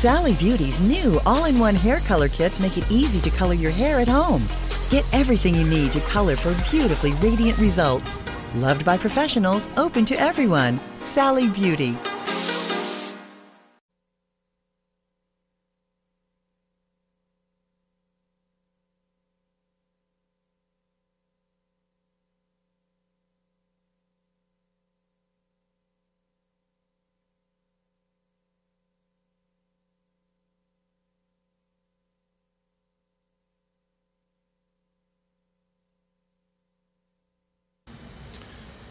Sally 0.00 0.32
Beauty's 0.32 0.80
new 0.80 1.20
all-in-one 1.26 1.74
hair 1.74 2.00
color 2.00 2.26
kits 2.26 2.58
make 2.58 2.78
it 2.78 2.90
easy 2.90 3.20
to 3.20 3.28
color 3.28 3.52
your 3.52 3.70
hair 3.70 4.00
at 4.00 4.08
home. 4.08 4.42
Get 4.88 5.04
everything 5.12 5.54
you 5.54 5.68
need 5.68 5.92
to 5.92 6.00
color 6.00 6.36
for 6.36 6.54
beautifully 6.70 7.12
radiant 7.20 7.58
results. 7.58 8.18
Loved 8.54 8.82
by 8.82 8.96
professionals, 8.96 9.68
open 9.76 10.06
to 10.06 10.18
everyone. 10.18 10.80
Sally 11.00 11.50
Beauty. 11.50 11.98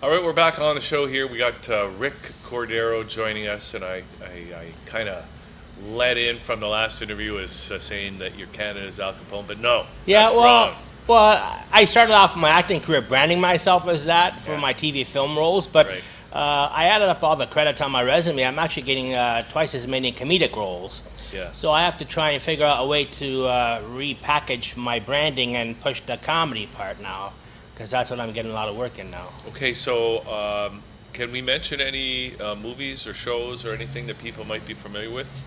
All 0.09 0.15
right, 0.15 0.23
we're 0.23 0.33
back 0.33 0.57
on 0.57 0.73
the 0.73 0.81
show 0.81 1.05
here. 1.05 1.27
We 1.27 1.37
got 1.37 1.69
uh, 1.69 1.87
Rick 1.99 2.15
Cordero 2.43 3.07
joining 3.07 3.45
us, 3.45 3.75
and 3.75 3.83
I, 3.85 4.01
I, 4.23 4.55
I 4.57 4.65
kind 4.87 5.07
of 5.07 5.23
let 5.85 6.17
in 6.17 6.39
from 6.39 6.59
the 6.59 6.67
last 6.67 7.03
interview 7.03 7.37
as 7.37 7.71
uh, 7.71 7.77
saying 7.77 8.17
that 8.17 8.35
you're 8.35 8.47
Canada's 8.47 8.99
Al 8.99 9.13
Capone, 9.13 9.45
but 9.45 9.59
no, 9.59 9.85
Yeah, 10.07 10.31
well, 10.31 10.69
wrong. 10.69 10.75
well, 11.05 11.59
I 11.71 11.85
started 11.85 12.13
off 12.13 12.35
my 12.35 12.49
acting 12.49 12.81
career 12.81 13.01
branding 13.03 13.39
myself 13.39 13.87
as 13.87 14.07
that 14.07 14.41
for 14.41 14.53
Yeah. 14.53 14.59
my 14.59 14.73
TV 14.73 15.05
film 15.05 15.37
roles, 15.37 15.67
but 15.67 15.85
Right. 15.85 16.03
uh, 16.33 16.71
I 16.73 16.85
added 16.85 17.07
up 17.07 17.23
all 17.23 17.35
the 17.35 17.45
credits 17.45 17.79
on 17.79 17.91
my 17.91 18.01
resume. 18.01 18.41
I'm 18.43 18.57
actually 18.57 18.81
getting 18.81 19.13
uh, 19.13 19.43
twice 19.51 19.75
as 19.75 19.87
many 19.87 20.11
comedic 20.11 20.55
roles. 20.55 21.03
Yeah. 21.31 21.51
So 21.51 21.71
I 21.71 21.83
have 21.83 21.99
to 21.99 22.05
try 22.05 22.31
and 22.31 22.41
figure 22.41 22.65
out 22.65 22.83
a 22.83 22.87
way 22.87 23.05
to 23.05 23.45
uh, 23.45 23.81
repackage 23.83 24.75
my 24.75 24.97
branding 24.97 25.55
and 25.55 25.79
push 25.79 26.01
the 26.01 26.17
comedy 26.17 26.65
part 26.65 26.99
now, 26.99 27.33
because 27.79 27.91
that's 27.91 28.11
what 28.11 28.19
I'm 28.19 28.33
getting 28.33 28.51
a 28.51 28.53
lot 28.53 28.67
of 28.67 28.75
work 28.75 28.99
in 28.99 29.09
now. 29.09 29.29
Okay, 29.47 29.73
so 29.73 30.19
um, 30.27 30.81
can 31.13 31.31
we 31.31 31.41
mention 31.41 31.79
any 31.79 32.37
uh, 32.37 32.53
movies 32.55 33.07
or 33.07 33.13
shows 33.13 33.65
or 33.65 33.71
anything 33.73 34.05
that 34.07 34.19
people 34.19 34.43
might 34.43 34.65
be 34.67 34.73
familiar 34.73 35.09
with? 35.09 35.45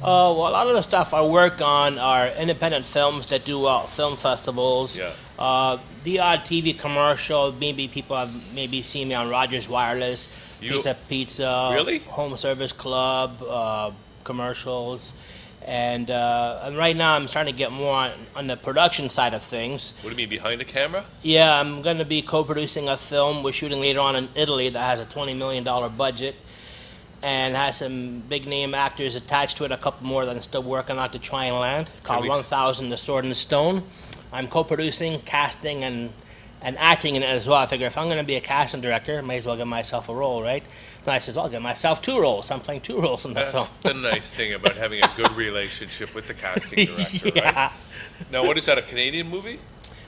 Uh, 0.00 0.30
well, 0.36 0.46
a 0.46 0.54
lot 0.54 0.68
of 0.68 0.74
the 0.74 0.82
stuff 0.82 1.12
I 1.12 1.26
work 1.26 1.60
on 1.60 1.98
are 1.98 2.28
independent 2.28 2.84
films 2.84 3.26
that 3.28 3.44
do 3.44 3.58
well 3.58 3.88
film 3.88 4.16
festivals. 4.16 4.96
Yeah. 4.96 5.10
Uh, 5.36 5.78
the 6.04 6.20
odd 6.20 6.40
TV 6.40 6.78
commercial. 6.78 7.50
Maybe 7.50 7.88
people 7.88 8.16
have 8.16 8.32
maybe 8.54 8.80
seen 8.82 9.08
me 9.08 9.14
on 9.14 9.28
Rogers 9.28 9.68
Wireless, 9.68 10.30
You- 10.62 10.74
Pizza 10.74 10.96
Pizza, 11.08 11.70
Really? 11.74 11.98
Home 12.14 12.36
Service 12.36 12.72
Club 12.72 13.42
uh, 13.42 13.90
commercials, 14.22 15.12
and 15.66 16.10
uh, 16.10 16.62
and 16.64 16.76
right 16.76 16.96
now 16.96 17.14
I'm 17.14 17.28
starting 17.28 17.52
to 17.52 17.58
get 17.58 17.72
more 17.72 17.94
on, 17.94 18.12
on 18.34 18.46
the 18.46 18.56
production 18.56 19.08
side 19.08 19.34
of 19.34 19.42
things. 19.42 19.94
What 20.02 20.04
do 20.04 20.10
you 20.10 20.16
mean, 20.16 20.28
behind 20.28 20.60
the 20.60 20.64
camera? 20.64 21.04
Yeah, 21.22 21.58
I'm 21.58 21.82
going 21.82 21.98
to 21.98 22.04
be 22.04 22.22
co-producing 22.22 22.88
a 22.88 22.96
film 22.96 23.42
we're 23.42 23.52
shooting 23.52 23.80
later 23.80 24.00
on 24.00 24.16
in 24.16 24.28
Italy 24.34 24.68
that 24.68 24.80
has 24.80 25.00
a 25.00 25.04
$20 25.04 25.36
million 25.36 25.64
budget 25.96 26.36
and 27.22 27.54
has 27.54 27.76
some 27.76 28.20
big 28.28 28.46
name 28.46 28.74
actors 28.74 29.14
attached 29.14 29.56
to 29.58 29.64
it, 29.64 29.70
a 29.70 29.76
couple 29.76 30.06
more 30.06 30.26
that 30.26 30.34
I'm 30.34 30.42
still 30.42 30.62
working 30.62 30.98
on 30.98 31.10
to 31.10 31.18
try 31.18 31.44
and 31.44 31.56
land, 31.56 31.90
called 32.02 32.24
we 32.24 32.28
1000 32.28 32.90
The 32.90 32.96
Sword 32.96 33.24
and 33.24 33.30
the 33.30 33.36
Stone. 33.36 33.84
I'm 34.32 34.48
co-producing, 34.48 35.20
casting, 35.20 35.84
and, 35.84 36.12
and 36.62 36.78
acting 36.78 37.16
in 37.16 37.22
it 37.22 37.26
as 37.26 37.48
well. 37.48 37.58
I 37.58 37.66
figure 37.66 37.86
if 37.86 37.98
I'm 37.98 38.06
going 38.06 38.18
to 38.18 38.24
be 38.24 38.36
a 38.36 38.40
casting 38.40 38.80
director, 38.80 39.18
I 39.18 39.20
may 39.20 39.36
as 39.36 39.46
well 39.46 39.56
give 39.56 39.66
myself 39.66 40.08
a 40.08 40.14
role, 40.14 40.42
right? 40.42 40.62
Then 41.04 41.14
I 41.14 41.18
said, 41.18 41.34
well, 41.34 41.44
I'll 41.44 41.50
give 41.50 41.62
myself 41.62 42.00
two 42.00 42.20
roles. 42.20 42.50
I'm 42.50 42.60
playing 42.60 42.82
two 42.82 43.00
roles 43.02 43.26
in 43.26 43.34
the 43.34 43.40
film. 43.40 43.64
That's 43.64 43.70
the 43.80 43.94
nice 43.94 44.30
thing 44.32 44.52
about 44.54 44.76
having 44.76 45.02
a 45.02 45.10
good 45.16 45.32
relationship 45.32 46.14
with 46.14 46.28
the 46.28 46.34
casting 46.34 46.86
director, 46.96 47.30
yeah. 47.34 47.64
right? 47.64 47.72
Now, 48.30 48.46
what 48.46 48.56
is 48.56 48.66
that, 48.66 48.78
a 48.78 48.82
Canadian 48.82 49.28
movie? 49.28 49.58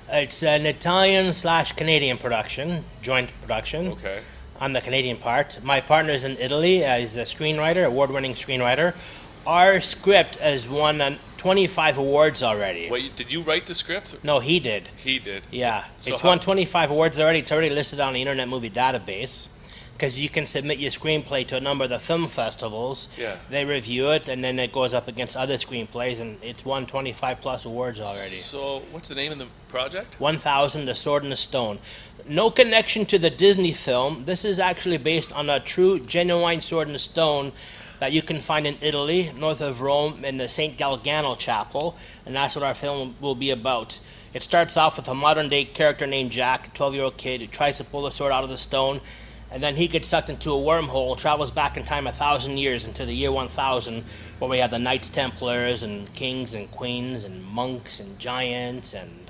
It's 0.09 0.43
an 0.43 0.67
Italian 0.67 1.33
slash 1.33 1.73
Canadian 1.73 2.19
production, 2.19 2.85
joint 3.03 3.33
production. 3.41 3.89
Okay. 3.89 4.21
on 4.61 4.73
the 4.73 4.81
Canadian 4.81 5.17
part. 5.17 5.59
My 5.65 5.81
partner's 5.81 6.23
in 6.25 6.37
Italy. 6.37 6.85
Uh, 6.85 6.99
he's 6.99 7.17
a 7.17 7.23
screenwriter, 7.23 7.85
award-winning 7.85 8.35
screenwriter. 8.35 8.95
Our 9.47 9.81
script 9.81 10.37
has 10.39 10.69
won 10.69 11.01
uh, 11.01 11.17
25 11.39 11.99
awards 11.99 12.43
already. 12.43 12.89
Wait, 12.91 13.15
did 13.17 13.31
you 13.31 13.43
write 13.43 13.67
the 13.67 13.75
script? 13.75 14.17
No, 14.25 14.41
he 14.41 14.59
did. 14.59 14.89
He 14.97 15.19
did. 15.19 15.43
Yeah, 15.51 15.85
So 15.99 16.13
it's 16.13 16.21
how- 16.23 16.29
won 16.31 16.41
25 16.41 16.91
awards 16.91 17.21
already. 17.21 17.41
It's 17.41 17.53
already 17.53 17.71
listed 17.71 18.01
on 18.01 18.15
the 18.15 18.21
Internet 18.23 18.49
Movie 18.49 18.71
Database 18.71 19.49
because 19.93 20.19
you 20.19 20.29
can 20.31 20.47
submit 20.47 20.79
your 20.79 20.91
screenplay 20.91 21.47
to 21.47 21.57
a 21.57 21.61
number 21.61 21.85
of 21.85 21.91
the 21.91 21.99
film 21.99 22.27
festivals. 22.29 23.09
Yeah. 23.19 23.37
They 23.51 23.65
review 23.67 24.11
it, 24.11 24.29
and 24.29 24.43
then 24.43 24.59
it 24.59 24.73
goes 24.73 24.93
up 24.95 25.07
against 25.07 25.37
other 25.37 25.55
screenplays, 25.57 26.19
and 26.21 26.39
it's 26.43 26.65
won 26.65 26.87
25 26.87 27.41
plus 27.41 27.65
awards 27.67 28.01
already. 28.01 28.35
So, 28.37 28.81
what's 28.91 29.09
the 29.11 29.15
name 29.15 29.31
of 29.31 29.39
the 29.39 29.47
project? 29.69 30.19
1000 30.19 30.87
The 30.87 30.95
Sword 30.95 31.23
and 31.23 31.31
the 31.31 31.37
Stone. 31.37 31.79
No 32.27 32.51
connection 32.51 33.05
to 33.07 33.19
the 33.19 33.31
Disney 33.31 33.73
film. 33.73 34.25
This 34.25 34.45
is 34.45 34.59
actually 34.59 34.99
based 34.99 35.31
on 35.33 35.49
a 35.51 35.61
true, 35.61 36.01
genuine 36.01 36.61
Sword 36.63 36.89
and 36.89 36.95
the 36.95 36.99
Stone 36.99 37.53
that 38.05 38.13
you 38.13 38.21
can 38.21 38.39
find 38.39 38.67
in 38.67 38.77
Italy, 38.83 39.33
north 39.35 39.63
of 39.63 39.81
Rome, 39.81 40.27
in 40.27 40.37
the 40.37 40.47
St. 40.47 40.77
Galgano 40.77 41.39
Chapel, 41.39 41.97
and 42.27 42.37
that's 42.37 42.55
what 42.55 42.63
our 42.63 42.75
film 42.75 43.15
will 43.19 43.35
be 43.35 43.51
about. 43.51 43.99
It 44.35 44.43
starts 44.43 44.77
off 44.77 44.99
with 44.99 45.09
a 45.09 45.15
modern 45.15 45.49
day 45.49 45.65
character 45.65 46.07
named 46.07 46.31
Jack, 46.31 46.67
a 46.67 46.71
12 46.73 46.95
year 46.97 47.05
old 47.05 47.17
kid 47.17 47.41
who 47.41 47.47
tries 47.47 47.79
to 47.79 47.85
pull 47.85 48.03
the 48.03 48.11
sword 48.11 48.31
out 48.31 48.45
of 48.45 48.51
the 48.51 48.59
stone, 48.59 49.01
and 49.51 49.63
then 49.63 49.75
he 49.75 49.89
gets 49.89 50.07
sucked 50.07 50.29
into 50.29 50.51
a 50.51 50.53
wormhole, 50.53 51.17
travels 51.17 51.51
back 51.51 51.79
in 51.79 51.85
time 51.85 52.07
a 52.07 52.13
thousand 52.13 52.59
years 52.59 52.87
into 52.87 53.07
the 53.07 53.15
year 53.15 53.33
1000, 53.33 54.05
where 54.39 54.51
we 54.51 54.59
have 54.59 54.71
the 54.71 54.79
Knights 54.79 55.09
Templars 55.09 55.83
and 55.83 56.13
kings 56.13 56.53
and 56.53 56.71
queens 56.73 57.25
and 57.25 57.43
monks 57.43 58.01
and 58.01 58.19
giants 58.19 58.93
and 58.93 59.25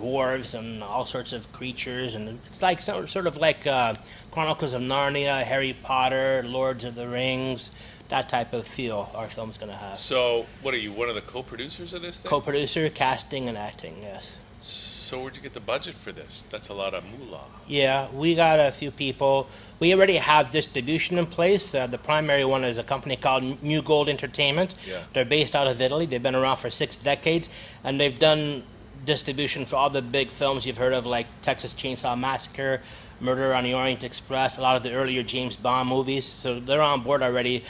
dwarves 0.00 0.58
and 0.58 0.82
all 0.82 1.06
sorts 1.06 1.32
of 1.32 1.50
creatures, 1.52 2.14
and 2.14 2.40
it's 2.46 2.62
like 2.62 2.80
sort 2.80 3.26
of 3.26 3.36
like 3.36 3.66
uh, 3.66 3.94
Chronicles 4.30 4.72
of 4.72 4.82
Narnia, 4.82 5.42
Harry 5.42 5.76
Potter, 5.82 6.42
Lords 6.46 6.84
of 6.84 6.94
the 6.94 7.08
Rings, 7.08 7.70
that 8.10 8.28
type 8.28 8.52
of 8.52 8.66
feel 8.66 9.10
our 9.14 9.28
film's 9.28 9.56
going 9.56 9.70
to 9.72 9.78
have. 9.78 9.98
So, 9.98 10.46
what 10.62 10.74
are 10.74 10.78
you, 10.78 10.92
one 10.92 11.08
of 11.08 11.14
the 11.14 11.20
co-producers 11.22 11.92
of 11.92 12.02
this 12.02 12.20
thing? 12.20 12.28
Co-producer, 12.28 12.88
casting, 12.90 13.48
and 13.48 13.56
acting. 13.56 13.96
Yes. 14.02 14.36
so, 14.60 15.20
where'd 15.20 15.36
you 15.36 15.42
get 15.42 15.54
the 15.54 15.60
budget 15.60 15.94
for 15.94 16.12
this? 16.12 16.42
That's 16.50 16.68
a 16.68 16.74
lot 16.74 16.92
of 16.94 17.04
moolah. 17.04 17.46
Yeah, 17.66 18.08
we 18.12 18.34
got 18.34 18.60
a 18.60 18.70
few 18.70 18.90
people. 18.90 19.48
We 19.78 19.94
already 19.94 20.16
have 20.16 20.50
distribution 20.50 21.18
in 21.18 21.26
place. 21.26 21.74
Uh, 21.74 21.86
the 21.86 21.98
primary 21.98 22.44
one 22.44 22.64
is 22.64 22.78
a 22.78 22.84
company 22.84 23.16
called 23.16 23.62
New 23.62 23.80
Gold 23.80 24.08
Entertainment. 24.08 24.74
Yeah. 24.86 25.02
They're 25.14 25.24
based 25.24 25.56
out 25.56 25.66
of 25.66 25.80
Italy. 25.80 26.06
They've 26.06 26.22
been 26.22 26.34
around 26.36 26.56
for 26.56 26.70
six 26.70 26.96
decades, 26.96 27.48
and 27.84 27.98
they've 27.98 28.18
done 28.18 28.64
distribution 29.06 29.64
for 29.66 29.76
all 29.76 29.88
the 29.90 30.02
big 30.02 30.28
films 30.28 30.66
you've 30.66 30.78
heard 30.78 30.92
of, 30.92 31.06
like 31.06 31.26
Texas 31.42 31.74
Chainsaw 31.74 32.18
Massacre, 32.18 32.82
Murder 33.20 33.54
on 33.54 33.64
the 33.64 33.74
Orient 33.74 34.04
Express, 34.04 34.58
a 34.58 34.62
lot 34.62 34.76
of 34.76 34.82
the 34.82 34.92
earlier 34.92 35.22
James 35.22 35.56
Bond 35.56 35.88
movies. 35.88 36.24
So 36.24 36.60
they're 36.60 36.82
on 36.82 37.02
board 37.02 37.22
already 37.22 37.64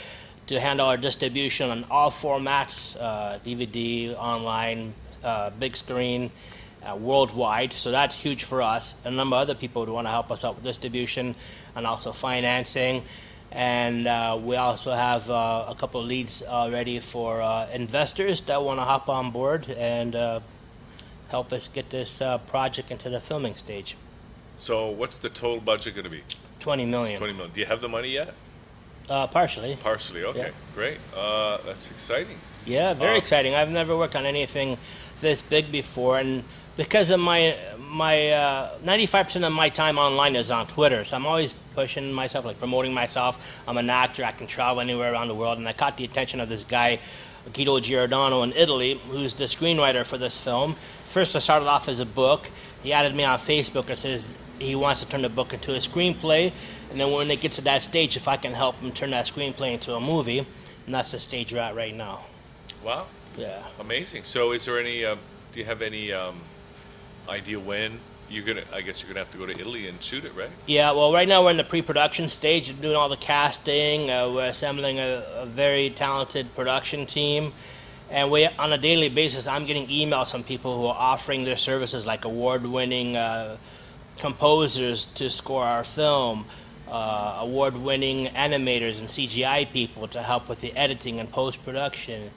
to 0.51 0.59
handle 0.59 0.87
our 0.87 0.97
distribution 0.97 1.69
on 1.69 1.85
all 1.89 2.11
formats 2.11 3.01
uh, 3.01 3.39
DVD, 3.45 4.13
online, 4.17 4.93
uh, 5.23 5.49
big 5.51 5.77
screen, 5.77 6.29
uh, 6.83 6.93
worldwide. 6.95 7.71
So 7.71 7.89
that's 7.89 8.17
huge 8.17 8.43
for 8.43 8.61
us. 8.61 8.99
A 9.05 9.11
number 9.11 9.37
of 9.37 9.43
other 9.43 9.55
people 9.55 9.85
who 9.85 9.93
want 9.93 10.07
to 10.07 10.11
help 10.11 10.29
us 10.29 10.43
out 10.43 10.55
with 10.55 10.65
distribution 10.65 11.35
and 11.73 11.87
also 11.87 12.11
financing. 12.11 13.03
And 13.53 14.07
uh, 14.07 14.37
we 14.43 14.57
also 14.57 14.91
have 14.91 15.29
uh, 15.29 15.67
a 15.69 15.75
couple 15.75 16.01
of 16.01 16.07
leads 16.07 16.43
already 16.43 16.99
for 16.99 17.41
uh, 17.41 17.69
investors 17.73 18.41
that 18.41 18.61
want 18.61 18.79
to 18.79 18.83
hop 18.83 19.07
on 19.07 19.31
board 19.31 19.69
and 19.69 20.15
uh, 20.15 20.41
help 21.29 21.53
us 21.53 21.69
get 21.69 21.89
this 21.91 22.21
uh, 22.21 22.39
project 22.39 22.91
into 22.91 23.09
the 23.09 23.21
filming 23.21 23.55
stage. 23.55 23.95
So, 24.57 24.89
what's 24.89 25.17
the 25.17 25.29
total 25.29 25.61
budget 25.61 25.95
going 25.95 26.03
to 26.03 26.09
be? 26.09 26.23
20 26.59 26.85
million. 26.85 27.17
20 27.17 27.33
million. 27.33 27.51
Do 27.53 27.61
you 27.61 27.65
have 27.65 27.81
the 27.81 27.89
money 27.89 28.09
yet? 28.09 28.33
Uh, 29.11 29.27
partially. 29.27 29.75
Partially. 29.83 30.23
Okay, 30.23 30.39
Yeah. 30.39 30.49
great. 30.73 30.97
Uh, 31.15 31.57
that's 31.65 31.91
exciting. 31.91 32.37
Yeah, 32.65 32.93
very 32.93 33.11
Um, 33.11 33.17
exciting. 33.17 33.53
I've 33.55 33.69
never 33.69 33.97
worked 33.97 34.15
on 34.15 34.25
anything 34.25 34.77
this 35.19 35.41
big 35.41 35.69
before, 35.69 36.17
and 36.19 36.43
because 36.77 37.11
of 37.11 37.19
my 37.19 37.55
my 37.89 38.15
five 39.07 39.25
percent 39.25 39.43
of 39.43 39.51
my 39.51 39.67
time 39.67 39.97
online 39.99 40.37
is 40.37 40.49
on 40.49 40.65
Twitter, 40.65 41.03
so 41.03 41.17
I'm 41.17 41.25
always 41.27 41.53
pushing 41.75 42.13
myself, 42.13 42.45
like 42.45 42.57
promoting 42.57 42.93
myself. 42.93 43.33
I'm 43.67 43.77
an 43.77 43.89
actor. 43.89 44.23
I 44.23 44.31
can 44.31 44.47
travel 44.47 44.79
anywhere 44.79 45.11
around 45.11 45.27
the 45.27 45.35
world, 45.35 45.57
and 45.57 45.67
I 45.67 45.73
caught 45.73 45.97
the 45.97 46.05
attention 46.05 46.39
of 46.39 46.47
this 46.47 46.63
guy, 46.63 46.99
Guido 47.51 47.81
Giordano 47.81 48.43
in 48.43 48.53
Italy, 48.53 48.97
who's 49.09 49.33
the 49.33 49.43
screenwriter 49.45 50.05
for 50.05 50.17
this 50.17 50.37
film. 50.39 50.77
First, 51.03 51.35
I 51.35 51.39
started 51.39 51.67
off 51.67 51.89
as 51.89 51.99
a 51.99 52.05
book. 52.05 52.49
He 52.81 52.93
added 52.93 53.13
me 53.13 53.25
on 53.25 53.37
Facebook 53.37 53.89
and 53.89 53.99
says 53.99 54.33
he 54.57 54.73
wants 54.75 55.01
to 55.03 55.09
turn 55.09 55.21
the 55.23 55.29
book 55.29 55.53
into 55.53 55.73
a 55.73 55.79
screenplay, 55.79 56.53
and 56.91 56.99
then 56.99 57.11
when 57.11 57.27
they 57.27 57.37
get 57.37 57.53
to 57.53 57.61
that 57.61 57.81
stage, 57.81 58.15
if 58.17 58.27
I 58.27 58.37
can 58.37 58.53
help 58.53 58.79
them 58.81 58.91
turn 58.91 59.11
that 59.11 59.25
screenplay 59.25 59.73
into 59.73 59.95
a 59.95 59.99
movie, 60.01 60.39
and 60.85 60.93
that's 60.93 61.11
the 61.11 61.19
stage 61.19 61.53
we're 61.53 61.59
at 61.59 61.75
right 61.75 61.95
now. 61.95 62.19
Wow, 62.83 63.05
Yeah. 63.37 63.61
amazing. 63.79 64.23
So, 64.23 64.51
is 64.51 64.65
there 64.65 64.79
any? 64.79 65.05
Uh, 65.05 65.15
do 65.53 65.59
you 65.59 65.65
have 65.65 65.81
any 65.81 66.11
um, 66.11 66.35
idea 67.29 67.59
when 67.59 67.99
you're 68.29 68.43
gonna. 68.45 68.63
I 68.73 68.81
guess 68.81 69.01
you're 69.01 69.07
gonna 69.09 69.19
have 69.23 69.31
to 69.31 69.37
go 69.37 69.45
to 69.45 69.51
Italy 69.57 69.87
and 69.87 70.01
shoot 70.01 70.25
it, 70.25 70.33
right? 70.35 70.49
Yeah, 70.67 70.91
well, 70.91 71.13
right 71.13 71.27
now 71.27 71.43
we're 71.43 71.51
in 71.51 71.57
the 71.57 71.63
pre-production 71.63 72.27
stage, 72.27 72.79
doing 72.81 72.95
all 72.95 73.09
the 73.09 73.17
casting. 73.17 74.09
Uh, 74.09 74.31
we're 74.33 74.45
assembling 74.47 74.99
a, 74.99 75.23
a 75.35 75.45
very 75.45 75.89
talented 75.91 76.53
production 76.55 77.05
team, 77.05 77.53
and 78.09 78.31
we, 78.31 78.45
on 78.47 78.73
a 78.73 78.77
daily 78.77 79.09
basis, 79.09 79.47
I'm 79.47 79.65
getting 79.65 79.87
emails 79.87 80.31
from 80.31 80.43
people 80.43 80.75
who 80.77 80.87
are 80.87 80.95
offering 80.97 81.43
their 81.45 81.57
services, 81.57 82.05
like 82.05 82.25
award-winning 82.25 83.15
uh, 83.17 83.57
composers 84.17 85.05
to 85.05 85.29
score 85.29 85.63
our 85.63 85.83
film, 85.83 86.45
uh, 86.91 87.37
award-winning 87.39 88.27
animators 88.27 88.99
and 88.99 89.07
CGI 89.07 89.71
people 89.71 90.07
to 90.09 90.21
help 90.21 90.49
with 90.49 90.61
the 90.61 90.75
editing 90.75 91.19
and 91.19 91.31
post-production. 91.31 92.31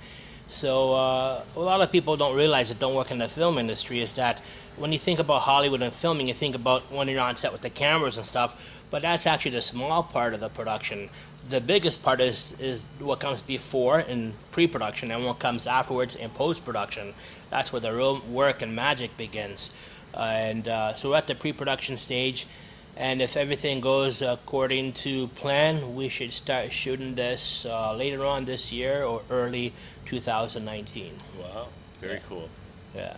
So 0.46 0.94
uh, 0.94 1.42
a 1.56 1.60
lot 1.60 1.80
of 1.80 1.90
people 1.90 2.16
don't 2.16 2.36
realize 2.36 2.68
that 2.68 2.78
don't 2.78 2.94
work 2.94 3.10
in 3.10 3.18
the 3.18 3.28
film 3.28 3.58
industry 3.58 4.00
is 4.00 4.14
that 4.14 4.40
when 4.76 4.92
you 4.92 4.98
think 4.98 5.18
about 5.18 5.42
Hollywood 5.42 5.82
and 5.82 5.92
filming, 5.92 6.28
you 6.28 6.34
think 6.34 6.54
about 6.54 6.82
when 6.92 7.08
you're 7.08 7.20
on 7.20 7.36
set 7.36 7.52
with 7.52 7.62
the 7.62 7.70
cameras 7.70 8.16
and 8.16 8.26
stuff, 8.26 8.80
but 8.90 9.02
that's 9.02 9.26
actually 9.26 9.52
the 9.52 9.62
small 9.62 10.02
part 10.02 10.34
of 10.34 10.40
the 10.40 10.48
production. 10.48 11.10
The 11.48 11.60
biggest 11.60 12.02
part 12.02 12.20
is 12.20 12.54
is 12.58 12.84
what 12.98 13.20
comes 13.20 13.42
before 13.42 14.00
in 14.00 14.34
pre-production 14.50 15.10
and 15.10 15.24
what 15.24 15.38
comes 15.38 15.66
afterwards 15.66 16.16
in 16.16 16.30
post-production. 16.30 17.14
That's 17.50 17.72
where 17.72 17.80
the 17.80 17.92
real 17.92 18.20
work 18.20 18.62
and 18.62 18.74
magic 18.74 19.16
begins. 19.16 19.72
Uh, 20.14 20.20
and 20.20 20.64
so 20.96 21.10
we're 21.10 21.16
at 21.16 21.26
the 21.26 21.34
pre-production 21.34 21.96
stage, 21.96 22.46
and 22.96 23.20
if 23.20 23.36
everything 23.36 23.80
goes 23.80 24.22
according 24.22 24.92
to 24.92 25.28
plan, 25.28 25.94
we 25.94 26.08
should 26.08 26.32
start 26.32 26.72
shooting 26.72 27.14
this 27.14 27.66
uh, 27.66 27.92
later 27.94 28.24
on 28.24 28.44
this 28.44 28.72
year 28.72 29.04
or 29.04 29.22
early 29.30 29.72
2019. 30.06 31.12
Wow, 31.40 31.66
very 32.00 32.14
Yeah. 32.14 32.20
cool. 32.28 32.48
Yeah. 32.94 33.16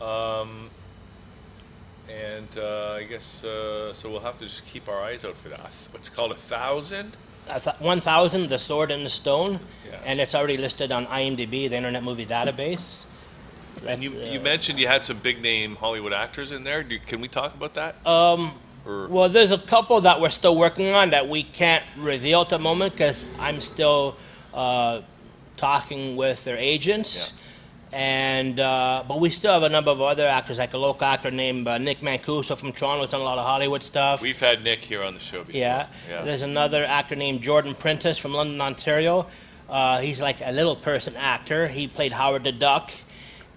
Wow. 0.00 0.40
Um, 0.40 0.70
and 2.08 2.48
uh, 2.58 2.92
I 2.98 3.04
guess 3.04 3.44
uh, 3.44 3.92
so. 3.92 4.10
We'll 4.10 4.20
have 4.20 4.38
to 4.38 4.46
just 4.46 4.66
keep 4.66 4.88
our 4.88 5.00
eyes 5.02 5.24
out 5.24 5.36
for 5.36 5.48
that. 5.48 5.60
What's 5.92 6.08
it 6.08 6.14
called 6.14 6.32
a 6.32 6.36
thousand? 6.36 7.16
I 7.50 7.58
thought 7.58 7.80
1000 7.80 8.48
The 8.48 8.58
Sword 8.58 8.90
and 8.92 9.04
the 9.04 9.10
Stone, 9.10 9.58
Yeah. 9.88 9.98
and 10.06 10.20
it's 10.20 10.34
already 10.34 10.56
listed 10.56 10.92
on 10.92 11.06
IMDb, 11.06 11.68
the 11.68 11.76
Internet 11.76 12.04
Movie 12.04 12.26
Database. 12.26 13.04
And 13.86 14.02
you, 14.02 14.10
That's, 14.10 14.32
you 14.32 14.40
uh, 14.40 14.42
mentioned 14.42 14.78
you 14.78 14.86
had 14.88 15.04
some 15.04 15.18
big 15.18 15.40
name 15.42 15.76
Hollywood 15.76 16.12
actors 16.12 16.52
in 16.52 16.64
there. 16.64 16.82
Do, 16.82 16.98
can 16.98 17.20
we 17.20 17.28
talk 17.28 17.54
about 17.54 17.74
that? 17.74 18.06
Um, 18.06 18.54
or 18.86 19.08
well, 19.08 19.28
there's 19.28 19.52
a 19.52 19.58
couple 19.58 20.00
that 20.02 20.20
we're 20.20 20.30
still 20.30 20.56
working 20.56 20.94
on 20.94 21.10
that 21.10 21.28
we 21.28 21.42
can't 21.42 21.84
reveal 21.96 22.42
at 22.42 22.48
the 22.48 22.58
moment 22.58 22.94
because 22.94 23.26
I'm 23.38 23.60
still 23.60 24.16
uh, 24.52 25.02
talking 25.56 26.16
with 26.16 26.44
their 26.44 26.56
agents. 26.56 27.32
And 27.94 28.58
uh, 28.58 29.04
but 29.06 29.20
we 29.20 29.28
still 29.28 29.52
have 29.52 29.64
a 29.64 29.68
number 29.68 29.90
of 29.90 30.00
other 30.00 30.26
actors, 30.26 30.58
like 30.58 30.72
a 30.72 30.78
local 30.78 31.06
actor 31.06 31.30
named 31.30 31.68
uh, 31.68 31.76
Nick 31.76 31.98
Mancuso 31.98 32.56
from 32.56 32.72
Toronto, 32.72 33.02
who's 33.02 33.10
done 33.10 33.20
a 33.20 33.24
lot 33.24 33.36
of 33.36 33.44
Hollywood 33.44 33.82
stuff. 33.82 34.22
we've 34.22 34.40
had 34.40 34.64
Nick 34.64 34.80
here 34.80 35.02
on 35.02 35.12
the 35.12 35.20
show 35.20 35.44
before. 35.44 35.60
Yeah. 35.60 35.88
Yeah. 36.08 36.22
There's 36.22 36.40
another 36.40 36.86
actor 36.86 37.16
named 37.16 37.42
Jordan 37.42 37.74
Prentice 37.74 38.18
from 38.18 38.32
London, 38.32 38.62
Ontario. 38.62 39.26
Uh, 39.68 40.00
he's 40.00 40.22
like 40.22 40.38
a 40.42 40.52
little 40.52 40.74
person 40.74 41.14
actor. 41.16 41.68
He 41.68 41.86
played 41.86 42.12
Howard 42.12 42.44
the 42.44 42.52
Duck, 42.52 42.90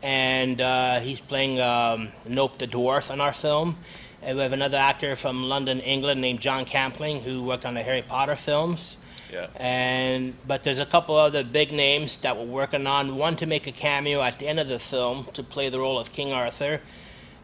and 0.03 0.61
uh, 0.61 0.99
he's 0.99 1.21
playing 1.21 1.59
um, 1.61 2.09
Nope 2.27 2.57
the 2.57 2.67
Dwarf 2.67 3.11
in 3.13 3.21
our 3.21 3.33
film. 3.33 3.77
And 4.21 4.37
we 4.37 4.43
have 4.43 4.53
another 4.53 4.77
actor 4.77 5.15
from 5.15 5.43
London, 5.43 5.79
England, 5.79 6.21
named 6.21 6.41
John 6.41 6.65
Campling, 6.65 7.21
who 7.21 7.43
worked 7.43 7.65
on 7.65 7.75
the 7.75 7.83
Harry 7.83 8.01
Potter 8.01 8.35
films. 8.35 8.97
yeah. 9.31 9.47
And 9.55 10.33
but 10.47 10.63
there's 10.63 10.79
a 10.79 10.85
couple 10.85 11.15
other 11.15 11.43
big 11.43 11.71
names 11.71 12.17
that 12.17 12.35
we're 12.37 12.45
working 12.45 12.87
on. 12.87 13.17
One 13.17 13.35
to 13.37 13.45
make 13.45 13.67
a 13.67 13.71
cameo 13.71 14.21
at 14.21 14.39
the 14.39 14.47
end 14.47 14.59
of 14.59 14.67
the 14.67 14.79
film 14.79 15.25
to 15.33 15.43
play 15.43 15.69
the 15.69 15.79
role 15.79 15.99
of 15.99 16.11
King 16.11 16.31
Arthur, 16.33 16.81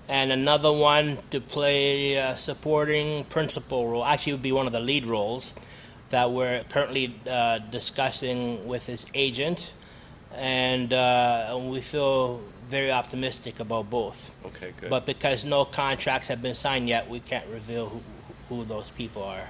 and 0.08 0.32
another 0.32 0.72
one 0.72 1.20
to 1.30 1.40
play 1.40 2.16
a 2.16 2.36
supporting 2.36 3.26
principal 3.26 3.88
role. 3.88 4.04
Actually, 4.04 4.34
would 4.34 4.42
be 4.42 4.52
one 4.52 4.66
of 4.66 4.74
the 4.74 4.80
lead 4.80 5.06
roles 5.06 5.56
that 6.10 6.32
we're 6.32 6.64
currently 6.70 7.16
uh, 7.30 7.60
discussing 7.60 8.68
with 8.68 8.86
his 8.86 9.06
agent, 9.14 9.74
and 10.36 10.94
uh, 10.94 11.60
we 11.62 11.82
feel 11.82 12.42
very 12.70 12.92
optimistic 12.92 13.60
about 13.60 13.90
both. 13.90 14.36
Okay, 14.46 14.74
good. 14.80 14.90
But 14.90 15.06
because 15.06 15.46
no 15.46 15.66
contracts 15.66 16.28
have 16.30 16.42
been 16.42 16.56
signed 16.56 16.88
yet, 16.88 17.10
we 17.10 17.20
can't 17.20 17.46
reveal 17.48 17.90
who, 17.90 18.02
who 18.50 18.64
those 18.66 18.90
people 18.92 19.24
are. 19.24 19.50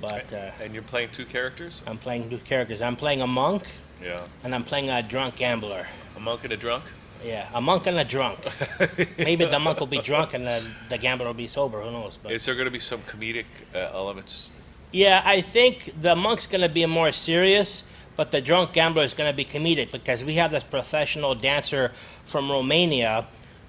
But 0.00 0.32
uh, 0.32 0.50
and 0.62 0.72
you're 0.74 0.82
playing 0.82 1.10
two 1.12 1.24
characters? 1.26 1.82
I'm 1.86 1.98
playing 1.98 2.30
two 2.30 2.38
characters. 2.38 2.80
I'm 2.82 2.96
playing 2.96 3.20
a 3.22 3.26
monk, 3.26 3.64
Yeah. 4.02 4.22
and 4.44 4.54
I'm 4.54 4.64
playing 4.64 4.88
a 4.90 5.02
drunk 5.02 5.36
gambler. 5.36 5.86
A 6.16 6.20
monk 6.20 6.44
and 6.44 6.52
a 6.52 6.56
drunk? 6.56 6.84
Yeah, 7.24 7.48
a 7.52 7.60
monk 7.60 7.86
and 7.86 7.98
a 7.98 8.04
drunk. 8.04 8.38
Maybe 9.18 9.44
the 9.44 9.58
monk 9.58 9.78
will 9.78 9.86
be 9.86 10.00
drunk 10.00 10.32
and 10.32 10.46
the, 10.46 10.66
the 10.88 10.96
gambler 10.96 11.26
will 11.26 11.34
be 11.34 11.46
sober. 11.48 11.82
Who 11.82 11.90
knows? 11.90 12.16
But 12.16 12.32
Is 12.32 12.46
there 12.46 12.54
going 12.54 12.64
to 12.64 12.70
be 12.70 12.78
some 12.78 13.00
comedic 13.00 13.44
uh, 13.74 13.78
elements? 13.92 14.52
yeah, 14.90 15.22
I 15.24 15.42
think 15.42 15.92
the 16.00 16.16
monk's 16.16 16.46
going 16.46 16.62
to 16.62 16.68
be 16.70 16.84
more 16.86 17.12
serious, 17.12 17.84
but 18.20 18.32
the 18.32 18.42
drunk 18.42 18.74
gambler 18.74 19.02
is 19.02 19.14
going 19.14 19.32
to 19.32 19.34
be 19.34 19.46
comedic 19.46 19.90
because 19.90 20.22
we 20.22 20.34
have 20.34 20.50
this 20.50 20.62
professional 20.62 21.34
dancer 21.34 21.90
from 22.26 22.50
Romania 22.50 23.26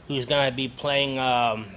who's 0.10 0.26
going 0.26 0.52
to 0.52 0.54
be 0.54 0.68
playing 0.68 1.18
um, 1.18 1.68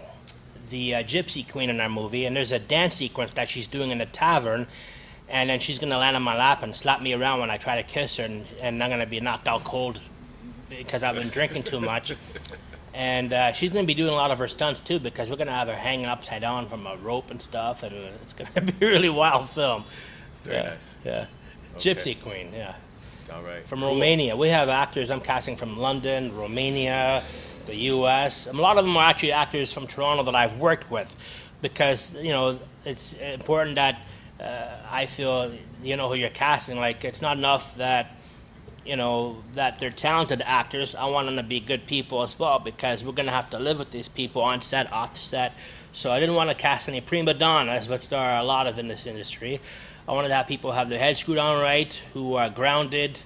the 0.70 0.96
uh, 0.96 1.02
gypsy 1.04 1.48
queen 1.48 1.70
in 1.70 1.78
our 1.78 1.88
movie, 1.88 2.24
and 2.24 2.34
there's 2.34 2.50
a 2.50 2.58
dance 2.58 2.96
sequence 2.96 3.30
that 3.30 3.48
she's 3.48 3.68
doing 3.68 3.92
in 3.92 3.98
the 3.98 4.06
tavern. 4.06 4.66
And 5.28 5.48
then 5.48 5.60
she's 5.60 5.78
gonna 5.78 5.98
land 5.98 6.16
on 6.16 6.22
my 6.22 6.36
lap 6.36 6.64
and 6.64 6.74
slap 6.74 7.00
me 7.00 7.12
around 7.12 7.38
when 7.38 7.48
I 7.48 7.58
try 7.58 7.80
to 7.80 7.84
kiss 7.84 8.16
her, 8.16 8.24
and, 8.24 8.44
and 8.60 8.82
I'm 8.82 8.90
gonna 8.90 9.06
be 9.06 9.20
knocked 9.20 9.46
out 9.46 9.62
cold 9.62 10.00
because 10.68 11.04
I've 11.04 11.14
been 11.14 11.28
drinking 11.28 11.62
too 11.62 11.78
much. 11.78 12.12
And 12.92 13.32
uh, 13.32 13.52
she's 13.52 13.70
going 13.70 13.84
to 13.84 13.86
be 13.86 13.94
doing 13.94 14.12
a 14.12 14.16
lot 14.16 14.32
of 14.32 14.40
her 14.40 14.48
stunts 14.48 14.80
too 14.80 14.98
because 14.98 15.30
we're 15.30 15.36
going 15.36 15.46
to 15.46 15.52
have 15.52 15.68
her 15.68 15.74
hanging 15.74 16.06
upside 16.06 16.40
down 16.40 16.66
from 16.66 16.86
a 16.88 16.96
rope 16.96 17.30
and 17.30 17.40
stuff, 17.40 17.84
and 17.84 17.92
it's 18.20 18.32
going 18.32 18.50
to 18.54 18.60
be 18.60 18.84
a 18.84 18.88
really 18.88 19.08
wild 19.08 19.48
film. 19.50 19.84
Very 20.42 20.56
yeah, 20.56 20.62
nice. 20.70 20.94
Yeah. 21.04 21.26
Gypsy 21.76 22.20
Queen, 22.20 22.50
yeah. 22.52 22.74
All 23.32 23.42
right. 23.42 23.64
From 23.64 23.80
Cool. 23.80 23.94
Romania. 23.94 24.36
We 24.36 24.48
have 24.48 24.68
actors 24.68 25.10
I'm 25.10 25.20
casting 25.20 25.56
from 25.56 25.76
London, 25.76 26.36
Romania, 26.36 27.22
the 27.66 27.74
U.S. 27.76 28.46
A 28.46 28.52
lot 28.52 28.76
of 28.78 28.84
them 28.84 28.96
are 28.96 29.08
actually 29.08 29.32
actors 29.32 29.72
from 29.72 29.86
Toronto 29.86 30.22
that 30.24 30.34
I've 30.34 30.58
worked 30.58 30.90
with 30.90 31.16
because, 31.62 32.14
you 32.16 32.30
know, 32.30 32.58
it's 32.84 33.14
important 33.14 33.76
that 33.76 34.00
uh, 34.40 34.76
I 34.90 35.06
feel 35.06 35.52
you 35.82 35.96
know 35.96 36.08
who 36.08 36.14
you're 36.14 36.28
casting. 36.30 36.78
Like, 36.78 37.04
it's 37.04 37.22
not 37.22 37.38
enough 37.38 37.76
that 37.76 38.16
you 38.84 38.96
know 38.96 39.42
that 39.54 39.78
they're 39.78 39.90
talented 39.90 40.42
actors. 40.44 40.94
I 40.94 41.06
want 41.06 41.26
them 41.26 41.36
to 41.36 41.42
be 41.42 41.60
good 41.60 41.86
people 41.86 42.22
as 42.22 42.38
well 42.38 42.58
because 42.58 43.02
we're 43.04 43.12
gonna 43.12 43.30
have 43.30 43.48
to 43.50 43.58
live 43.58 43.78
with 43.78 43.90
these 43.90 44.08
people 44.08 44.42
on 44.42 44.60
set, 44.60 44.92
off 44.92 45.16
set. 45.18 45.54
So 45.92 46.10
I 46.10 46.20
didn't 46.20 46.34
want 46.34 46.50
to 46.50 46.56
cast 46.56 46.88
any 46.88 47.00
prima 47.00 47.34
donnas, 47.34 47.86
but 47.86 48.00
there 48.02 48.18
are 48.18 48.40
a 48.40 48.44
lot 48.44 48.66
of 48.66 48.78
in 48.78 48.88
this 48.88 49.06
industry. 49.06 49.60
I 50.08 50.12
wanted 50.12 50.28
to 50.28 50.34
have 50.34 50.46
people 50.46 50.72
have 50.72 50.88
their 50.88 50.98
heads 50.98 51.20
screwed 51.20 51.38
on 51.38 51.60
right, 51.60 51.92
who 52.12 52.34
are 52.34 52.50
grounded, 52.50 53.20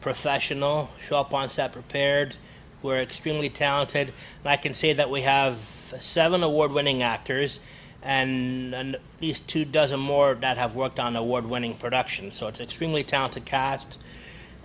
professional, 0.00 0.90
show 0.98 1.18
up 1.18 1.32
on 1.32 1.48
set 1.48 1.72
prepared, 1.72 2.36
who 2.82 2.90
are 2.90 2.98
extremely 2.98 3.48
talented. 3.48 4.12
And 4.44 4.50
I 4.50 4.56
can 4.56 4.74
say 4.74 4.92
that 4.92 5.10
we 5.10 5.22
have 5.22 5.56
seven 5.56 6.42
award-winning 6.42 7.02
actors 7.02 7.60
and, 8.02 8.74
and 8.74 8.94
at 8.96 9.00
least 9.20 9.48
two 9.48 9.64
dozen 9.64 10.00
more 10.00 10.34
that 10.34 10.56
have 10.56 10.76
worked 10.76 11.00
on 11.00 11.16
award-winning 11.16 11.74
productions. 11.76 12.36
So 12.36 12.46
it's 12.46 12.60
an 12.60 12.64
extremely 12.64 13.02
talented 13.02 13.44
cast 13.44 13.98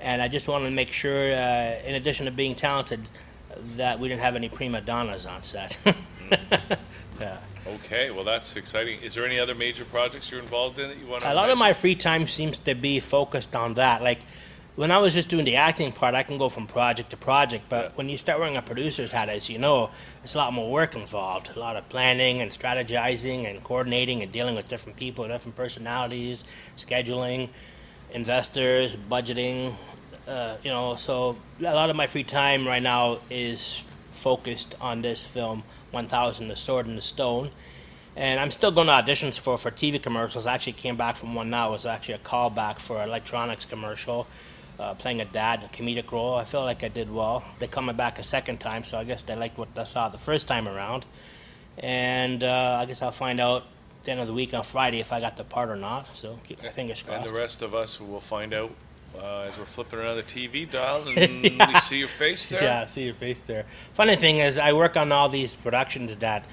and 0.03 0.22
I 0.22 0.27
just 0.27 0.48
wanted 0.50 0.65
to 0.65 0.72
make 0.72 0.91
sure, 0.91 1.34
uh, 1.34 1.79
in 1.86 1.96
addition 1.96 2.25
to 2.25 2.32
being 2.32 2.55
talented, 2.55 3.08
that 3.77 4.00
we 4.00 4.10
didn't 4.10 4.22
have 4.22 4.36
any 4.36 4.50
prima 4.50 4.82
donnas 4.82 5.25
on 5.25 5.43
set. 5.43 5.77
yeah. 7.22 7.38
Okay, 7.65 8.12
well 8.12 8.24
that's 8.24 8.55
exciting. 8.55 9.00
Is 9.01 9.15
there 9.15 9.25
any 9.25 9.39
other 9.39 9.55
major 9.55 9.86
projects 9.86 10.29
you're 10.32 10.41
involved 10.41 10.79
in 10.79 10.89
that 10.89 10.98
you 10.98 11.05
want 11.08 11.24
to? 11.24 11.32
A 11.32 11.34
lot 11.34 11.50
of 11.50 11.58
my 11.58 11.74
free 11.74 11.96
time 11.96 12.27
seems 12.27 12.60
to 12.60 12.75
be 12.75 13.00
focused 13.00 13.55
on 13.55 13.75
that. 13.75 14.01
Like 14.01 14.20
when 14.75 14.91
I 14.91 14.98
was 14.98 15.13
just 15.13 15.29
doing 15.29 15.46
the 15.46 15.55
acting 15.55 15.91
part, 15.91 16.13
I 16.15 16.24
can 16.24 16.38
go 16.38 16.50
from 16.50 16.67
project 16.67 17.12
to 17.12 17.17
project. 17.17 17.65
But 17.70 17.84
Yeah. 17.86 17.89
when 17.96 18.10
you 18.10 18.17
start 18.17 18.39
wearing 18.39 18.58
a 18.58 18.62
producer's 18.62 19.12
hat, 19.13 19.29
as 19.29 19.50
you 19.50 19.60
know, 19.60 19.91
it's 20.24 20.36
a 20.36 20.38
lot 20.39 20.51
more 20.51 20.70
work 20.70 20.96
involved. 20.96 21.51
A 21.55 21.60
lot 21.60 21.75
of 21.77 21.88
planning 21.89 22.41
and 22.41 22.51
strategizing 22.51 23.50
and 23.50 23.63
coordinating 23.63 24.22
and 24.24 24.32
dealing 24.32 24.55
with 24.55 24.67
different 24.67 24.98
people, 24.98 25.27
different 25.27 25.55
personalities, 25.55 26.43
scheduling, 26.75 27.50
investors, 28.12 28.96
budgeting. 28.96 29.75
Uh, 30.27 30.55
you 30.63 30.70
know, 30.70 30.96
so 30.96 31.38
a 31.60 31.74
lot 31.74 31.89
of 31.89 31.96
my 31.96 32.08
free 32.08 32.24
time 32.24 32.67
right 32.67 32.84
now 32.84 33.20
is 33.29 33.84
focused 34.12 34.75
on 34.79 35.01
this 35.01 35.25
film, 35.25 35.63
1000 35.93 36.47
The 36.47 36.55
Sword 36.55 36.88
and 36.88 36.97
the 36.97 37.01
Stone. 37.01 37.51
And 38.15 38.39
I'm 38.39 38.51
still 38.51 38.71
going 38.71 38.88
to 38.88 38.93
auditions 38.93 39.39
for, 39.39 39.57
for 39.57 39.71
TV 39.71 40.01
commercials. 40.01 40.45
I 40.45 40.53
actually 40.53 40.73
came 40.73 40.95
back 40.95 41.15
from 41.15 41.33
one 41.33 41.50
now. 41.50 41.69
It 41.69 41.71
was 41.71 41.85
actually 41.85 42.15
a 42.15 42.19
callback 42.19 42.79
for 42.79 43.01
an 43.01 43.09
electronics 43.09 43.65
commercial, 43.65 44.27
uh, 44.79 44.93
playing 44.93 45.21
a 45.21 45.25
dad, 45.25 45.63
a 45.63 45.67
comedic 45.75 46.12
role. 46.12 46.35
I 46.35 46.43
feel 46.43 46.62
like 46.62 46.83
I 46.83 46.89
did 46.89 47.12
well. 47.12 47.43
They're 47.57 47.67
coming 47.67 47.95
back 47.95 48.19
a 48.19 48.23
second 48.23 48.59
time, 48.59 48.83
so 48.83 49.00
I 49.00 49.03
guess 49.03 49.23
they 49.23 49.35
liked 49.35 49.57
what 49.57 49.69
I 49.75 49.83
saw 49.85 50.09
the 50.09 50.19
first 50.19 50.47
time 50.47 50.67
around. 50.67 51.05
And 51.79 52.43
uh, 52.43 52.77
I 52.81 52.85
guess 52.85 53.01
I'll 53.01 53.12
find 53.12 53.39
out 53.39 53.63
at 53.63 54.03
the 54.03 54.12
end 54.12 54.21
of 54.21 54.27
the 54.27 54.33
week 54.33 54.53
on 54.53 54.63
Friday 54.63 55.00
if 55.00 55.12
I 55.12 55.19
got 55.19 55.38
the 55.38 55.43
part 55.43 55.69
or 55.69 55.75
not. 55.75 56.15
So 56.15 56.38
keep 56.43 56.62
my 56.62 56.69
fingers 56.69 57.01
crossed. 57.01 57.25
And 57.25 57.35
the 57.35 57.39
rest 57.39 57.63
of 57.63 57.73
us 57.73 58.00
will 58.00 58.19
find 58.19 58.53
out 58.53 58.71
uh, 59.17 59.41
as 59.48 59.58
we're 59.58 59.65
flipping 59.65 60.00
around 60.00 60.17
the 60.17 60.24
TV 60.24 60.70
dial, 60.70 61.08
and 61.17 61.41
we 61.43 61.79
see 61.82 62.00
your 62.00 62.08
face 62.08 62.50
there. 62.50 62.63
Yeah, 62.63 62.86
see 62.86 63.03
your 63.05 63.13
face 63.13 63.41
there. 63.41 63.65
Funny 63.93 64.15
thing 64.15 64.39
is, 64.39 64.58
I 64.60 64.74
work 64.74 64.98
on 64.98 65.12
all 65.12 65.29
these 65.29 65.55
productions 65.55 66.15
that, 66.17 66.43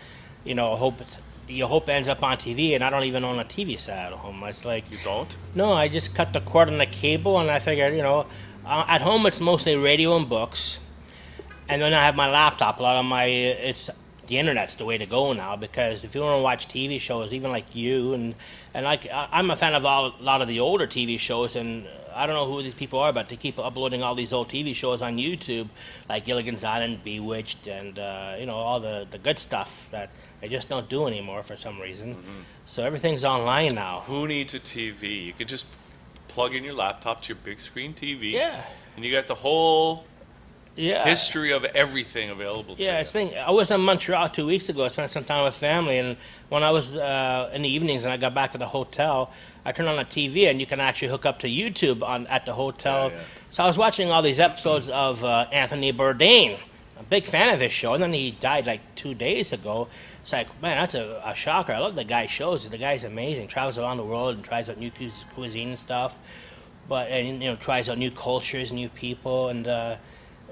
you 0.44 0.54
know, 0.54 0.76
hope 0.76 1.00
it's, 1.00 1.18
you 1.48 1.66
hope 1.66 1.88
ends 1.88 2.08
up 2.08 2.22
on 2.22 2.36
TV, 2.36 2.74
and 2.74 2.84
I 2.84 2.90
don't 2.90 3.04
even 3.04 3.24
own 3.24 3.38
a 3.38 3.44
TV 3.44 3.78
set 3.78 3.98
at 3.98 4.12
home. 4.12 4.42
It's 4.44 4.64
like 4.64 4.90
You 4.90 4.98
don't? 5.04 5.34
no, 5.54 5.72
I 5.72 5.88
just 5.88 6.14
cut 6.14 6.32
the 6.32 6.40
cord 6.40 6.68
on 6.68 6.76
the 6.78 6.86
cable, 6.86 7.38
and 7.40 7.50
I 7.50 7.58
figured, 7.58 7.94
you 7.94 8.02
know, 8.02 8.26
uh, 8.64 8.84
at 8.86 9.00
home 9.00 9.26
it's 9.26 9.40
mostly 9.40 9.74
radio 9.76 10.16
and 10.16 10.28
books, 10.28 10.80
and 11.68 11.80
then 11.82 11.92
I 11.94 12.04
have 12.04 12.14
my 12.14 12.30
laptop. 12.30 12.78
A 12.78 12.82
lot 12.82 12.96
of 12.96 13.04
my 13.04 13.24
it's 13.24 13.88
the 14.26 14.38
internet's 14.38 14.76
the 14.76 14.84
way 14.84 14.96
to 14.98 15.06
go 15.06 15.32
now 15.32 15.56
because 15.56 16.04
if 16.04 16.14
you 16.14 16.20
want 16.20 16.38
to 16.38 16.42
watch 16.42 16.68
TV 16.68 17.00
shows, 17.00 17.32
even 17.32 17.50
like 17.50 17.74
you 17.74 18.12
and 18.12 18.34
and 18.74 18.84
like 18.84 19.06
I- 19.10 19.28
I'm 19.32 19.50
a 19.50 19.56
fan 19.56 19.74
of 19.74 19.84
all, 19.86 20.14
a 20.20 20.22
lot 20.22 20.40
of 20.42 20.46
the 20.46 20.60
older 20.60 20.86
TV 20.86 21.18
shows, 21.18 21.56
and 21.56 21.86
I 22.14 22.26
don't 22.26 22.34
know 22.34 22.46
who 22.46 22.62
these 22.62 22.74
people 22.74 22.98
are, 22.98 23.12
but 23.12 23.28
they 23.28 23.36
keep 23.36 23.58
uploading 23.58 24.02
all 24.02 24.14
these 24.14 24.32
old 24.32 24.48
TV 24.48 24.74
shows 24.74 25.02
on 25.02 25.16
YouTube, 25.16 25.68
like 26.08 26.24
Gilligan's 26.24 26.64
Island, 26.64 27.02
Bewitched, 27.04 27.66
and 27.66 27.98
uh, 27.98 28.34
you 28.38 28.46
know 28.46 28.56
all 28.56 28.80
the 28.80 29.06
the 29.10 29.18
good 29.18 29.38
stuff 29.38 29.88
that 29.90 30.10
they 30.40 30.48
just 30.48 30.68
don't 30.68 30.88
do 30.88 31.06
anymore 31.06 31.42
for 31.42 31.56
some 31.56 31.80
reason. 31.80 32.16
So 32.66 32.84
everything's 32.84 33.24
online 33.24 33.74
now. 33.74 34.00
Who 34.06 34.26
needs 34.26 34.54
a 34.54 34.60
TV? 34.60 35.24
You 35.26 35.32
can 35.32 35.46
just 35.48 35.66
plug 36.28 36.54
in 36.54 36.64
your 36.64 36.74
laptop 36.74 37.22
to 37.22 37.28
your 37.28 37.38
big 37.44 37.60
screen 37.60 37.92
TV. 37.94 38.32
Yeah. 38.32 38.62
And 38.96 39.04
you 39.04 39.10
got 39.12 39.26
the 39.26 39.34
whole 39.34 40.04
Yeah. 40.76 41.04
history 41.04 41.52
of 41.52 41.64
everything 41.64 42.30
available 42.30 42.76
to 42.76 42.82
Yeah, 42.82 43.00
you. 43.00 43.04
thing. 43.04 43.36
I 43.36 43.50
was 43.50 43.70
in 43.72 43.80
Montreal 43.80 44.28
two 44.28 44.46
weeks 44.46 44.68
ago. 44.68 44.84
I 44.84 44.88
spent 44.88 45.10
some 45.10 45.24
time 45.24 45.44
with 45.44 45.56
family, 45.56 45.98
and 45.98 46.16
when 46.48 46.62
I 46.62 46.70
was 46.70 46.96
uh, 46.96 47.50
in 47.52 47.62
the 47.62 47.68
evenings 47.68 48.04
and 48.04 48.12
I 48.12 48.16
got 48.16 48.32
back 48.34 48.52
to 48.52 48.58
the 48.58 48.66
hotel, 48.68 49.30
I 49.64 49.72
turned 49.72 49.88
on 49.88 49.98
a 49.98 50.04
TV, 50.04 50.48
and 50.50 50.58
you 50.60 50.66
can 50.66 50.80
actually 50.80 51.08
hook 51.08 51.26
up 51.26 51.38
to 51.40 51.48
YouTube 51.48 52.02
on 52.02 52.26
at 52.28 52.46
the 52.46 52.52
hotel. 52.54 53.08
Yeah, 53.10 53.14
yeah. 53.16 53.22
So 53.50 53.64
I 53.64 53.66
was 53.66 53.76
watching 53.76 54.10
all 54.10 54.22
these 54.22 54.40
episodes 54.40 54.88
of 54.88 55.22
uh, 55.24 55.46
Anthony 55.52 55.92
Bourdain. 55.92 56.54
I'm 56.98 57.04
a 57.04 57.08
big 57.08 57.24
fan 57.24 57.52
of 57.52 57.58
this 57.58 57.72
show, 57.72 57.94
and 57.94 58.02
then 58.02 58.12
he 58.12 58.30
died 58.30 58.66
like 58.66 58.80
two 58.94 59.14
days 59.14 59.52
ago. 59.52 59.88
It's 60.22 60.32
like, 60.32 60.48
man, 60.62 60.76
that's 60.78 60.94
a, 60.94 61.22
a 61.24 61.34
shocker. 61.34 61.72
I 61.72 61.78
love 61.78 61.94
the 61.94 62.04
guy's 62.04 62.30
shows. 62.30 62.68
The 62.68 62.78
guy's 62.78 63.04
amazing. 63.04 63.48
Travels 63.48 63.76
around 63.78 63.96
the 63.98 64.04
world 64.04 64.34
and 64.36 64.44
tries 64.44 64.68
out 64.70 64.78
new 64.78 64.90
cuis- 64.90 65.24
cuisine 65.34 65.68
and 65.68 65.78
stuff. 65.78 66.16
But 66.88 67.08
and 67.08 67.42
you 67.42 67.50
know 67.50 67.56
tries 67.56 67.88
out 67.88 67.98
new 67.98 68.10
cultures, 68.10 68.72
new 68.72 68.88
people, 68.88 69.48
and 69.48 69.66
uh, 69.68 69.96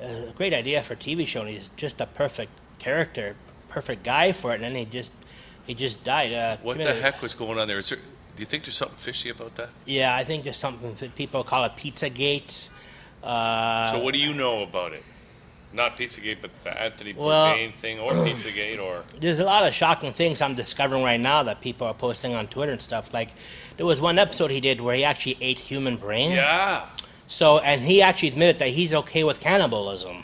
a 0.01 0.33
great 0.37 0.55
idea 0.55 0.83
for 0.83 0.95
a 0.95 0.97
TV 0.97 1.27
show. 1.27 1.41
And 1.41 1.51
he's 1.51 1.71
just 1.77 2.01
a 2.01 2.07
perfect 2.07 2.53
character, 2.79 3.35
perfect 3.69 4.03
guy 4.05 4.33
for 4.33 4.53
it. 4.53 4.57
And 4.57 4.65
then 4.65 4.75
he 4.75 4.85
just 4.85 5.13
he 5.67 5.75
just 5.75 6.05
died. 6.05 6.33
Uh, 6.33 6.57
What 6.63 6.79
the 6.79 6.95
heck 6.95 7.21
was 7.23 7.35
going 7.35 7.59
on 7.59 7.67
there? 7.69 7.79
Is 7.79 7.89
there? 7.91 7.99
Do 8.39 8.43
you 8.43 8.47
think 8.47 8.63
there's 8.63 8.77
something 8.77 8.99
fishy 8.99 9.31
about 9.31 9.57
that? 9.57 9.71
Yeah, 9.85 10.15
I 10.15 10.23
think 10.23 10.45
there's 10.45 10.57
something 10.57 10.95
that 10.95 11.17
people 11.17 11.43
call 11.43 11.65
it 11.65 11.73
Pizzagate. 11.73 12.69
Uh, 13.21 13.91
so 13.91 13.99
what 13.99 14.15
do 14.15 14.21
you 14.21 14.33
know 14.33 14.63
about 14.63 14.93
it? 14.93 15.03
Not 15.73 15.97
Pizzagate, 15.97 16.37
but 16.41 16.53
the 16.63 16.81
Anthony 16.81 17.15
Well- 17.15 17.53
Bourdain 17.53 17.75
thing, 17.75 17.99
or 17.99 18.13
Pizzagate, 18.27 18.79
or 18.81 19.03
there's 19.19 19.41
a 19.41 19.45
lot 19.45 19.67
of 19.67 19.75
shocking 19.75 20.13
things 20.13 20.41
I'm 20.41 20.55
discovering 20.55 21.03
right 21.03 21.19
now 21.19 21.43
that 21.43 21.61
people 21.61 21.89
are 21.89 21.95
posting 21.95 22.37
on 22.37 22.47
Twitter 22.47 22.71
and 22.71 22.81
stuff. 22.81 23.13
Like 23.13 23.31
there 23.77 23.87
was 23.87 24.01
one 24.01 24.21
episode 24.21 24.53
he 24.53 24.61
did 24.61 24.81
where 24.81 24.95
he 24.95 25.03
actually 25.03 25.37
ate 25.41 25.59
human 25.59 25.97
brain. 25.97 26.31
yeah. 26.31 26.87
So, 27.27 27.59
and 27.59 27.83
he 27.83 28.03
actually 28.03 28.29
admitted 28.29 28.61
that 28.61 28.69
he's 28.69 28.95
okay 28.95 29.25
with 29.25 29.41
cannibalism. 29.41 30.23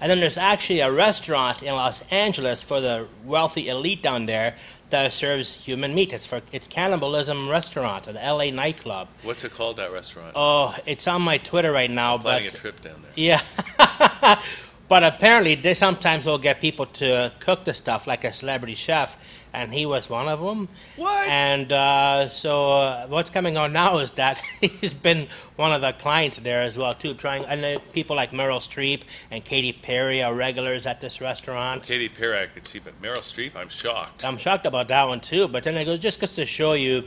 And 0.00 0.10
then 0.10 0.18
there's 0.18 0.36
actually 0.36 0.80
a 0.80 0.90
restaurant 0.90 1.62
in 1.62 1.74
Los 1.74 2.02
Angeles 2.10 2.62
for 2.62 2.80
the 2.80 3.06
wealthy 3.24 3.68
elite 3.68 4.02
down 4.02 4.26
there 4.26 4.56
that 4.90 5.12
serves 5.12 5.64
human 5.64 5.94
meat. 5.94 6.12
It's 6.12 6.26
for 6.26 6.40
it's 6.52 6.68
cannibalism 6.68 7.48
restaurant, 7.48 8.06
an 8.06 8.16
LA 8.16 8.50
nightclub. 8.50 9.08
What's 9.22 9.44
it 9.44 9.52
called? 9.52 9.76
That 9.76 9.92
restaurant? 9.92 10.32
Oh, 10.34 10.76
it's 10.86 11.06
on 11.08 11.22
my 11.22 11.38
Twitter 11.38 11.72
right 11.72 11.90
now. 11.90 12.18
Planning 12.18 12.48
a 12.48 12.50
but 12.50 12.60
trip 12.60 12.80
down 12.80 13.02
there. 13.02 13.12
yeah. 13.14 13.42
but 14.88 15.04
apparently, 15.04 15.54
they 15.54 15.74
sometimes 15.74 16.26
will 16.26 16.38
get 16.38 16.60
people 16.60 16.86
to 16.86 17.32
cook 17.40 17.64
the 17.64 17.74
stuff, 17.74 18.06
like 18.06 18.24
a 18.24 18.32
celebrity 18.32 18.74
chef, 18.74 19.16
and 19.56 19.72
he 19.72 19.86
was 19.86 20.10
one 20.10 20.28
of 20.28 20.38
them. 20.38 20.68
What? 20.96 21.28
And 21.28 21.72
uh, 21.72 22.28
so, 22.28 22.72
uh, 22.74 23.06
what's 23.06 23.30
coming 23.30 23.56
on 23.56 23.72
now 23.72 23.98
is 23.98 24.10
that 24.12 24.38
he's 24.60 24.92
been 24.92 25.28
one 25.56 25.72
of 25.72 25.80
the 25.80 25.92
clients 25.92 26.38
there 26.40 26.60
as 26.60 26.76
well, 26.76 26.94
too. 26.94 27.14
Trying, 27.14 27.44
and 27.46 27.64
then 27.64 27.80
people 27.92 28.14
like 28.14 28.32
Meryl 28.32 28.58
Streep 28.58 29.02
and 29.30 29.42
Katy 29.42 29.72
Perry 29.72 30.22
are 30.22 30.34
regulars 30.34 30.86
at 30.86 31.00
this 31.00 31.22
restaurant. 31.22 31.82
Katy 31.84 32.10
Perry, 32.10 32.42
I 32.42 32.46
could 32.46 32.66
see, 32.66 32.80
but 32.80 33.00
Meryl 33.00 33.18
Streep, 33.18 33.56
I'm 33.56 33.70
shocked. 33.70 34.26
I'm 34.26 34.36
shocked 34.36 34.66
about 34.66 34.88
that 34.88 35.04
one 35.04 35.20
too. 35.20 35.48
But 35.48 35.64
then 35.64 35.74
it 35.76 35.86
goes 35.86 35.98
just 35.98 36.20
goes 36.20 36.34
to 36.34 36.44
show 36.44 36.74
you, 36.74 37.04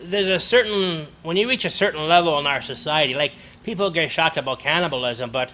there's 0.00 0.28
a 0.28 0.38
certain 0.38 1.08
when 1.24 1.36
you 1.36 1.48
reach 1.48 1.64
a 1.64 1.70
certain 1.70 2.06
level 2.06 2.38
in 2.38 2.46
our 2.46 2.60
society, 2.60 3.14
like 3.14 3.32
people 3.64 3.90
get 3.90 4.08
shocked 4.08 4.36
about 4.36 4.60
cannibalism, 4.60 5.30
but 5.30 5.52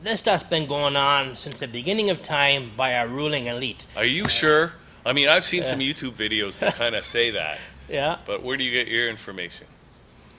this 0.00 0.20
stuff's 0.20 0.44
been 0.44 0.66
going 0.66 0.96
on 0.96 1.36
since 1.36 1.60
the 1.60 1.66
beginning 1.66 2.08
of 2.08 2.22
time 2.22 2.70
by 2.74 2.94
our 2.94 3.06
ruling 3.08 3.46
elite. 3.46 3.84
Are 3.96 4.04
you 4.04 4.28
sure? 4.28 4.72
I 5.08 5.12
mean, 5.14 5.28
I've 5.28 5.44
seen 5.44 5.64
some 5.64 5.78
YouTube 5.80 6.12
videos 6.12 6.58
that 6.60 6.74
kind 6.76 6.94
of 6.94 7.02
say 7.04 7.30
that, 7.30 7.58
Yeah, 7.88 8.18
but 8.26 8.42
where 8.42 8.56
do 8.56 8.64
you 8.64 8.70
get 8.72 8.88
your 8.88 9.08
information? 9.08 9.66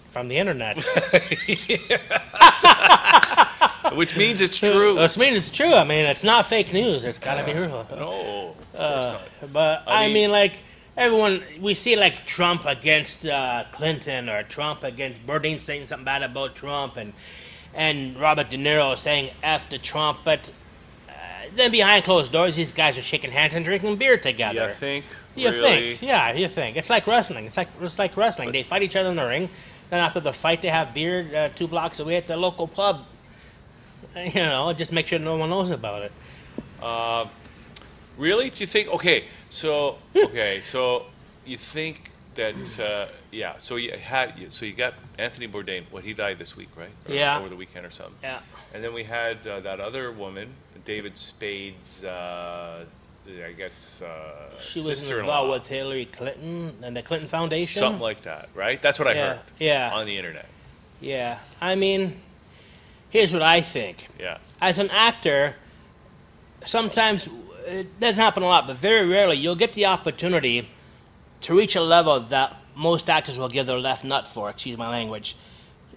from 0.07 0.27
the 0.27 0.38
internet. 0.38 0.75
Which 3.93 4.15
means 4.17 4.41
it's 4.41 4.57
true. 4.57 4.99
Which 4.99 5.17
means 5.17 5.38
it's 5.38 5.51
true. 5.51 5.73
I 5.73 5.83
mean, 5.83 6.05
it's 6.05 6.23
not 6.23 6.45
fake 6.45 6.73
news. 6.73 7.05
It's 7.05 7.19
gotta 7.19 7.43
be 7.43 7.53
real. 7.59 7.85
no, 7.95 8.55
Uh. 8.77 9.19
But 9.51 9.83
I 9.88 10.03
I 10.03 10.05
mean, 10.07 10.13
mean- 10.13 10.31
like 10.31 10.61
everyone, 10.97 11.43
we 11.59 11.73
see 11.75 11.95
like 11.95 12.25
Trump 12.25 12.65
against 12.65 13.25
uh, 13.25 13.65
Clinton 13.71 14.29
or 14.29 14.43
Trump 14.43 14.83
against 14.83 15.25
Bourdain 15.25 15.59
saying 15.59 15.85
something 15.88 16.05
bad 16.05 16.23
about 16.23 16.55
Trump, 16.55 16.97
and 16.97 17.13
and 17.73 18.19
Robert 18.19 18.49
De 18.49 18.57
Niro 18.57 18.97
saying 18.97 19.31
"f 19.43 19.69
to 19.69 19.77
Trump," 19.79 20.19
but 20.23 20.49
uh, 20.49 20.51
then 21.56 21.72
behind 21.72 22.03
closed 22.03 22.32
doors, 22.32 22.56
these 22.56 22.72
guys 22.72 22.98
are 22.98 23.01
shaking 23.01 23.32
hands 23.32 23.56
and 23.56 23.65
drinking 23.65 23.98
beer 23.98 24.18
together. 24.18 24.68
You 24.68 24.74
think? 24.74 25.06
You 25.36 25.50
really? 25.50 25.96
think? 25.96 26.01
Yeah, 26.01 26.34
you 26.34 26.48
think. 26.48 26.77
It's 26.77 26.89
like 26.89 27.08
wrestling. 27.08 27.46
It's 27.46 27.58
like 27.58 27.70
it's 27.82 28.00
like 28.00 28.15
wrestling. 28.18 28.51
They 28.51 28.63
fight 28.63 28.84
each 28.84 28.96
other 28.96 29.10
in 29.10 29.15
the 29.15 29.27
ring. 29.27 29.50
Then 29.89 30.00
after 30.00 30.20
the 30.20 30.34
fight, 30.34 30.62
they 30.62 30.70
have 30.70 30.94
beer 30.94 31.25
uh, 31.36 31.50
two 31.56 31.68
blocks 31.68 32.00
away 32.00 32.15
at 32.18 32.27
the 32.27 32.38
local 32.38 32.68
pub. 32.68 33.06
You 34.15 34.41
know, 34.41 34.74
just 34.74 34.91
make 34.91 35.08
sure 35.08 35.20
no 35.20 35.38
one 35.38 35.50
knows 35.51 35.72
about 35.72 36.01
it. 36.01 36.12
Really? 38.18 38.50
Do 38.50 38.62
you 38.62 38.68
think? 38.68 38.89
Okay, 38.89 39.25
so 39.50 39.98
okay, 40.15 40.60
so 40.62 41.06
you 41.46 41.58
think 41.58 42.12
that? 42.36 42.79
Uh, 42.79 43.07
yeah. 43.31 43.53
So 43.57 43.75
you 43.75 43.91
had. 43.91 44.51
So 44.51 44.65
you 44.65 44.74
got 44.74 44.93
Anthony 45.17 45.48
Bourdain. 45.48 45.83
What 45.91 46.03
he 46.03 46.13
died 46.13 46.39
this 46.39 46.55
week, 46.55 46.69
right? 46.75 46.89
Or 47.07 47.13
Yeah. 47.13 47.38
Over 47.39 47.50
the 47.50 47.55
weekend 47.55 47.86
or 47.86 47.91
something. 47.91 48.15
Yeah. 48.24 48.39
And 48.74 48.83
then 48.83 48.93
we 48.93 49.03
had 49.03 49.45
uh, 49.48 49.59
that 49.62 49.79
other 49.79 50.12
woman, 50.12 50.50
David 50.86 51.17
Spade's. 51.17 52.03
Uh, 52.03 52.86
I 53.45 53.51
guess. 53.51 54.01
Uh, 54.01 54.59
She 54.59 54.81
was 54.81 55.07
involved 55.09 55.51
with 55.51 55.67
Hillary 55.67 56.05
Clinton 56.05 56.74
and 56.81 56.98
the 56.98 57.03
Clinton 57.03 57.29
Foundation. 57.29 57.79
something 57.79 58.01
like 58.01 58.21
that, 58.21 58.50
right? 58.55 58.81
That's 58.81 58.98
what 58.98 59.07
I 59.07 59.13
Yeah, 59.13 59.27
heard. 59.27 59.39
yeah. 59.59 59.91
On 59.93 60.05
the 60.07 60.17
internet. 60.17 60.48
Yeah, 61.00 61.38
I 61.62 61.75
mean, 61.75 62.19
here's 63.12 63.31
what 63.31 63.43
I 63.43 63.62
think. 63.62 64.07
Yeah. 64.19 64.39
As 64.59 64.79
an 64.79 64.89
actor, 64.89 65.53
sometimes 66.65 67.29
it 67.67 68.00
doesn't 68.00 68.24
happen 68.24 68.41
a 68.41 68.48
lot, 68.48 68.65
but 68.67 68.77
very 68.77 69.07
rarely 69.07 69.38
you'll 69.38 69.55
get 69.55 69.74
the 69.74 69.86
opportunity 69.86 70.67
to 71.41 71.58
reach 71.58 71.75
a 71.75 71.81
level 71.81 72.19
that 72.19 72.55
most 72.75 73.10
actors 73.10 73.38
will 73.38 73.50
give 73.50 73.65
their 73.65 73.79
left 73.79 74.03
nut 74.03 74.27
for. 74.27 74.50
Excuse 74.50 74.77
my 74.77 74.89
language. 74.89 75.36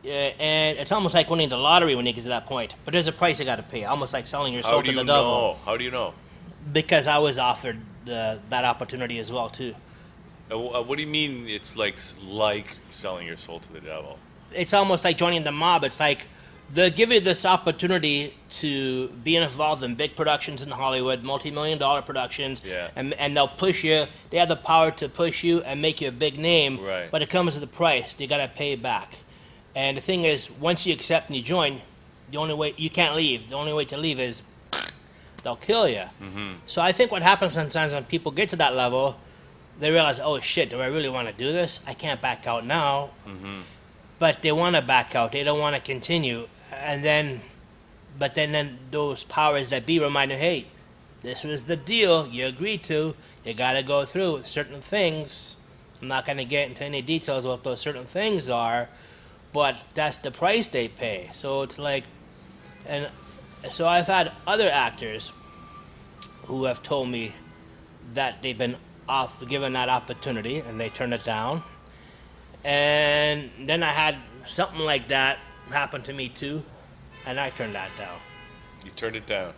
Uh, 0.04 0.08
and 0.08 0.78
it's 0.78 0.90
almost 0.90 1.14
like 1.14 1.30
winning 1.30 1.48
the 1.48 1.56
lottery 1.56 1.94
when 1.94 2.06
you 2.06 2.12
get 2.12 2.22
to 2.24 2.28
that 2.30 2.46
point. 2.46 2.74
But 2.84 2.92
there's 2.92 3.06
a 3.08 3.12
price 3.12 3.38
you 3.38 3.44
got 3.44 3.56
to 3.56 3.62
pay. 3.62 3.84
Almost 3.84 4.12
like 4.12 4.26
selling 4.26 4.52
your 4.52 4.62
soul 4.62 4.72
How 4.72 4.80
to 4.80 4.86
do 4.86 4.92
the 4.92 5.00
you 5.02 5.06
devil. 5.06 5.24
know? 5.30 5.56
How 5.64 5.76
do 5.76 5.84
you 5.84 5.90
know? 5.92 6.12
Because 6.72 7.06
I 7.06 7.18
was 7.18 7.38
offered 7.38 7.78
uh, 8.10 8.38
that 8.48 8.64
opportunity 8.64 9.18
as 9.20 9.30
well 9.30 9.48
too. 9.48 9.74
Uh, 10.50 10.58
wh- 10.58 10.74
uh, 10.74 10.82
what 10.82 10.96
do 10.96 11.02
you 11.02 11.08
mean? 11.08 11.46
It's 11.48 11.76
like 11.76 11.98
like 12.26 12.76
selling 12.88 13.26
your 13.28 13.36
soul 13.36 13.60
to 13.60 13.72
the 13.72 13.80
devil. 13.80 14.18
it's 14.52 14.74
almost 14.74 15.04
like 15.04 15.16
joining 15.16 15.44
the 15.44 15.52
mob. 15.52 15.84
It's 15.84 16.00
like 16.00 16.26
they 16.70 16.90
give 16.90 17.12
you 17.12 17.20
this 17.20 17.44
opportunity 17.44 18.34
to 18.50 19.08
be 19.08 19.36
involved 19.36 19.82
in 19.82 19.94
big 19.94 20.16
productions 20.16 20.62
in 20.62 20.70
Hollywood, 20.70 21.22
multi-million 21.22 21.78
dollar 21.78 22.02
productions, 22.02 22.62
Yeah. 22.64 22.88
and 22.96 23.12
and 23.14 23.36
they'll 23.36 23.48
push 23.48 23.84
you. 23.84 24.06
They 24.30 24.38
have 24.38 24.48
the 24.48 24.56
power 24.56 24.90
to 24.92 25.08
push 25.08 25.44
you 25.44 25.60
and 25.62 25.82
make 25.82 26.00
you 26.00 26.08
a 26.08 26.12
big 26.12 26.38
name. 26.38 26.80
Right. 26.80 27.10
But 27.10 27.20
it 27.22 27.28
comes 27.28 27.54
with 27.60 27.64
a 27.68 27.72
price. 27.72 28.16
You 28.18 28.26
got 28.26 28.38
to 28.38 28.48
pay 28.48 28.76
back. 28.76 29.14
And 29.74 29.96
the 29.96 30.00
thing 30.00 30.24
is, 30.24 30.50
once 30.50 30.86
you 30.86 30.92
accept 30.94 31.28
and 31.28 31.36
you 31.36 31.42
join, 31.42 31.80
the 32.30 32.38
only 32.38 32.54
way 32.54 32.74
you 32.76 32.90
can't 32.90 33.16
leave. 33.16 33.48
The 33.50 33.56
only 33.56 33.72
way 33.72 33.84
to 33.86 33.96
leave 33.96 34.18
is 34.20 34.42
they'll 35.42 35.56
kill 35.56 35.88
you. 35.88 36.04
Mm-hmm. 36.22 36.52
So 36.66 36.80
I 36.82 36.92
think 36.92 37.10
what 37.10 37.22
happens 37.22 37.52
sometimes 37.54 37.92
when 37.94 38.04
people 38.04 38.32
get 38.32 38.48
to 38.50 38.56
that 38.56 38.74
level, 38.74 39.16
they 39.80 39.90
realize, 39.90 40.20
oh 40.20 40.40
shit, 40.40 40.70
do 40.70 40.80
I 40.80 40.86
really 40.86 41.08
want 41.08 41.28
to 41.28 41.34
do 41.34 41.52
this? 41.52 41.80
I 41.86 41.94
can't 41.94 42.20
back 42.20 42.46
out 42.46 42.64
now 42.64 43.10
but 44.22 44.40
they 44.40 44.52
want 44.52 44.76
to 44.76 44.80
back 44.80 45.16
out. 45.16 45.32
They 45.32 45.42
don't 45.42 45.58
want 45.58 45.74
to 45.74 45.82
continue. 45.82 46.46
And 46.70 47.02
then, 47.02 47.40
but 48.16 48.36
then, 48.36 48.52
then 48.52 48.78
those 48.92 49.24
powers 49.24 49.70
that 49.70 49.84
be 49.84 49.98
remind 49.98 50.30
them, 50.30 50.38
hey, 50.38 50.66
this 51.22 51.42
was 51.42 51.64
the 51.64 51.74
deal 51.74 52.28
you 52.28 52.46
agreed 52.46 52.84
to. 52.84 53.16
You 53.44 53.54
got 53.54 53.72
to 53.72 53.82
go 53.82 54.04
through 54.04 54.42
certain 54.44 54.80
things. 54.80 55.56
I'm 56.00 56.06
not 56.06 56.24
going 56.24 56.38
to 56.38 56.44
get 56.44 56.68
into 56.68 56.84
any 56.84 57.02
details 57.02 57.48
what 57.48 57.64
those 57.64 57.80
certain 57.80 58.04
things 58.04 58.48
are, 58.48 58.88
but 59.52 59.74
that's 59.94 60.18
the 60.18 60.30
price 60.30 60.68
they 60.68 60.86
pay. 60.86 61.28
So 61.32 61.62
it's 61.62 61.80
like, 61.80 62.04
and 62.86 63.08
so 63.70 63.88
I've 63.88 64.06
had 64.06 64.30
other 64.46 64.70
actors 64.70 65.32
who 66.44 66.66
have 66.66 66.80
told 66.84 67.08
me 67.08 67.34
that 68.14 68.40
they've 68.40 68.56
been 68.56 68.76
off 69.08 69.44
given 69.48 69.72
that 69.72 69.88
opportunity 69.88 70.60
and 70.60 70.78
they 70.78 70.90
turned 70.90 71.12
it 71.12 71.24
down. 71.24 71.64
And 72.64 73.50
then 73.66 73.82
I 73.82 73.88
had 73.90 74.16
something 74.44 74.80
like 74.80 75.08
that 75.08 75.38
happen 75.70 76.02
to 76.02 76.12
me 76.12 76.28
too, 76.28 76.62
and 77.26 77.38
I 77.40 77.50
turned 77.50 77.74
that 77.74 77.90
down. 77.98 78.18
You 78.84 78.90
turned 78.92 79.16
it 79.16 79.26
down. 79.26 79.52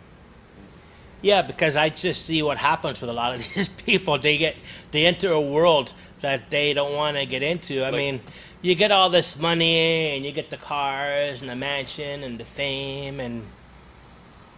Yeah, 1.21 1.41
because 1.41 1.77
I 1.77 1.89
just 1.89 2.25
see 2.25 2.41
what 2.43 2.57
happens 2.57 3.01
with 3.01 3.09
a 3.09 3.13
lot 3.13 3.33
of 3.35 3.39
these 3.53 3.67
people. 3.67 4.17
They 4.17 4.37
get 4.37 4.55
they 4.91 5.05
enter 5.05 5.31
a 5.31 5.41
world 5.41 5.93
that 6.21 6.49
they 6.49 6.73
don't 6.73 6.93
want 6.93 7.17
to 7.17 7.25
get 7.25 7.43
into. 7.43 7.81
I 7.81 7.89
Like- 7.89 7.93
mean, 7.97 8.21
you 8.61 8.73
get 8.75 8.91
all 8.91 9.09
this 9.09 9.37
money 9.37 10.15
and 10.15 10.25
you 10.25 10.31
get 10.31 10.49
the 10.49 10.57
cars 10.57 11.41
and 11.41 11.49
the 11.49 11.55
mansion 11.55 12.23
and 12.23 12.39
the 12.39 12.45
fame 12.45 13.19
and 13.19 13.45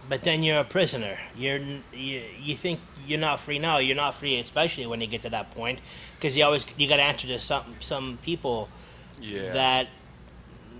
but 0.08 0.22
then 0.24 0.42
you're 0.42 0.60
a 0.60 0.64
prisoner. 0.64 1.18
You're 1.36 1.60
you, 1.92 2.22
you 2.40 2.56
think 2.56 2.80
you're 3.06 3.18
not 3.20 3.40
free 3.40 3.58
now. 3.58 3.78
You're 3.78 3.96
not 3.96 4.14
free, 4.14 4.38
especially 4.38 4.86
when 4.86 5.00
you 5.00 5.06
get 5.06 5.22
to 5.22 5.30
that 5.30 5.50
point, 5.52 5.80
because 6.16 6.36
you 6.36 6.44
always 6.44 6.66
you 6.76 6.88
got 6.88 6.96
to 6.96 7.02
answer 7.02 7.26
to 7.28 7.38
some 7.38 7.64
some 7.80 8.18
people 8.22 8.68
Yeah. 9.20 9.52
that 9.52 9.88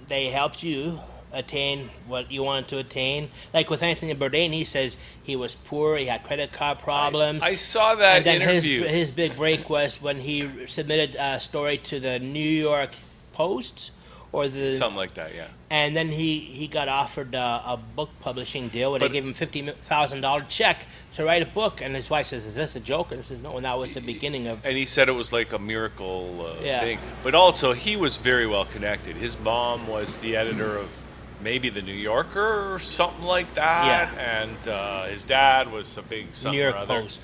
they 0.09 0.27
helped 0.27 0.63
you 0.63 1.01
attain 1.33 1.91
what 2.07 2.33
you 2.33 2.43
wanted 2.43 2.69
to 2.69 2.79
attain. 2.79 3.29
Like 3.53 3.69
with 3.69 3.83
Anthony 3.83 4.15
Bourdain, 4.15 4.53
he 4.55 4.65
says 4.65 4.97
he 5.23 5.37
was 5.37 5.55
poor, 5.55 5.97
he 5.99 6.07
had 6.07 6.25
credit 6.25 6.53
card 6.53 6.79
problems. 6.79 7.43
I 7.43 7.55
saw 7.57 7.95
that 7.97 8.17
and 8.19 8.25
then 8.27 8.41
his 8.41 8.65
his 8.65 9.13
big 9.13 9.37
break 9.37 9.69
was 9.69 10.01
when 10.01 10.21
he 10.21 10.49
submitted 10.67 11.17
a 11.19 11.39
story 11.39 11.77
to 11.79 12.01
the 12.01 12.19
New 12.19 12.39
York 12.41 12.91
Post 13.35 13.91
or 14.33 14.47
the 14.49 14.73
Something 14.73 14.97
like 14.97 15.15
that, 15.15 15.35
yeah. 15.35 15.47
and 15.71 15.97
then 15.97 16.09
he, 16.09 16.39
he 16.41 16.67
got 16.69 16.87
offered 16.89 17.35
a, 17.35 17.63
a 17.65 17.79
book 17.97 18.11
publishing 18.21 18.69
deal 18.69 18.91
where 18.91 19.01
But- 19.01 19.09
they 19.09 19.15
gave 19.15 19.25
him 19.25 19.33
fifty 19.35 19.63
thousand 19.63 20.21
dollar 20.21 20.45
check 20.49 20.87
to 21.15 21.25
write 21.25 21.41
a 21.43 21.47
book, 21.47 21.81
and 21.81 21.95
his 21.95 22.11
wife 22.11 22.27
says, 22.27 22.45
"Is 22.45 22.55
this 22.57 22.77
a 22.77 22.81
joke?" 22.81 23.11
And 23.11 23.21
he 23.21 23.25
says, 23.25 23.43
"No." 23.43 23.57
And 23.57 23.65
that 23.65 23.79
was 23.79 23.95
the 23.95 24.01
beginning 24.03 24.47
of 24.47 24.67
And 24.67 24.77
he 24.77 24.85
said 24.85 25.09
it 25.09 25.13
was 25.13 25.33
like 25.33 25.53
a 25.55 25.59
miracle 25.59 26.47
uh, 26.47 26.63
Yeah. 26.63 26.81
thing. 26.81 26.99
But 27.23 27.35
also, 27.35 27.73
he 27.73 27.97
was 27.97 28.19
very 28.19 28.47
well 28.47 28.67
connected. 28.67 29.17
His 29.17 29.39
mom 29.39 29.87
was 29.87 30.19
the 30.19 30.37
editor 30.37 30.77
of 30.77 31.03
maybe 31.41 31.71
the 31.71 31.81
New 31.83 31.95
Yorker 31.95 32.75
or 32.75 32.79
something 32.81 33.25
like 33.25 33.55
that. 33.55 33.87
Yeah. 33.87 34.43
And 34.43 34.69
uh, 34.69 35.05
his 35.07 35.25
dad 35.25 35.73
was 35.73 35.97
a 35.97 36.03
big 36.03 36.35
something 36.35 36.59
New 36.59 36.65
York 36.65 36.75
or 36.75 36.79
other. 36.81 37.01
Post. 37.03 37.21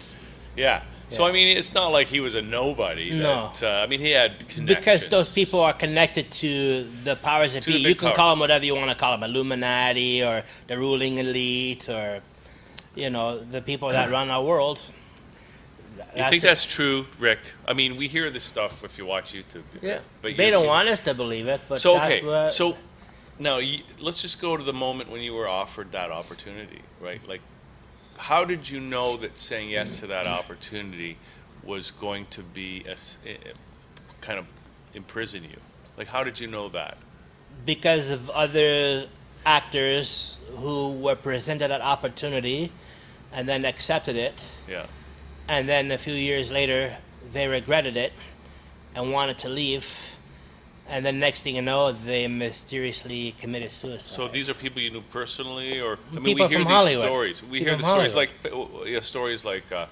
Yeah. 0.56 0.82
So, 1.08 1.25
I 1.26 1.32
mean, 1.32 1.56
it's 1.56 1.75
not 1.75 1.88
like 1.88 2.08
he 2.08 2.20
was 2.20 2.34
a 2.34 2.42
nobody. 2.42 3.11
No. 3.11 3.50
That, 3.54 3.62
uh, 3.62 3.82
I 3.82 3.87
mean, 3.87 4.00
he 4.00 4.11
had 4.11 4.49
connections. 4.49 4.66
Because 4.78 5.06
those 5.08 5.32
people 5.32 5.61
are 5.61 5.73
connected 5.73 6.30
to 6.32 6.84
the 7.04 7.16
powers 7.16 7.54
that 7.54 7.62
To 7.64 7.73
be. 7.73 7.78
You 7.78 7.94
can 7.94 8.14
call 8.14 8.30
them 8.30 8.40
whatever 8.40 8.64
you 8.64 8.75
want 8.75 8.90
to 8.90 8.96
call 8.96 9.12
them, 9.16 9.23
Illuminati 9.23 10.25
or 10.25 10.42
the 10.66 10.78
ruling 10.78 11.18
elite 11.18 11.88
or, 11.88 12.20
you 12.94 13.11
know, 13.11 13.38
the 13.38 13.61
people 13.61 13.90
that 13.90 14.11
run 14.11 14.30
our 14.30 14.42
world. 14.42 14.80
You 16.16 16.28
think 16.28 16.42
that's 16.42 16.64
true, 16.64 17.06
Rick? 17.18 17.40
I 17.66 17.73
mean, 17.73 17.96
we 17.96 18.08
hear 18.08 18.30
this 18.30 18.44
stuff 18.44 18.84
if 18.84 18.99
you 18.99 19.06
watch 19.06 19.32
YouTube. 19.32 19.62
Yeah. 19.82 19.99
But 20.23 20.37
they 20.37 20.46
you- 20.46 20.50
don't 20.52 20.66
want 20.66 20.88
us 20.88 21.00
to 21.00 21.14
believe 21.14 21.49
it, 21.49 21.61
but 21.68 21.80
so 21.80 21.94
that's 21.94 22.06
okay, 22.06 22.26
what. 22.26 22.52
so 22.52 22.76
now 23.38 23.58
you, 23.58 23.82
let's 24.00 24.23
just 24.23 24.40
go 24.40 24.56
to 24.56 24.62
the 24.62 24.73
moment 24.73 25.11
when 25.11 25.20
you 25.20 25.34
were 25.34 25.49
offered 25.49 25.92
that 25.92 26.11
opportunity, 26.11 26.82
right? 27.00 27.26
Like, 27.26 27.40
how 28.16 28.44
did 28.44 28.68
you 28.68 28.80
know 28.80 29.16
that 29.18 29.38
saying 29.38 29.71
yes 29.71 30.00
to 30.00 30.06
that 30.09 30.26
opportunity 30.26 31.16
was 31.62 31.90
going 31.90 32.26
to 32.30 32.42
be 32.42 32.85
a 32.87 32.92
eh, 32.92 32.94
eh, 33.26 33.37
kind 34.21 34.38
of 34.38 34.47
imprison 34.94 35.42
you? 35.44 35.56
Like, 35.97 36.09
how 36.09 36.25
did 36.25 36.40
you 36.40 36.47
know 36.47 36.68
that? 36.71 36.97
because 37.64 38.11
of 38.11 38.30
other 38.30 39.06
actors 39.47 40.38
who 40.56 40.92
were 40.92 41.14
presented 41.14 41.68
that 41.68 41.80
opportunity 41.80 42.73
and 43.33 43.49
then 43.49 43.64
accepted 43.64 44.16
it, 44.16 44.42
Yeah, 44.68 44.87
and 45.49 45.68
then 45.68 45.90
a 45.90 45.99
few 45.99 46.14
years 46.14 46.50
later 46.50 46.97
they 47.33 47.47
regretted 47.47 47.97
it 47.97 48.12
and 48.94 49.12
wanted 49.12 49.38
to 49.38 49.49
leave, 49.49 50.13
and 50.88 51.05
then 51.05 51.19
next 51.19 51.43
thing 51.43 51.57
you 51.57 51.62
know 51.62 51.93
they 51.93 52.26
mysteriously 52.29 53.35
committed 53.38 53.71
suicide. 53.71 54.03
so 54.14 54.29
these 54.29 54.50
are 54.50 54.55
people 54.55 54.81
you 54.83 54.91
knew 54.91 55.03
personally, 55.11 55.81
or 55.81 55.99
I 56.12 56.14
mean, 56.14 56.25
People 56.25 56.47
we 56.47 56.49
hear 56.50 56.59
from 56.59 56.69
these 56.69 56.73
Hollywood. 56.73 57.05
stories. 57.05 57.43
We 57.43 57.58
People 57.61 57.67
hear 57.75 57.76
the 57.78 57.85
stories 57.85 58.13
Hollywood. 58.13 58.30
like, 58.45 58.82
uh, 58.82 58.85
yeah, 58.85 59.00
stories 59.00 59.45
like, 59.45 59.71
uh, 59.73 59.87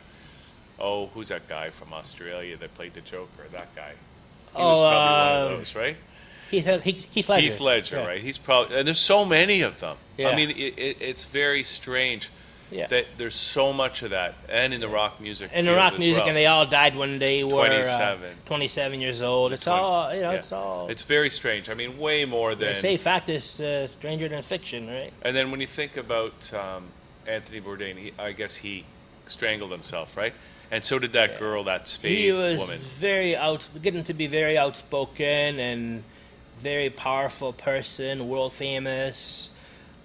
oh, 0.78 1.06
who's 1.14 1.28
that 1.28 1.48
guy 1.48 1.70
from 1.70 1.92
Australia 1.92 2.56
that 2.58 2.74
played 2.74 2.94
the 2.94 3.00
Joker? 3.00 3.44
That 3.52 3.74
guy. 3.74 3.92
He 4.56 4.62
was 4.62 4.78
Oh, 4.78 4.80
probably 4.80 4.96
one 4.96 5.28
uh, 5.50 5.52
of 5.52 5.58
those, 5.58 5.74
right? 5.74 5.96
Heath, 6.50 6.66
Heath, 6.84 7.08
Heath 7.14 7.28
Ledger. 7.30 7.42
Heath 7.50 7.60
Ledger, 7.60 7.96
Yeah. 7.96 8.06
right? 8.06 8.20
He's 8.20 8.36
probably 8.36 8.76
and 8.76 8.86
there's 8.86 8.98
so 8.98 9.24
many 9.24 9.62
of 9.62 9.80
them. 9.80 9.96
I 10.18 10.36
mean, 10.36 10.50
it, 10.50 10.78
it, 10.78 10.96
it's 11.00 11.24
very 11.24 11.64
strange 11.64 12.28
Yeah. 12.72 13.02
there's 13.18 13.34
so 13.34 13.72
much 13.72 14.02
of 14.02 14.10
that, 14.10 14.34
and 14.48 14.72
in 14.72 14.80
the 14.80 14.88
rock 14.88 15.20
music. 15.20 15.50
And 15.52 15.66
the 15.66 15.74
rock 15.74 15.98
music, 15.98 16.20
well. 16.20 16.28
and 16.28 16.36
they 16.36 16.46
all 16.46 16.66
died 16.66 16.96
when 16.96 17.18
they 17.18 17.44
were 17.44 17.66
27. 17.66 18.24
Uh, 18.24 18.32
27 18.46 19.00
years 19.00 19.22
old. 19.22 19.52
It's 19.52 19.64
Twenty- 19.64 19.80
all, 19.80 20.14
you 20.14 20.22
know, 20.22 20.30
yeah. 20.30 20.36
it's 20.38 20.52
all. 20.52 20.88
It's 20.88 21.02
very 21.02 21.30
strange. 21.30 21.68
I 21.68 21.74
mean, 21.74 21.98
way 21.98 22.24
more 22.24 22.54
they 22.54 22.66
than. 22.66 22.76
say 22.76 22.96
fact 22.96 23.28
is 23.28 23.60
uh, 23.60 23.86
stranger 23.86 24.28
than 24.28 24.42
fiction, 24.42 24.88
right? 24.88 25.12
And 25.22 25.36
then 25.36 25.50
when 25.50 25.60
you 25.60 25.66
think 25.66 25.96
about 25.96 26.52
um, 26.54 26.88
Anthony 27.26 27.60
Bourdain, 27.60 27.96
he, 27.96 28.12
I 28.18 28.32
guess 28.32 28.56
he 28.56 28.84
strangled 29.26 29.70
himself, 29.70 30.16
right? 30.16 30.32
And 30.70 30.82
so 30.82 30.98
did 30.98 31.12
that 31.12 31.38
girl, 31.38 31.64
that 31.64 31.86
Spade 31.86 32.18
he 32.18 32.32
was 32.32 32.58
woman. 32.60 32.78
very 32.98 33.36
out, 33.36 33.68
getting 33.82 34.02
to 34.04 34.14
be 34.14 34.26
very 34.26 34.56
outspoken 34.56 35.60
and 35.60 36.02
very 36.56 36.88
powerful 36.88 37.52
person, 37.52 38.28
world 38.28 38.52
famous. 38.54 39.54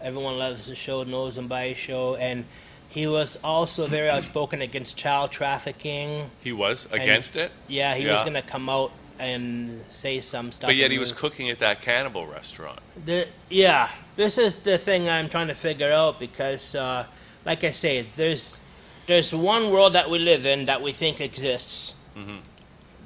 Everyone 0.01 0.37
loves 0.37 0.67
the 0.67 0.75
show, 0.75 1.03
knows 1.03 1.37
him 1.37 1.47
by 1.47 1.69
his 1.69 1.77
show, 1.77 2.15
and 2.15 2.45
he 2.89 3.07
was 3.07 3.37
also 3.43 3.87
very 3.87 4.09
outspoken 4.09 4.61
against 4.61 4.97
child 4.97 5.31
trafficking. 5.31 6.29
He 6.41 6.51
was 6.53 6.87
against 6.91 7.35
it, 7.35 7.51
Yeah, 7.67 7.95
he 7.95 8.05
was 8.07 8.21
gonna 8.21 8.41
come 8.41 8.69
out 8.69 8.91
and 9.19 9.83
say 9.89 10.21
some 10.21 10.51
stuff. 10.51 10.67
but 10.67 10.75
yet 10.75 10.91
he 10.91 10.99
was 10.99 11.11
cooking 11.11 11.49
at 11.49 11.59
that 11.59 11.81
cannibal 11.81 12.27
restaurant. 12.27 12.79
The, 13.05 13.27
yeah, 13.49 13.89
this 14.15 14.37
is 14.37 14.57
the 14.57 14.77
thing 14.77 15.09
I'm 15.09 15.27
trying 15.27 15.47
to 15.47 15.55
figure 15.55 15.91
out 15.91 16.19
because, 16.19 16.75
uh, 16.75 17.05
like 17.45 17.63
I 17.63 17.71
say, 17.71 18.05
there's 18.15 18.61
there's 19.07 19.33
one 19.33 19.71
world 19.71 19.93
that 19.93 20.09
we 20.09 20.19
live 20.19 20.45
in 20.45 20.65
that 20.65 20.81
we 20.81 20.91
think 20.91 21.19
exists, 21.21 21.95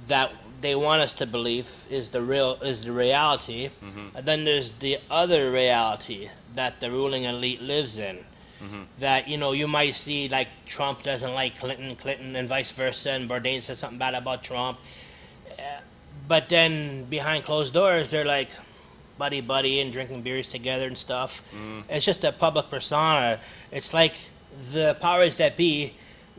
that 0.07 0.31
they 0.61 0.75
want 0.75 1.01
us 1.01 1.13
to 1.13 1.25
believe 1.25 1.87
is 1.89 2.09
the 2.09 2.21
real 2.21 2.57
is 2.61 2.85
the 2.85 2.91
reality, 2.91 3.69
mm-hmm. 3.83 4.15
and 4.15 4.25
then 4.25 4.45
there's 4.45 4.71
the 4.73 4.99
other 5.09 5.51
reality 5.51 6.29
that 6.55 6.79
the 6.79 6.89
ruling 6.91 7.23
elite 7.23 7.61
lives 7.61 7.97
in. 7.99 8.17
Mm-hmm. 8.63 8.83
That 8.99 9.27
you 9.27 9.37
know 9.37 9.53
you 9.53 9.67
might 9.67 9.95
see 9.95 10.29
like 10.29 10.49
Trump 10.65 11.03
doesn't 11.03 11.33
like 11.33 11.59
Clinton, 11.59 11.95
Clinton, 11.95 12.35
and 12.35 12.47
vice 12.47 12.71
versa, 12.71 13.11
and 13.11 13.29
Bourdain 13.29 13.61
says 13.61 13.79
something 13.79 13.97
bad 13.97 14.13
about 14.13 14.43
Trump. 14.43 14.79
Eh, 15.57 15.79
but 16.27 16.47
then 16.47 17.05
behind 17.05 17.43
closed 17.43 17.73
doors, 17.73 18.11
they're 18.11 18.23
like 18.25 18.49
buddy 19.17 19.41
buddy 19.41 19.79
and 19.81 19.91
drinking 19.91 20.21
beers 20.21 20.49
together 20.49 20.87
and 20.87 20.97
stuff. 20.97 21.43
Mm. 21.55 21.83
It's 21.89 22.05
just 22.05 22.23
a 22.23 22.31
public 22.31 22.69
persona. 22.69 23.39
It's 23.71 23.93
like 23.93 24.15
the 24.71 24.95
powers 24.99 25.37
that 25.37 25.57
be, 25.57 25.93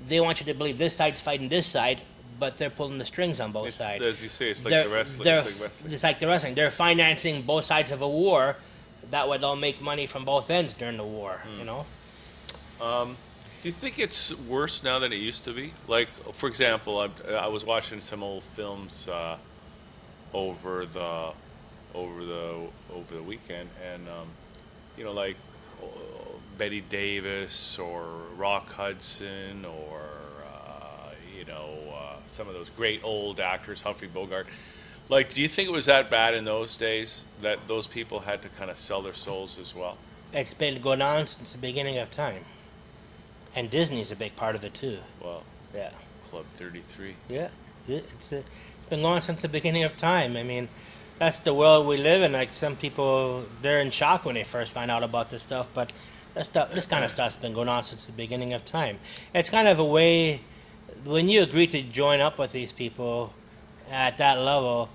they 0.07 0.21
want 0.21 0.41
you 0.41 0.47
to 0.47 0.55
believe 0.55 0.79
this 0.79 0.97
side's 0.97 1.21
fighting 1.21 1.49
this 1.49 1.67
side, 1.67 2.01
but 2.43 2.59
they're 2.59 2.71
pulling 2.81 2.99
the 2.99 3.05
strings 3.05 3.39
on 3.41 3.53
both 3.53 3.69
It's, 3.69 3.77
sides. 3.77 4.03
as 4.03 4.21
you 4.21 4.29
say, 4.29 4.51
it's 4.51 4.65
like 4.65 4.73
They're- 4.73 4.83
the 4.89 4.91
wrestling. 4.97 5.25
they're- 5.25 5.39
It's 5.47 5.53
like 5.61 5.63
wrestling. 5.71 5.93
it's 5.95 6.03
like 6.09 6.19
the 6.19 6.27
wrestling. 6.27 6.55
They're 6.57 6.71
financing 6.87 7.43
both 7.43 7.65
sides 7.65 7.93
of 7.93 8.03
a 8.03 8.09
war. 8.09 8.57
That 9.13 9.29
way 9.29 9.39
they'll 9.39 9.55
make 9.69 9.81
money 9.81 10.09
from 10.09 10.25
both 10.25 10.51
ends 10.51 10.75
during 10.75 10.97
the 10.97 11.05
war. 11.19 11.35
Hmm. 11.45 11.59
You 11.61 11.65
know. 11.71 11.87
Do 13.63 13.69
you 13.69 13.73
think 13.73 14.01
it's 14.01 14.37
worse 14.49 14.83
now 14.83 14.99
than 14.99 15.13
it 15.13 15.21
used 15.31 15.45
to 15.45 15.53
be? 15.53 15.73
Like, 15.87 16.09
for 16.33 16.49
example, 16.49 16.99
I, 16.99 17.09
I 17.47 17.47
was 17.47 17.65
watching 17.65 18.01
some 18.01 18.21
old 18.25 18.43
films 18.43 19.07
uh, 19.07 19.37
over 20.35 20.85
the 20.85 21.31
over 21.95 22.25
the 22.25 22.45
over 22.93 23.15
the 23.15 23.23
weekend, 23.23 23.69
and 23.93 24.09
um, 24.09 24.27
you 24.99 25.05
know, 25.05 25.13
like 25.13 25.37
uh, 25.81 25.87
Bette 26.59 26.81
Davis 26.81 27.79
or 27.79 28.03
Rock 28.37 28.67
Hudson 28.73 29.65
or 29.65 30.01
uh, 30.45 31.11
you 31.39 31.45
know 31.45 31.69
some 32.27 32.49
of 32.49 32.55
those 32.55 32.71
great 32.71 33.01
old 33.05 33.41
actors, 33.41 33.81
Humphrey 33.83 34.09
Bogart. 34.09 34.47
Like, 35.09 35.33
do 35.35 35.43
you 35.43 35.49
think 35.49 35.69
it 35.69 35.73
was 35.73 35.87
that 35.87 36.11
bad 36.11 36.35
in 36.35 36.45
those 36.45 36.77
days 36.77 37.25
that 37.43 37.67
those 37.67 37.87
people 37.87 38.21
had 38.21 38.41
to 38.43 38.49
kind 38.51 38.71
of 38.71 38.77
sell 38.77 39.03
their 39.03 39.15
souls 39.15 39.59
as 39.59 39.75
well? 39.75 39.97
It's 40.33 40.55
been 40.55 40.81
going 40.81 41.03
on 41.03 41.27
since 41.27 41.53
the 41.53 41.59
beginning 41.59 41.99
of 41.99 42.11
time, 42.11 42.45
and 43.55 43.69
Disney's 43.69 44.11
a 44.13 44.17
big 44.17 44.35
part 44.37 44.55
of 44.55 44.65
it 44.65 44.75
too. 44.75 44.99
Well, 45.21 45.43
Yeah. 45.75 45.91
Club 46.31 46.45
Thirty 46.57 46.81
Three. 46.81 47.17
Yeah, 47.29 47.49
it- 47.89 48.07
it's 48.15 48.33
a, 48.33 48.39
it's 48.39 48.87
been 48.89 49.03
going 49.03 49.15
on 49.17 49.23
since 49.23 49.43
the 49.43 49.49
beginning 49.49 49.85
of 49.85 49.97
time. 49.99 50.37
I 50.37 50.43
mean, 50.43 50.69
that's 51.19 51.39
the 51.39 51.53
world 51.53 51.87
we 51.87 51.99
live 51.99 52.23
in. 52.23 52.33
Like 52.33 52.55
some 52.55 52.77
people, 52.77 53.45
they're 53.61 53.81
in 53.81 53.91
shock 53.91 54.25
when 54.25 54.35
they 54.37 54.45
first 54.45 54.73
find 54.73 54.91
out 54.91 55.03
about 55.03 55.29
this 55.29 55.43
stuff, 55.43 55.69
but 55.75 55.93
that 56.35 56.47
stuff, 56.47 56.73
this 56.73 56.87
kind 56.87 57.05
of 57.05 57.11
stuff's 57.17 57.37
been 57.37 57.53
going 57.53 57.69
on 57.69 57.85
since 57.85 58.07
the 58.07 58.13
beginning 58.13 58.55
of 58.55 58.65
time. 58.65 58.99
It's 59.35 59.51
kind 59.51 59.69
of 59.69 59.79
a 59.79 59.85
way 59.85 60.41
when 61.05 61.29
you 61.29 61.43
agree 61.43 61.67
to 61.69 61.83
join 61.83 62.21
up 62.21 62.39
with 62.39 62.53
these 62.53 62.73
people 62.73 63.33
at 63.91 64.19
that 64.19 64.39
level, 64.39 64.89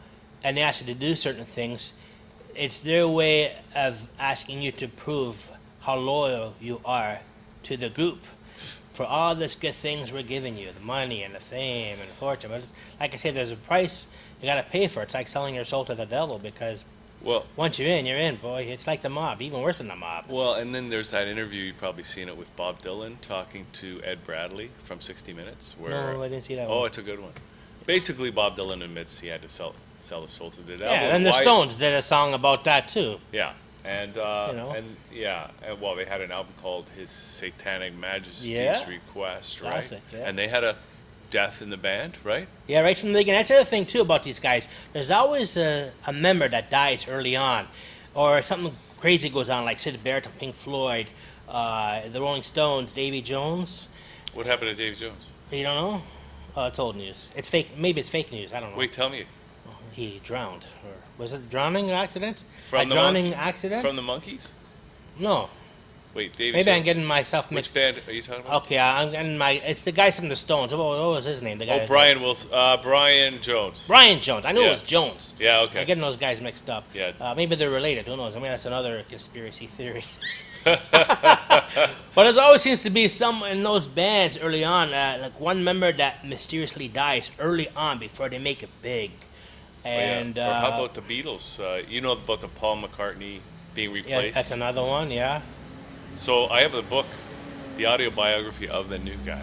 and 0.44 0.58
they 0.58 0.62
ask 0.62 0.82
you 0.82 0.94
to 0.94 1.00
do 1.00 1.16
certain 1.16 1.46
things. 1.46 1.94
it's 2.56 2.82
their 2.82 3.08
way 3.08 3.56
of 3.76 4.10
asking 4.20 4.62
you 4.64 4.72
to 4.72 4.88
prove 4.88 5.50
how 5.82 5.96
loyal 5.96 6.56
you 6.60 6.82
are 6.84 7.20
to 7.62 7.78
the 7.78 7.90
group 7.90 8.20
for 8.94 9.06
all 9.06 9.36
this 9.36 9.56
good 9.56 9.76
things 9.76 10.12
we're 10.12 10.24
giving 10.24 10.58
you 10.58 10.72
the 10.72 10.80
money 10.80 11.22
and 11.22 11.36
the 11.36 11.40
fame 11.40 12.00
and 12.00 12.10
the 12.10 12.14
fortune. 12.14 12.50
But 12.50 12.72
like 13.00 13.14
I 13.14 13.18
said, 13.18 13.36
there's 13.36 13.52
a 13.52 13.58
price 13.58 14.08
you 14.42 14.48
got 14.48 14.56
to 14.56 14.64
pay 14.64 14.88
for 14.88 15.02
it. 15.02 15.04
It's 15.04 15.14
like 15.14 15.28
selling 15.28 15.54
your 15.54 15.66
soul 15.66 15.86
to 15.86 15.94
the 15.94 16.06
devil 16.06 16.40
because 16.40 16.84
Well, 17.24 17.46
once 17.56 17.80
you're 17.80 17.90
in, 17.90 18.06
you're 18.06 18.18
in, 18.18 18.36
boy. 18.38 18.62
It's 18.70 18.88
like 18.88 19.02
the 19.02 19.10
mob, 19.10 19.42
even 19.42 19.60
worse 19.62 19.80
than 19.80 19.88
the 19.88 19.96
mob. 19.96 20.26
well, 20.30 20.54
and 20.54 20.74
then 20.74 20.90
there's 20.90 21.12
that 21.12 21.28
interview 21.28 21.64
you've 21.64 21.78
probably 21.78 22.04
seen 22.04 22.30
it 22.30 22.38
with 22.38 22.56
Bob 22.56 22.80
Dylan 22.82 23.20
talking 23.22 23.66
to 23.74 24.02
Ed 24.04 24.24
Bradley 24.24 24.70
from 24.84 25.02
60 25.02 25.34
Minutes. 25.34 25.76
Where 25.80 25.92
No, 25.92 26.24
I 26.24 26.30
didn't 26.30 26.44
see 26.44 26.56
that 26.56 26.68
oh, 26.70 26.78
one. 26.80 26.86
it's 26.88 26.98
a 27.00 27.02
good 27.02 27.20
one. 27.20 27.32
Basically, 27.86 28.30
Bob 28.32 28.56
Dylan 28.58 28.84
admits 28.84 29.20
he 29.20 29.28
had 29.28 29.42
to 29.42 29.50
sell 29.50 29.74
sell 30.00 30.22
his 30.22 30.32
soul 30.32 30.52
to 30.52 30.62
the 30.62 30.78
devil. 30.78 30.94
Yeah, 30.94 31.16
and 31.16 31.26
the 31.26 31.32
Why- 31.32 31.42
Stones 31.42 31.76
did 31.76 31.94
a 31.94 32.02
song 32.02 32.34
about 32.34 32.64
that 32.66 32.88
too. 32.88 33.18
Yeah, 33.32 33.54
and 33.84 34.18
uh, 34.18 34.48
You 34.52 34.58
know? 34.58 34.70
and 34.72 34.96
yeah, 35.12 35.48
and, 35.66 35.82
well, 35.82 35.96
they 35.96 36.06
had 36.06 36.22
an 36.22 36.32
album 36.32 36.54
called 36.62 36.88
His 36.96 37.10
Satanic 37.10 37.94
Majesty's 37.96 38.48
Yeah. 38.48 38.88
Request, 38.88 39.62
right? 39.62 39.72
Classic, 39.72 40.02
yeah. 40.14 40.20
And 40.28 40.38
they 40.38 40.48
had 40.48 40.64
a 40.64 40.76
death 41.30 41.62
in 41.62 41.70
the 41.70 41.78
band, 41.78 42.18
right? 42.24 42.48
Yeah, 42.68 42.82
right 42.82 42.98
from 42.98 43.12
the 43.14 43.20
beginning. 43.20 43.40
That's 43.40 43.50
the 43.50 43.56
other 43.56 43.66
thing 43.66 43.86
too 43.86 44.02
about 44.02 44.24
these 44.24 44.40
guys. 44.40 44.68
There's 44.94 45.12
always 45.12 45.58
a, 45.58 45.92
a 46.06 46.14
member 46.14 46.48
that 46.50 46.70
dies 46.70 47.08
early 47.08 47.36
on, 47.36 47.68
or 48.14 48.42
something 48.42 48.74
crazy 48.98 49.30
goes 49.30 49.50
on, 49.50 49.66
like 49.66 49.80
Syd 49.80 50.04
Barrett 50.04 50.26
and 50.26 50.38
Pink 50.40 50.56
Floyd, 50.56 51.12
uh, 51.50 52.02
the 52.12 52.20
Rolling 52.22 52.44
Stones, 52.44 52.92
Davy 52.94 53.22
Jones. 53.22 53.88
What 54.34 54.46
happened 54.46 54.70
to 54.70 54.76
Davy 54.76 54.96
Jones? 54.96 55.28
You 55.52 55.64
don't 55.64 55.76
know? 55.76 56.02
Oh, 56.56 56.66
it's 56.66 56.80
old 56.80 56.96
news. 56.96 57.32
It's 57.36 57.50
fake. 57.50 57.78
Maybe 57.78 58.00
it's 58.00 58.10
fake 58.10 58.32
news. 58.32 58.52
I 58.54 58.60
don't 58.60 58.72
know. 58.72 58.78
Wait, 58.78 58.92
tell 58.92 59.10
me. 59.10 59.26
He 59.92 60.20
drowned, 60.24 60.68
or 60.86 60.92
was 61.18 61.34
it 61.34 61.38
a 61.38 61.44
drowning 61.44 61.90
or 61.90 61.96
accident? 61.96 62.44
From 62.66 62.88
a 62.88 62.94
drowning 62.94 63.26
Monk- 63.32 63.38
accident? 63.38 63.82
From 63.82 63.96
the 63.96 64.02
Monkees? 64.02 64.50
no. 65.20 65.50
Wait, 66.18 66.36
Davy 66.36 66.52
Maybe 66.52 66.72
I'm 66.72 66.82
getting 66.82 67.06
myself 67.06 67.52
Which 67.52 67.58
mixed. 67.58 67.76
band 67.76 68.02
are 68.08 68.12
you 68.12 68.24
talking 68.24 68.44
about? 68.44 68.64
Okay, 68.64 68.80
I'm 68.80 69.12
getting 69.12 69.38
my. 69.38 69.52
It's 69.52 69.86
the 69.86 69.92
guy 69.92 70.10
from 70.10 70.30
the 70.30 70.36
Stones. 70.36 70.74
What, 70.74 70.80
what 70.80 71.10
was 71.10 71.26
his 71.26 71.44
name? 71.44 71.60
The 71.60 71.68
guy. 71.68 71.74
Oh, 71.74 71.78
that- 71.78 71.88
Brian 71.88 72.22
Wilson. 72.22 72.50
Uh, 72.52 72.76
Brian 72.78 73.40
Jones. 73.40 73.86
Brian 73.86 74.20
Jones. 74.20 74.48
I 74.48 74.52
knew 74.52 74.62
Yeah. 74.62 74.70
it 74.70 74.72
was 74.72 74.82
Jones. 74.82 75.36
Yeah, 75.40 75.60
okay. 75.60 75.82
I'm 75.82 75.86
getting 75.86 76.02
those 76.02 76.18
guys 76.18 76.42
mixed 76.42 76.72
up. 76.72 76.86
Yeah. 76.92 77.12
Uh, 77.22 77.36
maybe 77.36 77.56
they're 77.56 77.70
related. 77.70 78.08
Who 78.08 78.18
knows? 78.18 78.36
I 78.36 78.40
mean, 78.40 78.50
that's 78.50 78.66
another 78.66 79.04
conspiracy 79.08 79.68
theory. 79.68 80.04
but 80.64 82.26
it 82.26 82.38
always 82.40 82.64
seems 82.64 82.82
to 82.82 82.90
be 82.90 83.08
some 83.08 83.44
in 83.44 83.62
those 83.62 83.86
bands 83.86 84.40
early 84.40 84.64
on, 84.64 84.92
uh, 84.92 85.20
like 85.22 85.40
one 85.40 85.64
member 85.64 85.92
that 85.94 86.26
mysteriously 86.28 86.88
dies 86.88 87.30
early 87.38 87.70
on 87.76 88.00
before 88.00 88.28
they 88.28 88.40
make 88.40 88.64
it 88.64 88.70
big. 88.82 89.12
Oh, 89.86 89.90
yeah. 89.90 90.20
And 90.20 90.38
or 90.40 90.44
how 90.44 90.72
uh, 90.72 90.74
about 90.74 90.96
the 90.96 91.02
Beatles? 91.02 91.60
Uh, 91.60 91.86
you 91.88 92.02
know 92.02 92.14
about 92.14 92.42
the 92.42 92.48
Paul 92.48 92.82
McCartney 92.82 93.40
being 93.76 93.90
yeah, 93.90 93.96
replaced. 93.96 94.36
that's 94.36 94.52
another 94.52 94.82
one. 94.82 95.12
Yeah, 95.12 95.42
so 96.14 96.48
I 96.50 96.62
have 96.62 96.74
a 96.74 96.82
book, 96.82 97.06
the 97.78 97.86
audio 97.86 98.10
biography 98.10 98.68
of 98.68 98.90
the 98.90 99.00
new 99.00 99.16
guy. 99.26 99.42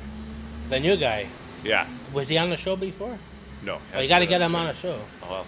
the 0.69 0.81
new 0.81 0.97
guy 0.97 1.27
Yeah. 1.63 1.87
was 2.13 2.29
he 2.29 2.39
on 2.39 2.51
the 2.51 2.57
show 2.57 2.77
before? 2.77 3.19
No. 3.63 3.79
Oh, 3.95 4.01
you 4.01 4.09
got 4.09 4.19
to 4.21 4.27
get 4.27 4.41
him 4.41 4.55
on 4.55 4.67
a 4.67 4.75
show. 4.75 4.99
Oh, 5.23 5.27
well. 5.31 5.47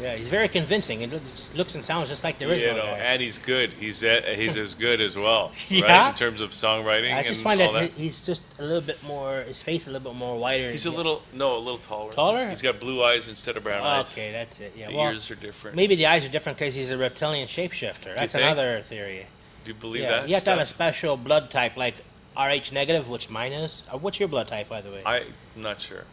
Yeah, 0.00 0.16
he's 0.16 0.26
very 0.28 0.48
convincing. 0.48 1.00
He 1.00 1.06
looks, 1.06 1.50
looks 1.54 1.74
and 1.76 1.84
sounds 1.84 2.08
just 2.08 2.24
like 2.24 2.38
the 2.38 2.48
original 2.50 2.76
You 2.76 2.82
know, 2.82 2.86
guy. 2.88 2.98
and 2.98 3.22
he's 3.22 3.38
good. 3.38 3.70
He's 3.74 4.02
a, 4.02 4.34
he's 4.34 4.56
as 4.56 4.74
good 4.74 5.00
as 5.00 5.16
well, 5.16 5.52
right? 5.70 6.08
In 6.08 6.14
terms 6.14 6.40
of 6.40 6.50
songwriting. 6.50 7.14
I 7.14 7.22
just 7.22 7.42
find 7.42 7.60
that, 7.60 7.92
he- 7.92 8.04
he's 8.04 8.24
just 8.26 8.42
a 8.58 8.62
little 8.62 8.80
bit 8.80 9.00
more. 9.04 9.42
His 9.42 9.62
face 9.62 9.86
a 9.86 9.90
little 9.90 10.10
bit 10.12 10.18
more 10.18 10.36
wider. 10.38 10.70
He's 10.70 10.86
a 10.86 10.90
little 10.90 11.22
no, 11.34 11.56
a 11.56 11.60
little 11.60 11.76
taller. 11.78 12.12
Taller? 12.12 12.48
He's 12.48 12.62
got 12.62 12.80
blue 12.80 13.04
eyes 13.04 13.28
instead 13.28 13.56
of 13.56 13.62
brown 13.62 13.84
eyes. 13.86 14.16
Okay, 14.18 14.32
that's 14.32 14.58
it. 14.60 14.72
Yeah. 14.76 14.88
The 14.90 14.96
well, 14.96 15.12
ears 15.12 15.30
are 15.30 15.34
different. 15.36 15.76
maybe 15.76 15.94
the 15.94 16.06
eyes 16.06 16.24
are 16.24 16.30
different 16.30 16.58
because 16.58 16.74
he's 16.74 16.90
a 16.90 16.96
reptilian 16.98 17.46
shapeshifter. 17.46 18.16
That's 18.16 18.34
another 18.34 18.80
theory. 18.80 19.26
Do 19.64 19.70
you 19.70 19.74
believe 19.74 20.02
Yeah, 20.02 20.10
that? 20.20 20.28
you 20.28 20.34
have 20.34 20.44
to 20.44 20.50
have 20.50 20.58
a 20.58 20.66
special 20.66 21.16
blood 21.16 21.50
type 21.50 21.76
like 21.76 21.94
Rh 22.36 22.72
negative, 22.72 23.08
which 23.08 23.28
mine 23.30 23.52
is. 23.52 23.82
Uh, 23.92 23.98
what's 23.98 24.18
your 24.18 24.28
blood 24.28 24.48
type, 24.48 24.68
by 24.68 24.80
the 24.80 24.90
way? 24.90 25.02
I'm 25.04 25.24
not 25.56 25.80
sure. 25.80 26.04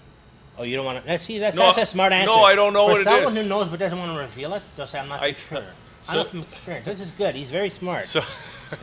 oh, 0.58 0.64
you 0.64 0.76
don't 0.76 0.86
want 0.86 1.00
to. 1.02 1.08
That's, 1.08 1.24
see, 1.24 1.38
that's, 1.40 1.56
No, 1.58 1.72
that's 1.74 1.78
a 1.78 1.86
smart 1.86 2.12
answer. 2.14 2.28
no, 2.32 2.44
I 2.44 2.56
don't 2.56 2.74
know 2.74 2.86
For 2.88 2.92
what 2.94 3.02
it 3.02 3.04
someone 3.06 3.36
who 3.36 3.44
knows 3.46 3.70
but 3.70 3.80
doesn't 3.80 3.98
want 3.98 4.14
to 4.14 4.20
reveal 4.20 4.54
it, 4.54 4.64
they'll 4.76 4.86
say, 4.88 5.00
"I'm 5.00 5.08
not 5.10 5.22
I- 5.22 5.34
sure." 5.50 5.64
I 6.08 6.12
so- 6.12 6.14
know 6.20 6.24
from 6.26 6.42
experience. 6.42 6.86
This 6.86 7.02
is 7.02 7.12
good. 7.12 7.36
He's 7.36 7.52
very 7.52 7.70
smart. 7.70 8.04
So, 8.04 8.22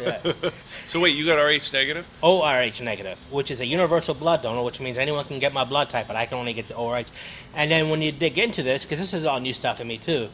yeah. 0.00 0.20
so 0.86 1.00
wait, 1.00 1.10
you 1.16 1.24
got 1.26 1.36
Rh 1.42 1.72
negative? 1.72 2.06
ORH 2.22 2.80
negative, 2.82 3.18
which 3.30 3.50
is 3.50 3.60
a 3.60 3.66
universal 3.66 4.14
blood 4.14 4.42
donor, 4.42 4.62
which 4.62 4.80
means 4.80 4.98
anyone 4.98 5.24
can 5.26 5.38
get 5.38 5.52
my 5.52 5.64
blood 5.64 5.88
type, 5.90 6.06
but 6.08 6.16
I 6.16 6.26
can 6.26 6.38
only 6.38 6.52
get 6.54 6.68
the 6.68 6.74
ORH. 6.76 7.06
And 7.54 7.70
then 7.70 7.88
when 7.90 8.02
you 8.02 8.12
dig 8.12 8.38
into 8.38 8.62
this, 8.62 8.84
because 8.84 8.98
this 8.98 9.12
is 9.14 9.24
all 9.24 9.40
new 9.40 9.54
stuff 9.54 9.76
to 9.78 9.84
me 9.84 9.96
too, 9.98 10.28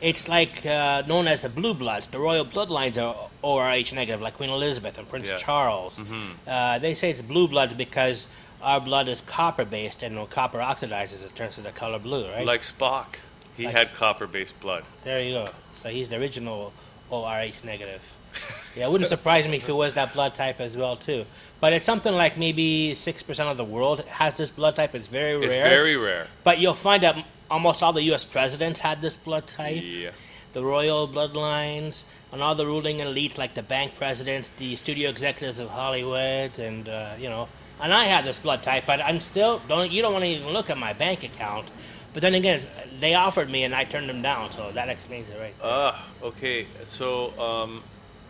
it's 0.00 0.28
like 0.28 0.64
uh, 0.66 1.02
known 1.06 1.26
as 1.26 1.42
the 1.42 1.48
blue 1.48 1.74
bloods. 1.74 2.06
The 2.08 2.18
royal 2.18 2.44
bloodlines 2.44 3.02
are 3.02 3.14
ORH 3.42 3.92
negative, 3.94 4.20
like 4.20 4.34
Queen 4.36 4.50
Elizabeth 4.50 4.98
and 4.98 5.08
Prince 5.08 5.30
Yeah. 5.30 5.36
Charles. 5.36 6.02
Uh, 6.46 6.78
they 6.78 6.94
say 6.94 7.10
it's 7.10 7.22
blue 7.22 7.48
bloods 7.48 7.74
because 7.74 8.28
our 8.62 8.80
blood 8.80 9.08
is 9.08 9.20
copper 9.20 9.64
based, 9.64 10.02
and 10.02 10.16
when 10.16 10.26
copper 10.26 10.58
oxidizes, 10.58 11.24
it 11.24 11.34
turns 11.34 11.54
to 11.56 11.60
the 11.60 11.70
color 11.72 11.98
blue, 11.98 12.28
right? 12.30 12.46
Like 12.46 12.60
Spock, 12.62 13.16
he 13.56 13.64
Like 13.64 13.74
had 13.74 13.86
s- 13.88 13.92
copper-based 13.96 14.58
blood. 14.60 14.84
there 15.02 15.20
you 15.22 15.34
go. 15.34 15.48
So 15.72 15.88
he's 15.88 16.08
the 16.08 16.16
original 16.16 16.72
ORH 17.10 17.62
negative. 17.64 18.14
Yeah, 18.76 18.88
it 18.88 18.92
wouldn't 18.92 19.08
surprise 19.08 19.48
me 19.48 19.56
if 19.56 19.66
it 19.70 19.72
was 19.72 19.94
that 19.94 20.12
blood 20.12 20.34
type 20.34 20.60
as 20.60 20.76
well 20.76 20.98
too. 20.98 21.24
But 21.60 21.72
it's 21.72 21.86
something 21.86 22.12
like 22.14 22.36
maybe 22.36 22.94
six 22.94 23.22
percent 23.22 23.48
of 23.48 23.56
the 23.56 23.64
world 23.64 24.00
has 24.04 24.34
this 24.34 24.50
blood 24.50 24.76
type. 24.76 24.94
It's 24.94 25.06
very 25.06 25.34
rare. 25.34 25.44
It's 25.44 25.54
very 25.64 25.96
rare. 25.96 26.26
But 26.44 26.58
you'll 26.58 26.74
find 26.74 27.02
that 27.02 27.24
almost 27.50 27.82
all 27.82 27.92
the 27.92 28.02
U.S. 28.04 28.24
presidents 28.24 28.80
had 28.80 29.02
this 29.02 29.16
blood 29.16 29.46
type. 29.46 29.82
Yeah. 29.84 30.10
The 30.52 30.64
royal 30.64 31.06
bloodlines 31.06 32.04
and 32.32 32.42
all 32.42 32.54
the 32.54 32.66
ruling 32.66 33.00
elite, 33.00 33.36
like 33.36 33.54
the 33.54 33.62
bank 33.62 33.94
presidents, 33.94 34.48
the 34.48 34.74
studio 34.76 35.10
executives 35.10 35.58
of 35.58 35.68
Hollywood, 35.68 36.58
and 36.58 36.88
uh, 36.88 37.14
you 37.18 37.28
know. 37.28 37.48
And 37.78 37.92
I 37.92 38.04
have 38.06 38.24
this 38.24 38.38
blood 38.38 38.62
type, 38.62 38.84
but 38.86 39.00
I'm 39.00 39.20
still 39.20 39.60
don't. 39.68 39.90
You 39.90 40.00
don't 40.02 40.12
want 40.12 40.24
to 40.24 40.30
even 40.30 40.52
look 40.52 40.70
at 40.70 40.78
my 40.78 40.92
bank 40.92 41.24
account. 41.24 41.70
But 42.16 42.22
then 42.22 42.34
again, 42.34 42.62
they 42.98 43.12
offered 43.12 43.50
me, 43.50 43.64
and 43.64 43.74
I 43.74 43.84
turned 43.84 44.08
them 44.08 44.22
down. 44.22 44.50
So 44.50 44.72
that 44.72 44.88
explains 44.88 45.28
it, 45.28 45.38
right? 45.38 45.54
there. 45.58 45.70
Ah, 45.70 46.08
okay. 46.22 46.66
So, 46.84 47.38
um, 47.38 47.82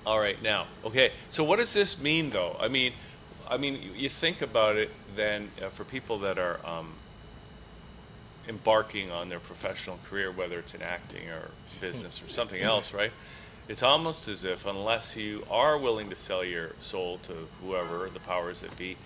all 0.05 0.19
right 0.19 0.43
now. 0.43 0.67
Okay. 0.85 1.13
So, 1.29 1.45
what 1.45 1.59
does 1.59 1.73
this 1.73 2.01
mean, 2.03 2.31
though? 2.31 2.57
I 2.59 2.67
mean, 2.67 2.93
I 3.49 3.57
mean, 3.57 3.81
you, 3.81 3.93
you 3.95 4.09
think 4.09 4.43
about 4.43 4.75
it. 4.77 4.91
Then, 5.15 5.51
uh, 5.63 5.69
for 5.69 5.85
people 5.85 6.19
that 6.19 6.37
are 6.37 6.59
um, 6.67 6.95
embarking 8.49 9.11
on 9.11 9.29
their 9.29 9.41
professional 9.41 9.99
career, 10.09 10.31
whether 10.31 10.59
it's 10.59 10.75
in 10.75 10.83
acting 10.83 11.29
or 11.29 11.51
business 11.81 12.23
or 12.23 12.29
something 12.29 12.59
mm-hmm. 12.59 12.69
else, 12.69 12.93
right? 12.95 13.13
It's 13.69 13.83
almost 13.83 14.29
as 14.29 14.45
if, 14.45 14.65
unless 14.67 15.17
you 15.17 15.45
are 15.51 15.77
willing 15.77 16.09
to 16.11 16.17
sell 16.17 16.45
your 16.45 16.71
soul 16.79 17.19
to 17.25 17.33
whoever 17.63 18.09
the 18.13 18.21
powers 18.21 18.61
that 18.61 18.77
be, 18.77 18.97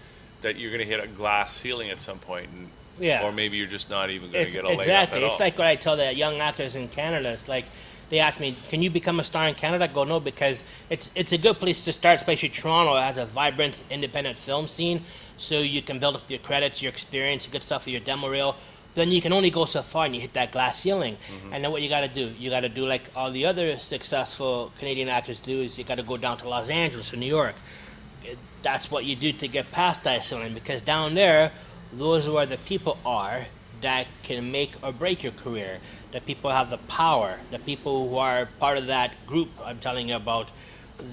that 0.42 0.58
you're 0.58 0.70
going 0.70 0.86
to 0.86 0.86
hit 0.86 1.02
a 1.02 1.06
glass 1.06 1.54
ceiling 1.54 1.90
at 1.90 2.00
some 2.00 2.18
point, 2.18 2.48
and, 2.50 2.68
Yeah. 2.98 3.24
or 3.24 3.32
maybe 3.32 3.56
you're 3.56 3.66
just 3.66 3.88
not 3.88 4.10
even 4.10 4.30
going 4.30 4.46
to 4.46 4.52
get 4.52 4.64
a 4.64 4.70
exactly. 4.70 5.18
at 5.18 5.24
It's 5.24 5.40
all. 5.40 5.46
like 5.46 5.56
what 5.58 5.66
I 5.66 5.76
tell 5.76 5.96
the 5.96 6.12
young 6.14 6.40
actors 6.40 6.76
in 6.76 6.88
Canada. 6.88 7.30
It's 7.30 7.48
like 7.48 7.64
they 8.10 8.18
ask 8.18 8.40
me, 8.40 8.54
"Can 8.68 8.82
you 8.82 8.90
become 8.90 9.20
a 9.20 9.24
star 9.24 9.46
in 9.46 9.54
Canada?" 9.54 9.84
I 9.84 9.86
go, 9.86 10.04
"No," 10.04 10.20
because 10.20 10.64
it's 10.90 11.10
it's 11.14 11.32
a 11.32 11.38
good 11.38 11.58
place 11.58 11.82
to 11.84 11.92
start. 11.92 12.16
Especially 12.16 12.50
Toronto 12.50 12.96
has 12.96 13.16
a 13.18 13.24
vibrant 13.24 13.82
independent 13.88 14.36
film 14.36 14.66
scene, 14.66 15.04
so 15.38 15.60
you 15.60 15.80
can 15.80 15.98
build 15.98 16.16
up 16.16 16.28
your 16.28 16.40
credits, 16.40 16.82
your 16.82 16.90
experience, 16.90 17.46
good 17.46 17.62
stuff 17.62 17.84
for 17.84 17.90
your 17.90 18.00
demo 18.00 18.28
reel. 18.28 18.56
Then 18.94 19.10
you 19.10 19.20
can 19.20 19.32
only 19.32 19.50
go 19.50 19.66
so 19.66 19.82
far, 19.82 20.06
and 20.06 20.14
you 20.14 20.20
hit 20.20 20.32
that 20.32 20.52
glass 20.52 20.80
ceiling. 20.80 21.16
Mm-hmm. 21.16 21.52
And 21.52 21.64
then 21.64 21.70
what 21.70 21.80
you 21.82 21.88
got 21.88 22.00
to 22.00 22.08
do? 22.08 22.32
You 22.38 22.50
got 22.50 22.60
to 22.60 22.68
do 22.68 22.86
like 22.86 23.04
all 23.14 23.30
the 23.30 23.46
other 23.46 23.78
successful 23.78 24.72
Canadian 24.78 25.08
actors 25.08 25.38
do: 25.38 25.62
is 25.62 25.78
you 25.78 25.84
got 25.84 25.98
to 25.98 26.02
go 26.02 26.16
down 26.16 26.38
to 26.38 26.48
Los 26.48 26.70
Angeles 26.70 27.12
or 27.12 27.16
New 27.16 27.26
York 27.26 27.54
that's 28.62 28.90
what 28.90 29.04
you 29.04 29.16
do 29.16 29.32
to 29.32 29.48
get 29.48 29.70
past 29.72 30.04
that 30.04 30.24
ceiling 30.24 30.54
because 30.54 30.82
down 30.82 31.14
there 31.14 31.52
those 31.92 32.28
are 32.28 32.32
where 32.32 32.46
the 32.46 32.58
people 32.58 32.98
are 33.04 33.46
that 33.80 34.06
can 34.22 34.52
make 34.52 34.72
or 34.82 34.92
break 34.92 35.22
your 35.22 35.32
career 35.32 35.78
the 36.12 36.20
people 36.20 36.50
have 36.50 36.70
the 36.70 36.78
power 36.78 37.38
the 37.50 37.58
people 37.58 38.08
who 38.08 38.16
are 38.16 38.46
part 38.58 38.76
of 38.76 38.86
that 38.86 39.12
group 39.26 39.48
i'm 39.64 39.78
telling 39.78 40.08
you 40.08 40.16
about 40.16 40.50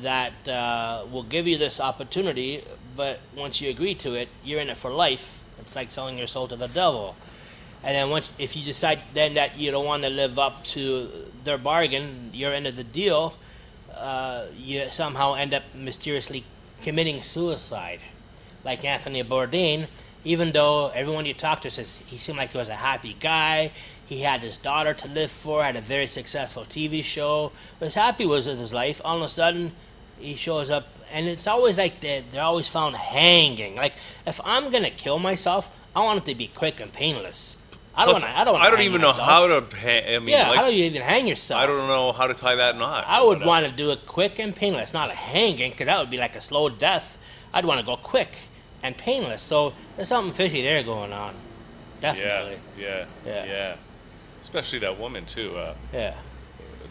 that 0.01 0.33
uh, 0.49 1.05
will 1.11 1.23
give 1.23 1.47
you 1.47 1.57
this 1.57 1.79
opportunity 1.79 2.61
but 2.95 3.19
once 3.35 3.61
you 3.61 3.69
agree 3.69 3.95
to 3.95 4.15
it 4.15 4.27
you're 4.43 4.59
in 4.59 4.69
it 4.69 4.75
for 4.75 4.91
life 4.91 5.45
it's 5.59 5.75
like 5.75 5.89
selling 5.89 6.17
your 6.17 6.27
soul 6.27 6.47
to 6.47 6.55
the 6.55 6.67
devil 6.67 7.15
and 7.83 7.95
then 7.95 8.09
once 8.09 8.33
if 8.39 8.55
you 8.55 8.63
decide 8.63 8.99
then 9.13 9.35
that 9.35 9.57
you 9.57 9.71
don't 9.71 9.85
want 9.85 10.03
to 10.03 10.09
live 10.09 10.37
up 10.39 10.63
to 10.63 11.09
their 11.43 11.57
bargain 11.57 12.31
your 12.33 12.53
end 12.53 12.67
of 12.67 12.75
the 12.75 12.83
deal 12.83 13.33
uh, 13.97 14.45
you 14.57 14.85
somehow 14.91 15.33
end 15.33 15.53
up 15.53 15.63
mysteriously 15.73 16.43
committing 16.81 17.21
suicide. 17.21 17.99
Like 18.63 18.85
Anthony 18.85 19.23
Bourdain, 19.23 19.87
even 20.23 20.51
though 20.51 20.89
everyone 20.89 21.25
you 21.25 21.33
talk 21.33 21.61
to 21.61 21.69
says 21.69 22.03
he 22.07 22.17
seemed 22.17 22.37
like 22.37 22.51
he 22.51 22.57
was 22.57 22.69
a 22.69 22.75
happy 22.75 23.15
guy, 23.19 23.71
he 24.05 24.21
had 24.21 24.41
his 24.41 24.57
daughter 24.57 24.93
to 24.93 25.07
live 25.07 25.31
for, 25.31 25.63
had 25.63 25.75
a 25.75 25.81
very 25.81 26.07
successful 26.07 26.63
TV 26.63 27.03
show, 27.03 27.51
was 27.79 27.95
happy 27.95 28.25
with 28.25 28.45
his 28.45 28.73
life. 28.73 29.01
All 29.03 29.17
of 29.17 29.23
a 29.23 29.29
sudden, 29.29 29.73
he 30.19 30.35
shows 30.35 30.71
up, 30.71 30.87
and 31.11 31.27
it's 31.27 31.47
always 31.47 31.77
like 31.77 31.99
they're, 32.01 32.23
they're 32.31 32.41
always 32.41 32.69
found 32.69 32.95
hanging. 32.95 33.75
Like, 33.75 33.93
if 34.25 34.39
I'm 34.45 34.69
gonna 34.69 34.89
kill 34.89 35.19
myself, 35.19 35.75
I 35.95 36.03
want 36.03 36.19
it 36.19 36.31
to 36.31 36.35
be 36.35 36.47
quick 36.47 36.79
and 36.79 36.91
painless. 36.91 37.57
I 37.97 38.05
don't 38.05 38.13
Plus, 38.13 38.23
want 38.23 38.33
to. 38.36 38.39
I 38.39 38.43
don't. 38.43 38.62
I 38.62 38.69
don't 38.69 38.81
even 38.81 39.01
know 39.01 39.12
how 39.12 39.47
to. 39.47 39.75
Hang, 39.75 40.15
I 40.15 40.19
mean, 40.19 40.29
Yeah, 40.29 40.49
like, 40.49 40.60
how 40.60 40.65
do 40.67 40.75
you 40.75 40.86
even 40.86 41.01
hang 41.01 41.27
yourself? 41.27 41.63
I 41.63 41.65
don't 41.65 41.88
know 41.88 42.12
how 42.12 42.27
to 42.27 42.36
tie 42.36 42.53
that 42.55 42.77
knot. 42.77 43.03
I 43.07 43.23
would 43.23 43.41
uh, 43.41 43.47
want 43.47 43.65
to 43.65 43.71
do 43.71 43.89
it 43.91 44.05
quick 44.05 44.38
and 44.38 44.55
painless, 44.55 44.93
not 44.93 45.10
a 45.10 45.13
hanging, 45.15 45.71
because 45.71 45.88
that 45.88 45.97
would 45.99 46.12
be 46.12 46.17
like 46.17 46.36
a 46.36 46.41
slow 46.41 46.69
death. 46.69 47.17
I'd 47.51 47.65
want 47.65 47.79
to 47.79 47.86
go 47.86 47.97
quick 47.97 48.29
and 48.83 48.95
painless. 48.95 49.41
So 49.41 49.73
there's 49.95 50.10
something 50.10 50.31
fishy 50.31 50.62
there 50.62 50.83
going 50.83 51.12
on. 51.12 51.33
Definitely. 51.99 52.60
yeah, 52.79 53.05
Yeah. 53.25 53.45
yeah, 53.45 53.75
Especially 54.43 54.77
that 54.79 54.99
woman 54.99 55.25
too. 55.25 55.57
Uh, 55.57 55.73
Yeah. 55.91 56.13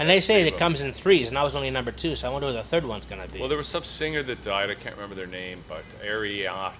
And 0.00 0.10
they 0.10 0.20
say 0.20 0.46
it 0.46 0.58
comes 0.58 0.82
in 0.82 0.92
threes, 0.92 1.28
and 1.28 1.38
I 1.38 1.44
was 1.44 1.54
only 1.56 1.70
number 1.70 1.92
two, 1.92 2.16
so 2.16 2.28
I 2.28 2.32
wonder 2.32 2.48
who 2.48 2.52
the 2.52 2.64
third 2.64 2.84
one's 2.84 3.06
gonna 3.06 3.28
be. 3.28 3.38
well, 3.38 3.48
there 3.48 3.56
was 3.56 3.68
some 3.68 3.84
singer 3.84 4.22
that 4.24 4.42
died. 4.42 4.70
I 4.70 4.74
can't 4.74 4.94
remember 4.96 5.14
their 5.14 5.26
name, 5.28 5.62
but 5.68 5.84
Aria. 6.04 6.72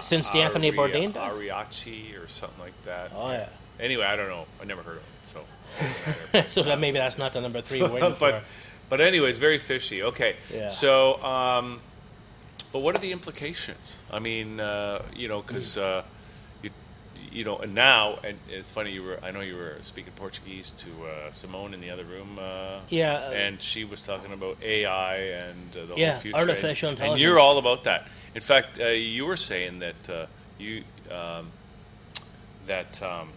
Since 0.00 0.30
the 0.30 0.38
Anthony 0.40 0.72
Bourdain 0.72 1.12
does? 1.12 1.38
Ariachi 1.38 2.22
or 2.22 2.28
something 2.28 2.60
like 2.60 2.82
that. 2.84 3.12
oh 3.14 3.30
yeah. 3.30 3.48
Anyway, 3.80 4.04
I 4.04 4.16
don't 4.16 4.28
know. 4.28 4.46
I 4.60 4.64
never 4.64 4.82
heard 4.82 4.98
of 4.98 5.02
it. 5.02 5.24
So. 5.24 6.46
so 6.46 6.62
that 6.62 6.78
maybe 6.78 6.98
that's 6.98 7.18
not 7.18 7.32
the 7.32 7.40
number 7.40 7.60
three 7.60 7.82
we're 7.82 8.00
but 8.00 8.14
for. 8.16 8.42
but 8.88 9.00
anyways, 9.00 9.36
very 9.36 9.58
fishy. 9.58 10.02
Okay. 10.02 10.36
Yeah. 10.52 10.68
So, 10.68 11.22
um, 11.24 11.80
but 12.72 12.80
what 12.80 12.94
are 12.94 12.98
the 12.98 13.12
implications? 13.12 14.00
I 14.10 14.18
mean, 14.20 14.60
uh, 14.60 15.02
you 15.14 15.28
know, 15.28 15.42
because 15.42 15.76
uh, 15.76 16.04
you 17.34 17.44
know, 17.44 17.58
and 17.58 17.74
now, 17.74 18.18
and 18.24 18.38
it's 18.48 18.70
funny. 18.70 18.92
You 18.92 19.02
were, 19.02 19.18
I 19.22 19.30
know 19.32 19.40
you 19.40 19.56
were 19.56 19.76
speaking 19.82 20.12
Portuguese 20.14 20.70
to 20.78 20.88
uh, 21.06 21.32
Simone 21.32 21.74
in 21.74 21.80
the 21.80 21.90
other 21.90 22.04
room. 22.04 22.38
Uh, 22.40 22.78
Yeah, 22.88 23.14
uh, 23.16 23.32
and 23.32 23.60
she 23.60 23.84
was 23.84 24.02
talking 24.02 24.32
about 24.32 24.56
AI 24.62 25.16
and 25.16 25.76
uh, 25.76 25.86
the 25.86 25.94
Yeah, 25.96 26.12
whole 26.12 26.20
future. 26.20 26.38
artificial 26.38 26.90
and, 26.90 27.00
And 27.00 27.18
you're 27.18 27.38
all 27.40 27.58
about 27.58 27.84
that. 27.84 28.06
In 28.34 28.40
fact, 28.40 28.78
uh, 28.80 28.86
you 28.86 29.26
were 29.26 29.36
saying 29.36 29.80
that 29.80 30.08
uh, 30.08 30.26
you 30.58 30.84
um, 31.10 31.50
that 32.66 33.02
um, 33.02 33.28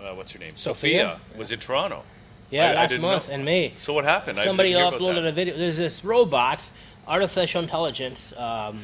uh, 0.00 0.14
what's 0.14 0.32
her 0.32 0.38
name? 0.38 0.52
Sophia? 0.56 1.18
was 1.36 1.50
in 1.50 1.58
Toronto. 1.58 2.02
Yeah, 2.50 2.66
I- 2.66 2.70
I 2.70 2.74
last 2.74 2.90
didn't 2.90 3.02
month 3.02 3.28
know. 3.28 3.34
in 3.34 3.44
May. 3.44 3.72
So 3.76 3.92
what 3.92 4.04
happened? 4.04 4.38
Somebody 4.38 4.68
didn't 4.70 4.78
hear 4.78 4.88
about 4.88 5.00
uploaded 5.00 5.28
a 5.28 5.32
video. 5.32 5.56
There's 5.56 5.78
this 5.78 6.04
robot, 6.04 6.62
artificial 7.08 7.60
intelligence. 7.62 8.32
Um, 8.38 8.78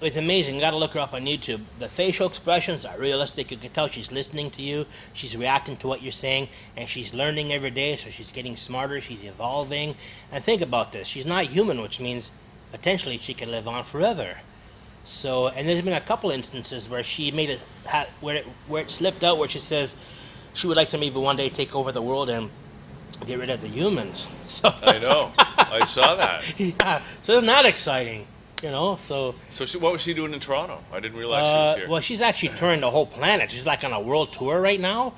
it's 0.00 0.16
amazing. 0.16 0.54
You 0.54 0.60
got 0.60 0.70
to 0.70 0.76
look 0.76 0.94
her 0.94 1.00
up 1.00 1.12
on 1.12 1.24
YouTube. 1.24 1.60
The 1.78 1.88
facial 1.88 2.28
expressions 2.28 2.84
are 2.84 2.96
realistic. 2.98 3.50
You 3.50 3.56
can 3.56 3.70
tell 3.70 3.88
she's 3.88 4.12
listening 4.12 4.50
to 4.52 4.62
you. 4.62 4.86
She's 5.12 5.36
reacting 5.36 5.76
to 5.78 5.88
what 5.88 6.02
you're 6.02 6.12
saying, 6.12 6.48
and 6.76 6.88
she's 6.88 7.12
learning 7.12 7.52
every 7.52 7.70
day. 7.70 7.96
So 7.96 8.10
she's 8.10 8.30
getting 8.30 8.56
smarter. 8.56 9.00
She's 9.00 9.24
evolving. 9.24 9.96
And 10.30 10.42
think 10.44 10.62
about 10.62 10.92
this: 10.92 11.08
she's 11.08 11.26
not 11.26 11.44
human, 11.44 11.80
which 11.80 11.98
means 12.00 12.30
potentially 12.70 13.18
she 13.18 13.34
can 13.34 13.50
live 13.50 13.66
on 13.66 13.82
forever. 13.84 14.38
So, 15.04 15.48
and 15.48 15.68
there's 15.68 15.82
been 15.82 15.94
a 15.94 16.00
couple 16.00 16.30
instances 16.30 16.88
where 16.88 17.02
she 17.02 17.30
made 17.30 17.50
it 17.50 17.60
where 18.20 18.36
it 18.36 18.46
where 18.68 18.82
it 18.82 18.90
slipped 18.90 19.24
out, 19.24 19.38
where 19.38 19.48
she 19.48 19.58
says 19.58 19.96
she 20.54 20.66
would 20.66 20.76
like 20.76 20.90
to 20.90 20.98
maybe 20.98 21.18
one 21.18 21.36
day 21.36 21.48
take 21.48 21.74
over 21.74 21.90
the 21.90 22.02
world 22.02 22.28
and 22.28 22.50
get 23.26 23.38
rid 23.38 23.50
of 23.50 23.60
the 23.60 23.68
humans. 23.68 24.28
So 24.46 24.72
I 24.82 24.98
know. 24.98 25.30
I 25.36 25.84
saw 25.84 26.14
that. 26.14 26.58
yeah, 26.58 27.02
so 27.20 27.34
isn't 27.34 27.46
that 27.46 27.66
exciting? 27.66 28.26
You 28.62 28.70
know, 28.70 28.96
so 28.96 29.34
So 29.50 29.64
she, 29.64 29.78
what 29.78 29.92
was 29.92 30.02
she 30.02 30.14
doing 30.14 30.32
in 30.32 30.40
Toronto? 30.40 30.82
I 30.92 30.98
didn't 31.00 31.16
realize 31.16 31.46
she 31.46 31.52
uh, 31.52 31.62
was 31.62 31.76
here. 31.76 31.88
well, 31.88 32.00
she's 32.00 32.22
actually 32.22 32.50
touring 32.56 32.80
the 32.80 32.90
whole 32.90 33.06
planet. 33.06 33.50
She's 33.50 33.66
like 33.66 33.84
on 33.84 33.92
a 33.92 34.00
world 34.00 34.32
tour 34.32 34.60
right 34.60 34.80
now. 34.80 35.14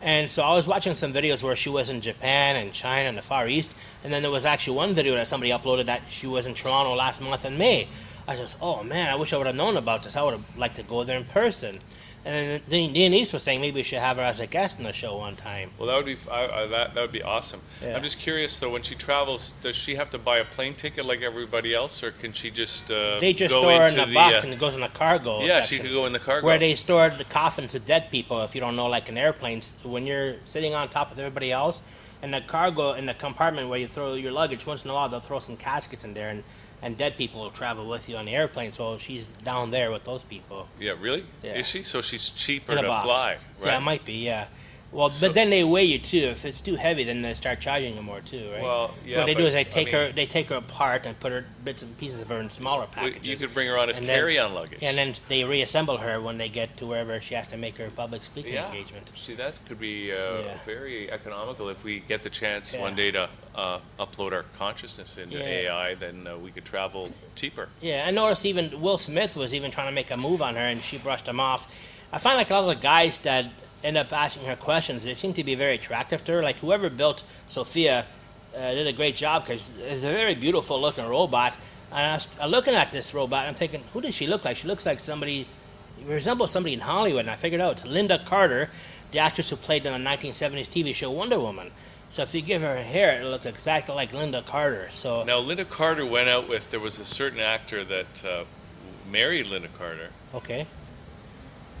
And 0.00 0.30
so 0.30 0.42
I 0.42 0.54
was 0.54 0.68
watching 0.68 0.94
some 0.94 1.12
videos 1.12 1.42
where 1.42 1.56
she 1.56 1.70
was 1.70 1.88
in 1.90 2.02
Japan 2.02 2.56
and 2.56 2.72
China 2.72 3.08
and 3.08 3.16
the 3.16 3.22
Far 3.22 3.48
East, 3.48 3.74
and 4.04 4.12
then 4.12 4.20
there 4.22 4.30
was 4.30 4.44
actually 4.44 4.76
one 4.76 4.92
video 4.92 5.14
that 5.14 5.26
somebody 5.26 5.50
uploaded 5.50 5.86
that 5.86 6.02
she 6.08 6.26
was 6.26 6.46
in 6.46 6.52
Toronto 6.52 6.94
last 6.94 7.22
month 7.22 7.44
in 7.46 7.56
May. 7.56 7.88
I 8.28 8.36
just, 8.36 8.58
oh 8.60 8.84
man, 8.84 9.08
I 9.10 9.14
wish 9.14 9.32
I 9.32 9.38
would 9.38 9.46
have 9.46 9.56
known 9.56 9.76
about 9.76 10.02
this. 10.02 10.14
I 10.14 10.22
would 10.22 10.34
have 10.34 10.56
liked 10.56 10.76
to 10.76 10.82
go 10.82 11.04
there 11.04 11.16
in 11.16 11.24
person. 11.24 11.78
And 12.26 12.62
then 12.68 12.92
Denise 12.94 13.34
was 13.34 13.42
saying 13.42 13.60
maybe 13.60 13.76
we 13.76 13.82
should 13.82 13.98
have 13.98 14.16
her 14.16 14.22
as 14.22 14.40
a 14.40 14.46
guest 14.46 14.78
on 14.78 14.84
the 14.84 14.92
show 14.92 15.18
one 15.18 15.36
time. 15.36 15.70
Well, 15.78 15.88
that 15.88 15.96
would 15.96 16.06
be 16.06 16.16
I, 16.30 16.62
I, 16.62 16.66
that 16.66 16.94
that 16.94 17.00
would 17.00 17.12
be 17.12 17.22
awesome. 17.22 17.60
Yeah. 17.82 17.96
I'm 17.96 18.02
just 18.02 18.18
curious 18.18 18.58
though. 18.58 18.70
When 18.70 18.82
she 18.82 18.94
travels, 18.94 19.52
does 19.60 19.76
she 19.76 19.94
have 19.96 20.08
to 20.10 20.18
buy 20.18 20.38
a 20.38 20.44
plane 20.44 20.74
ticket 20.74 21.04
like 21.04 21.20
everybody 21.20 21.74
else, 21.74 22.02
or 22.02 22.12
can 22.12 22.32
she 22.32 22.50
just 22.50 22.90
uh, 22.90 23.18
They 23.18 23.34
just 23.34 23.54
go 23.54 23.60
store 23.60 23.80
her 23.80 23.86
in 23.88 23.96
the 23.96 24.06
the, 24.06 24.14
box 24.14 24.42
uh, 24.42 24.46
and 24.46 24.54
it 24.54 24.58
goes 24.58 24.74
in 24.74 24.80
the 24.80 24.88
cargo. 24.88 25.40
yeah, 25.40 25.56
section. 25.56 25.76
she 25.76 25.82
could 25.82 25.92
go 25.92 26.06
in 26.06 26.14
the 26.14 26.18
cargo. 26.18 26.46
where 26.46 26.58
they 26.58 26.74
store 26.74 27.10
the 27.10 27.24
coffins 27.24 27.74
of 27.74 27.84
dead 27.84 28.10
people. 28.10 28.42
If 28.42 28.54
you 28.54 28.60
don't 28.60 28.76
know, 28.76 28.86
like 28.86 29.10
in 29.10 29.18
airplanes, 29.18 29.76
when 29.82 30.06
you're 30.06 30.36
sitting 30.46 30.74
on 30.74 30.88
top 30.88 31.12
of 31.12 31.18
everybody 31.18 31.52
else, 31.52 31.82
in 32.22 32.30
the 32.30 32.40
cargo 32.40 32.94
in 32.94 33.04
the 33.04 33.14
compartment 33.14 33.68
where 33.68 33.78
you 33.78 33.86
throw 33.86 34.14
your 34.14 34.32
luggage, 34.32 34.66
once 34.66 34.84
in 34.84 34.90
a 34.90 34.94
while 34.94 35.10
they'll 35.10 35.20
throw 35.20 35.40
some 35.40 35.58
caskets 35.58 36.04
in 36.04 36.14
there, 36.14 36.30
and, 36.30 36.42
and 36.82 36.96
dead 36.96 37.16
people 37.16 37.40
will 37.42 37.50
travel 37.50 37.88
with 37.88 38.08
you 38.08 38.16
on 38.16 38.26
the 38.26 38.34
airplane. 38.34 38.72
So 38.72 38.98
she's 38.98 39.28
down 39.28 39.70
there 39.70 39.90
with 39.90 40.04
those 40.04 40.22
people 40.22 40.44
yeah, 40.78 40.92
really? 41.00 41.24
Yeah. 41.42 41.58
Is 41.58 41.66
she? 41.66 41.82
So 41.82 42.00
she's 42.00 42.30
cheaper 42.30 42.74
to 42.74 42.82
box. 42.82 43.04
fly, 43.04 43.36
right? 43.60 43.66
Yeah, 43.66 43.78
it 43.78 43.80
might 43.80 44.04
be. 44.04 44.14
Yeah. 44.14 44.46
Well, 44.94 45.08
So- 45.08 45.26
but 45.26 45.34
then 45.34 45.50
they 45.50 45.64
weigh 45.64 45.82
you 45.82 45.98
too. 45.98 46.28
If 46.30 46.44
it's 46.44 46.60
too 46.60 46.76
heavy, 46.76 47.02
then 47.02 47.20
they 47.22 47.34
start 47.34 47.60
charging 47.60 47.96
you 47.96 48.02
more 48.02 48.20
too, 48.20 48.48
right? 48.52 48.62
Well, 48.62 48.94
So 49.10 49.16
what 49.18 49.26
they 49.26 49.34
do 49.34 49.44
is 49.44 49.54
they 49.54 49.60
I 49.60 49.64
take 49.64 49.86
mean- 49.86 49.94
her, 49.96 50.12
they 50.12 50.24
take 50.24 50.50
her 50.50 50.54
apart 50.56 51.04
and 51.04 51.18
put 51.18 51.32
her 51.32 51.44
bits 51.64 51.82
and 51.82 51.98
pieces 51.98 52.20
of 52.20 52.28
her 52.28 52.40
in 52.40 52.48
smaller 52.48 52.86
packages. 52.86 53.26
you 53.26 53.36
could 53.36 53.52
bring 53.52 53.66
her 53.66 53.76
on 53.76 53.90
as 53.90 53.98
carry-on 53.98 54.54
luggage. 54.54 54.78
and 54.82 54.96
then 54.96 55.16
they 55.26 55.42
reassemble 55.42 55.96
her 55.98 56.20
when 56.20 56.38
they 56.38 56.48
get 56.48 56.76
to 56.76 56.86
wherever 56.86 57.20
she 57.20 57.34
has 57.34 57.48
to 57.48 57.56
make 57.56 57.76
her 57.78 57.90
public 57.90 58.22
speaking 58.22 58.52
yeah, 58.54 58.66
engagement. 58.68 59.10
see 59.16 59.34
that 59.34 59.54
could 59.66 59.80
be 59.80 60.12
uh, 60.12 60.14
Yeah. 60.16 60.58
very 60.64 61.10
economical 61.10 61.68
if 61.70 61.82
we 61.82 61.98
get 61.98 62.22
the 62.22 62.30
chance 62.30 62.72
Yeah. 62.72 62.80
one 62.82 62.94
day 62.94 63.10
to 63.10 63.28
uh, 63.56 63.78
upload 63.98 64.32
our 64.32 64.44
consciousness 64.58 65.18
into 65.18 65.38
Yeah. 65.38 65.44
AI. 65.44 65.94
Then 65.94 66.26
uh, 66.28 66.36
we 66.36 66.52
could 66.52 66.64
travel 66.64 67.10
cheaper. 67.34 67.68
Yeah, 67.80 68.04
I 68.06 68.12
noticed 68.12 68.46
even 68.46 68.80
Will 68.80 68.98
Smith 68.98 69.34
was 69.34 69.54
even 69.54 69.72
trying 69.72 69.86
to 69.88 69.92
make 69.92 70.12
a 70.14 70.18
move 70.18 70.40
on 70.40 70.54
her, 70.54 70.60
and 70.66 70.80
she 70.82 70.98
brushed 70.98 71.26
him 71.28 71.40
off. 71.40 71.66
I 72.12 72.18
find 72.18 72.36
like 72.36 72.50
a 72.50 72.54
lot 72.54 72.60
of 72.60 72.66
the 72.66 72.74
guys 72.82 73.18
that 73.18 73.46
end 73.84 73.96
up 73.96 74.12
asking 74.12 74.46
her 74.46 74.56
questions, 74.56 75.04
they 75.04 75.14
seem 75.14 75.34
to 75.34 75.44
be 75.44 75.54
very 75.54 75.74
attractive 75.74 76.24
to 76.24 76.32
her. 76.32 76.42
Like 76.42 76.56
whoever 76.56 76.88
built 76.90 77.22
Sophia 77.46 78.06
uh, 78.56 78.70
did 78.70 78.86
a 78.86 78.92
great 78.92 79.14
job 79.14 79.44
because 79.44 79.72
it's 79.78 80.04
a 80.04 80.10
very 80.10 80.34
beautiful 80.34 80.80
looking 80.80 81.06
robot. 81.06 81.56
And 81.92 82.00
I 82.00 82.14
was 82.14 82.28
uh, 82.40 82.46
looking 82.46 82.74
at 82.74 82.90
this 82.90 83.14
robot, 83.14 83.40
and 83.40 83.48
I'm 83.50 83.54
thinking, 83.54 83.82
who 83.92 84.00
does 84.00 84.14
she 84.14 84.26
look 84.26 84.44
like? 84.44 84.56
She 84.56 84.66
looks 84.66 84.86
like 84.86 84.98
somebody, 84.98 85.46
resembles 86.04 86.50
somebody 86.50 86.74
in 86.74 86.80
Hollywood. 86.80 87.20
And 87.20 87.30
I 87.30 87.36
figured 87.36 87.60
out 87.60 87.72
it's 87.72 87.82
Lynda 87.84 88.24
Carter, 88.24 88.70
the 89.12 89.18
actress 89.20 89.50
who 89.50 89.56
played 89.56 89.86
in 89.86 89.92
the 89.92 90.10
1970s 90.10 90.68
TV 90.68 90.94
show 90.94 91.10
Wonder 91.10 91.38
Woman. 91.38 91.70
So 92.10 92.22
if 92.22 92.34
you 92.34 92.42
give 92.42 92.62
her 92.62 92.76
hair, 92.82 93.18
it'll 93.18 93.30
look 93.30 93.46
exactly 93.46 93.94
like 93.94 94.12
Lynda 94.12 94.44
Carter. 94.46 94.88
So 94.90 95.24
Now, 95.24 95.40
Lynda 95.40 95.68
Carter 95.68 96.06
went 96.06 96.28
out 96.28 96.48
with. 96.48 96.70
There 96.70 96.80
was 96.80 96.98
a 96.98 97.04
certain 97.04 97.40
actor 97.40 97.84
that 97.84 98.24
uh, 98.24 98.44
married 99.10 99.46
Lynda 99.46 99.68
Carter. 99.76 100.10
okay, 100.34 100.66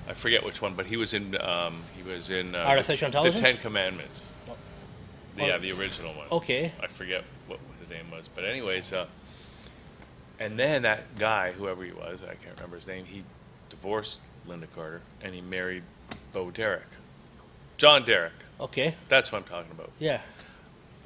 I 0.08 0.12
forget 0.12 0.44
which 0.44 0.60
one, 0.60 0.74
but 0.74 0.86
he 0.86 0.96
was 0.96 1.14
in. 1.14 1.40
Um, 1.40 1.76
he 1.96 2.08
was 2.08 2.30
in 2.30 2.54
uh, 2.54 2.58
Artificial 2.58 3.00
the, 3.00 3.06
Intelligence? 3.06 3.40
The 3.40 3.46
Ten 3.46 3.56
Commandments. 3.56 4.24
Oh. 4.48 4.56
Yeah, 5.36 5.58
the 5.58 5.72
original 5.72 6.12
one. 6.14 6.26
okay, 6.30 6.72
I 6.80 6.86
forget 6.86 7.24
what 7.48 7.58
his 7.80 7.88
name 7.88 8.10
was, 8.10 8.28
but 8.28 8.44
anyways, 8.44 8.92
uh, 8.92 9.06
and 10.38 10.58
then 10.58 10.82
that 10.82 11.18
guy, 11.18 11.52
whoever 11.52 11.84
he 11.84 11.92
was, 11.92 12.22
I 12.22 12.34
can't 12.34 12.54
remember 12.56 12.76
his 12.76 12.86
name. 12.86 13.04
He 13.04 13.24
divorced 13.70 14.20
Lynda 14.48 14.66
Carter 14.74 15.00
and 15.22 15.34
he 15.34 15.40
married 15.40 15.82
Bo 16.32 16.50
Derek, 16.50 16.86
John 17.78 18.04
Derek. 18.04 18.32
okay, 18.60 18.94
That's 19.08 19.32
what 19.32 19.38
I'm 19.38 19.44
talking 19.48 19.72
about. 19.72 19.90
yeah. 19.98 20.20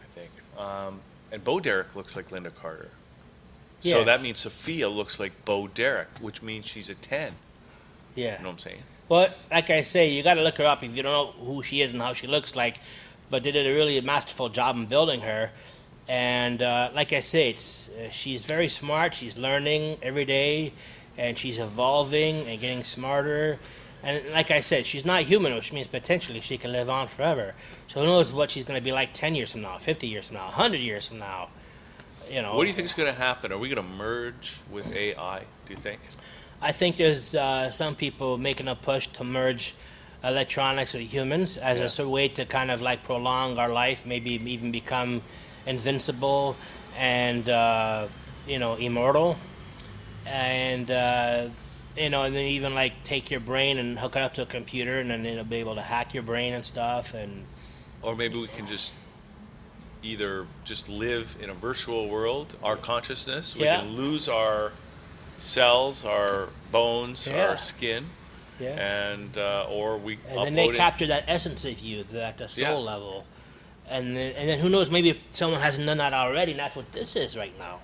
I 0.00 0.04
think. 0.04 0.30
Um, 0.58 1.00
and 1.30 1.42
Bo 1.44 1.60
Derek 1.60 1.94
looks 1.94 2.16
like 2.16 2.30
Lynda 2.30 2.54
Carter. 2.54 2.90
Yeah. 3.82 3.94
So 3.94 4.04
that 4.04 4.22
means 4.22 4.40
Sophia 4.40 4.88
looks 4.88 5.20
like 5.20 5.44
Bo 5.44 5.68
Derek, 5.68 6.08
which 6.20 6.42
means 6.42 6.66
she's 6.66 6.90
a 6.90 6.94
10. 6.94 7.32
Yeah. 8.18 8.36
You 8.36 8.42
know 8.42 8.48
what 8.48 8.52
I'm 8.54 8.58
saying? 8.58 8.82
Well, 9.08 9.28
like 9.50 9.70
I 9.70 9.82
say, 9.82 10.10
you 10.10 10.22
got 10.22 10.34
to 10.34 10.42
look 10.42 10.58
her 10.58 10.66
up 10.66 10.82
if 10.82 10.96
you 10.96 11.02
don't 11.02 11.12
know 11.12 11.44
who 11.44 11.62
she 11.62 11.80
is 11.80 11.92
and 11.92 12.02
how 12.02 12.12
she 12.12 12.26
looks 12.26 12.56
like. 12.56 12.78
But 13.30 13.42
they 13.42 13.52
did 13.52 13.66
a 13.66 13.74
really 13.74 14.00
masterful 14.00 14.48
job 14.48 14.76
in 14.76 14.86
building 14.86 15.20
her. 15.20 15.50
And 16.08 16.62
uh, 16.62 16.90
like 16.94 17.12
I 17.12 17.20
say, 17.20 17.50
it's 17.50 17.88
uh, 17.90 18.10
she's 18.10 18.44
very 18.44 18.68
smart. 18.68 19.14
She's 19.14 19.36
learning 19.36 19.98
every 20.02 20.24
day, 20.24 20.72
and 21.16 21.38
she's 21.38 21.58
evolving 21.58 22.46
and 22.48 22.58
getting 22.58 22.82
smarter. 22.84 23.58
And 24.02 24.22
like 24.32 24.50
I 24.50 24.60
said, 24.60 24.86
she's 24.86 25.04
not 25.04 25.22
human, 25.22 25.54
which 25.54 25.72
means 25.72 25.86
potentially 25.86 26.40
she 26.40 26.56
can 26.56 26.72
live 26.72 26.88
on 26.88 27.08
forever. 27.08 27.54
So 27.88 28.00
who 28.00 28.06
knows 28.06 28.32
what 28.32 28.50
she's 28.50 28.64
going 28.64 28.80
to 28.80 28.84
be 28.84 28.92
like 28.92 29.12
ten 29.12 29.34
years 29.34 29.52
from 29.52 29.62
now, 29.62 29.78
fifty 29.78 30.06
years 30.06 30.28
from 30.28 30.38
now, 30.38 30.48
hundred 30.48 30.80
years 30.80 31.08
from 31.08 31.18
now. 31.18 31.48
You 32.30 32.42
know. 32.42 32.56
What 32.56 32.64
do 32.64 32.68
you 32.68 32.74
think 32.74 32.86
is 32.86 32.94
going 32.94 33.12
to 33.12 33.18
happen? 33.18 33.52
Are 33.52 33.58
we 33.58 33.68
going 33.68 33.86
to 33.86 33.94
merge 33.94 34.60
with 34.70 34.90
AI, 34.92 35.44
do 35.66 35.72
you 35.72 35.78
think? 35.78 36.00
I 36.60 36.72
think 36.72 36.96
there's 36.96 37.34
uh, 37.34 37.70
some 37.70 37.94
people 37.94 38.36
making 38.38 38.68
a 38.68 38.74
push 38.74 39.06
to 39.08 39.24
merge 39.24 39.74
electronics 40.24 40.94
with 40.94 41.02
humans 41.02 41.56
as 41.56 41.80
Yeah. 41.80 41.86
a 41.86 41.88
sort 41.88 42.06
of 42.06 42.12
way 42.12 42.28
to 42.28 42.44
kind 42.44 42.70
of 42.70 42.80
like 42.80 43.04
prolong 43.04 43.58
our 43.58 43.68
life, 43.68 44.04
maybe 44.04 44.32
even 44.50 44.72
become 44.72 45.22
invincible 45.66 46.56
and 46.96 47.48
uh, 47.48 48.08
you 48.46 48.58
know 48.58 48.74
immortal, 48.74 49.36
and 50.26 50.90
uh, 50.90 51.48
you 51.96 52.10
know, 52.10 52.24
and 52.24 52.34
then 52.34 52.44
even 52.46 52.74
like 52.74 53.04
take 53.04 53.30
your 53.30 53.40
brain 53.40 53.78
and 53.78 53.98
hook 53.98 54.16
it 54.16 54.22
up 54.22 54.34
to 54.34 54.42
a 54.42 54.46
computer, 54.46 54.98
and 54.98 55.10
then 55.10 55.24
it'll 55.26 55.44
be 55.44 55.56
able 55.56 55.76
to 55.76 55.82
hack 55.82 56.12
your 56.14 56.24
brain 56.24 56.54
and 56.54 56.64
stuff, 56.64 57.14
and 57.14 57.44
Or 58.02 58.16
maybe 58.16 58.38
we 58.40 58.48
can 58.48 58.66
just 58.66 58.94
either 60.02 60.46
just 60.64 60.88
live 60.88 61.36
in 61.40 61.50
a 61.50 61.54
virtual 61.54 62.08
world, 62.08 62.56
our 62.62 62.76
consciousness, 62.76 63.54
we 63.56 63.64
Yeah. 63.64 63.80
can 63.80 63.96
lose 63.96 64.28
our 64.28 64.72
cells, 65.38 66.04
our 66.04 66.48
bones, 66.72 67.26
Yeah. 67.26 67.48
our 67.48 67.56
skin, 67.56 68.06
Yeah. 68.60 68.70
and 68.70 69.36
uh, 69.38 69.66
or 69.68 69.96
we 69.96 70.18
And 70.28 70.38
then 70.46 70.52
they 70.54 70.68
it. 70.68 70.76
capture 70.76 71.06
that 71.06 71.24
essence 71.28 71.64
of 71.64 71.78
you, 71.80 72.04
at 72.14 72.38
the 72.38 72.48
soul 72.48 72.62
Yeah. 72.64 72.72
level. 72.92 73.24
And 73.88 74.16
then, 74.16 74.32
and 74.36 74.48
then 74.48 74.58
who 74.58 74.68
knows? 74.68 74.90
Maybe 74.90 75.08
if 75.10 75.18
someone 75.30 75.60
hasn't 75.60 75.86
done 75.86 75.98
that 75.98 76.12
already, 76.12 76.52
and 76.52 76.60
that's 76.60 76.76
what 76.76 76.92
this 76.92 77.16
is 77.16 77.36
right 77.36 77.56
now. 77.58 77.78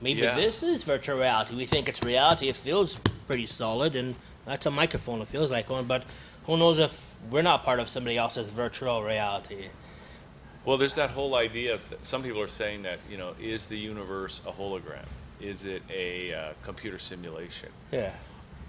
Maybe 0.00 0.22
Yeah. 0.22 0.34
this 0.34 0.62
is 0.62 0.82
virtual 0.84 1.18
reality. 1.18 1.54
We 1.54 1.66
think 1.66 1.88
it's 1.88 2.02
reality. 2.02 2.48
It 2.48 2.56
feels 2.56 2.96
pretty 3.26 3.46
solid, 3.46 3.96
and 3.96 4.14
that's 4.46 4.66
a 4.66 4.70
microphone. 4.70 5.20
It 5.20 5.28
feels 5.28 5.50
like 5.50 5.68
one. 5.68 5.84
But 5.84 6.04
who 6.46 6.56
knows 6.56 6.78
if 6.78 7.16
we're 7.30 7.42
not 7.42 7.62
part 7.64 7.80
of 7.80 7.88
somebody 7.88 8.16
else's 8.16 8.50
virtual 8.50 9.02
reality? 9.02 9.68
Well, 10.64 10.76
there's 10.76 10.94
that 10.96 11.10
whole 11.10 11.34
idea. 11.34 11.78
That 11.90 12.06
some 12.06 12.22
people 12.22 12.40
are 12.40 12.48
saying 12.48 12.82
that 12.82 12.98
you 13.10 13.16
know, 13.16 13.34
is 13.40 13.66
the 13.66 13.76
universe 13.78 14.40
a 14.46 14.52
hologram? 14.52 15.06
Is 15.40 15.64
it 15.64 15.82
a 15.90 16.32
uh, 16.32 16.52
computer 16.62 16.98
simulation? 16.98 17.68
Yeah. 17.92 18.12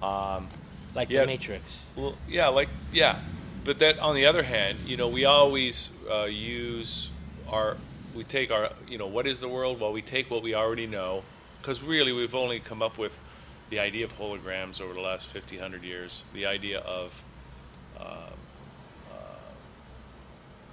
Um, 0.02 0.48
like 0.94 1.10
yeah. 1.10 1.22
the 1.22 1.28
Matrix. 1.28 1.86
Well, 1.96 2.16
yeah, 2.28 2.48
like 2.48 2.70
yeah, 2.92 3.20
but 3.64 3.80
that 3.80 4.00
on 4.00 4.16
the 4.16 4.26
other 4.26 4.44
hand, 4.44 4.78
you 4.86 4.98
know, 4.98 5.08
we 5.08 5.26
always 5.26 5.92
uh, 6.10 6.26
use 6.26 7.10
our 7.50 7.78
we 8.16 8.24
take 8.24 8.52
our 8.52 8.72
you 8.90 8.98
know 8.98 9.08
what 9.08 9.26
is 9.26 9.40
the 9.40 9.48
world? 9.48 9.80
Well, 9.80 9.94
we 9.94 10.02
take 10.02 10.30
what 10.30 10.44
we 10.44 10.56
already 10.56 10.88
know 10.88 11.24
because 11.62 11.84
really 11.84 12.14
we've 12.14 12.36
only 12.36 12.60
come 12.60 12.82
up 12.82 12.98
with 12.98 13.20
the 13.70 13.80
idea 13.80 14.06
of 14.06 14.18
holograms 14.18 14.80
over 14.80 14.94
the 14.94 15.02
last 15.02 15.28
50, 15.28 15.58
100 15.58 15.84
years. 15.84 16.24
The 16.34 16.46
idea 16.46 16.80
of 16.80 17.24
uh, 18.00 18.04
uh, 18.04 19.18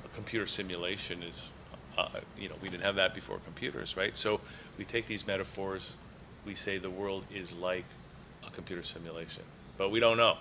a 0.05 0.09
computer 0.15 0.47
simulation 0.47 1.23
is, 1.23 1.51
uh, 1.99 2.09
you 2.39 2.49
know, 2.49 2.55
we 2.63 2.69
didn't 2.69 2.85
have 2.85 2.95
that 2.97 3.15
before 3.15 3.39
computers, 3.39 3.97
right? 3.97 4.17
So 4.17 4.41
we 4.79 4.85
take 4.85 5.07
these 5.07 5.27
metaphors, 5.27 5.95
we 6.45 6.55
say 6.55 6.79
the 6.79 6.91
world 6.91 7.25
is 7.35 7.55
like 7.55 7.85
a 8.47 8.51
computer 8.51 8.83
simulation, 8.83 9.43
but 9.79 9.91
we 9.91 10.01
don't 10.01 10.17
know. 10.17 10.37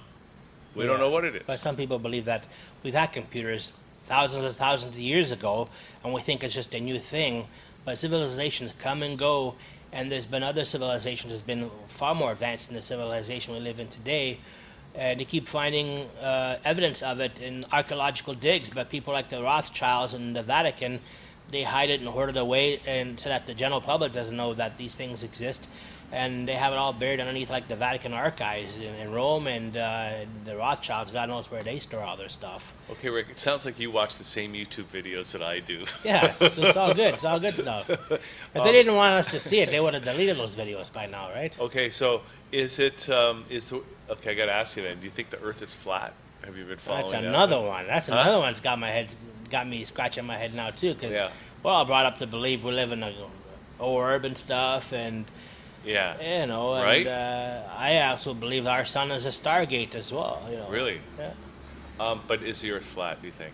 We 0.76 0.86
don't 0.86 1.00
know 1.00 1.10
what 1.10 1.24
it 1.24 1.36
is. 1.36 1.44
But 1.46 1.60
some 1.60 1.76
people 1.76 2.00
believe 2.00 2.26
that 2.26 2.48
we've 2.82 2.96
had 2.96 3.14
computers 3.14 3.74
thousands 4.04 4.46
and 4.46 4.56
thousands 4.56 4.96
of 4.96 5.02
years 5.02 5.32
ago, 5.32 5.70
and 6.04 6.14
we 6.14 6.22
think 6.22 6.44
it's 6.44 6.54
just 6.54 6.74
a 6.74 6.80
new 6.80 7.00
thing. 7.00 7.48
But 7.86 7.98
civilizations 7.98 8.74
come 8.80 9.04
and 9.04 9.18
go, 9.18 9.56
and 9.92 10.12
there's 10.12 10.26
been 10.26 10.44
other 10.44 10.66
civilizations 10.66 11.32
that's 11.32 11.42
been 11.42 11.70
far 11.88 12.16
more 12.16 12.32
advanced 12.32 12.68
than 12.68 12.76
the 12.76 12.82
civilization 12.82 13.54
we 13.54 13.60
live 13.60 13.80
in 13.80 13.88
today. 13.88 14.40
And 14.96 15.20
they 15.20 15.26
keep 15.26 15.48
finding 15.48 16.02
uh, 16.22 16.58
evidence 16.64 17.02
of 17.02 17.20
it 17.20 17.40
in 17.40 17.66
archaeological 17.72 18.34
digs. 18.36 18.70
But 18.70 18.90
people 18.90 19.14
like 19.14 19.30
the 19.30 19.42
Rothschilds 19.42 20.14
and 20.14 20.36
the 20.36 20.44
Vatican, 20.44 21.00
they 21.54 21.64
hide 21.64 21.90
it 21.90 22.00
and 22.00 22.10
hoard 22.10 22.30
it 22.30 22.38
away, 22.38 22.82
and 22.86 23.20
so 23.20 23.30
that 23.30 23.48
the 23.48 23.54
general 23.54 23.82
public 23.82 24.12
doesn't 24.12 24.36
know 24.36 24.54
that 24.54 24.78
these 24.78 24.96
things 24.96 25.24
exist 25.24 25.68
and 26.14 26.48
they 26.48 26.54
have 26.54 26.72
it 26.72 26.76
all 26.76 26.94
buried 26.94 27.20
underneath 27.20 27.50
like 27.50 27.68
the 27.68 27.76
Vatican 27.76 28.14
archives 28.14 28.78
in, 28.78 28.94
in 28.96 29.12
Rome, 29.12 29.48
and 29.48 29.76
uh, 29.76 30.12
the 30.46 30.56
Rothschilds, 30.56 31.10
God 31.10 31.28
knows 31.28 31.50
where 31.50 31.62
they 31.62 31.80
store 31.80 32.04
all 32.04 32.16
their 32.16 32.30
stuff. 32.30 32.72
Okay, 32.92 33.10
Rick, 33.10 33.28
it 33.32 33.40
sounds 33.40 33.66
like 33.66 33.80
you 33.80 33.90
watch 33.90 34.18
the 34.18 34.24
same 34.24 34.54
YouTube 34.54 34.86
videos 34.86 35.32
that 35.32 35.42
I 35.42 35.60
do. 35.60 35.86
Yeah, 36.04 36.34
so 36.34 36.68
it's 36.68 36.78
all 36.78 36.94
good. 36.94 37.14
It's 37.14 37.24
all 37.24 37.40
good 37.40 37.56
stuff. 37.56 37.90
If 37.90 38.54
they 38.54 38.72
didn't 38.72 38.96
want 38.96 39.14
us 39.14 39.28
to 39.28 39.40
see 39.40 39.62
it, 39.62 39.72
they 39.72 39.80
would 39.80 39.94
have 39.94 40.04
deleted 40.04 40.36
those 40.36 40.56
videos 40.56 40.92
by 40.92 41.06
now, 41.06 41.32
right? 41.32 41.58
Okay, 41.60 41.90
so 41.90 42.22
is 42.52 42.78
it 42.78 43.10
um, 43.10 43.46
is 43.50 43.70
the, 43.70 43.82
okay? 44.10 44.32
I 44.32 44.34
got 44.34 44.46
to 44.48 44.52
ask 44.52 44.76
you 44.76 44.84
then. 44.84 45.00
Do 45.00 45.06
you 45.06 45.12
think 45.12 45.30
the 45.30 45.42
Earth 45.42 45.62
is 45.62 45.74
flat? 45.74 46.14
Have 46.44 46.58
you 46.58 46.66
been 46.66 46.78
following 46.78 47.04
That's 47.04 47.14
that? 47.14 47.24
another 47.24 47.62
one. 47.62 47.88
That's 47.88 48.10
another 48.10 48.40
one's 48.40 48.60
got 48.60 48.78
my 48.78 48.90
head, 48.90 49.16
got 49.54 49.68
me 49.68 49.84
scratching 49.86 50.26
my 50.26 50.36
head 50.36 50.54
now 50.54 50.72
too. 50.72 50.94
Because 50.94 51.14
yeah. 51.14 51.30
we're 51.62 51.72
all 51.72 51.86
brought 51.86 52.06
up 52.06 52.18
to 52.18 52.28
believe 52.28 52.66
we 52.66 52.72
live 52.72 52.92
in 52.92 53.04
a 53.04 53.14
orb 53.80 54.26
and 54.26 54.38
stuff, 54.38 54.92
and 54.92 55.26
Yeah. 55.86 56.20
you 56.42 56.48
know, 56.48 56.74
and 56.74 56.84
Right? 56.84 57.08
uh, 57.08 57.62
I 57.78 58.02
also 58.02 58.34
believe 58.34 58.66
our 58.68 58.84
sun 58.84 59.12
is 59.12 59.26
a 59.26 59.30
stargate 59.30 59.96
as 59.96 60.12
well. 60.12 60.42
You 60.50 60.58
know. 60.58 60.70
Really? 60.70 61.00
Yeah. 61.18 61.34
Um, 62.00 62.22
but 62.28 62.42
is 62.42 62.62
the 62.62 62.72
Earth 62.72 62.86
flat? 62.86 63.22
Do 63.22 63.28
you 63.28 63.34
think? 63.34 63.54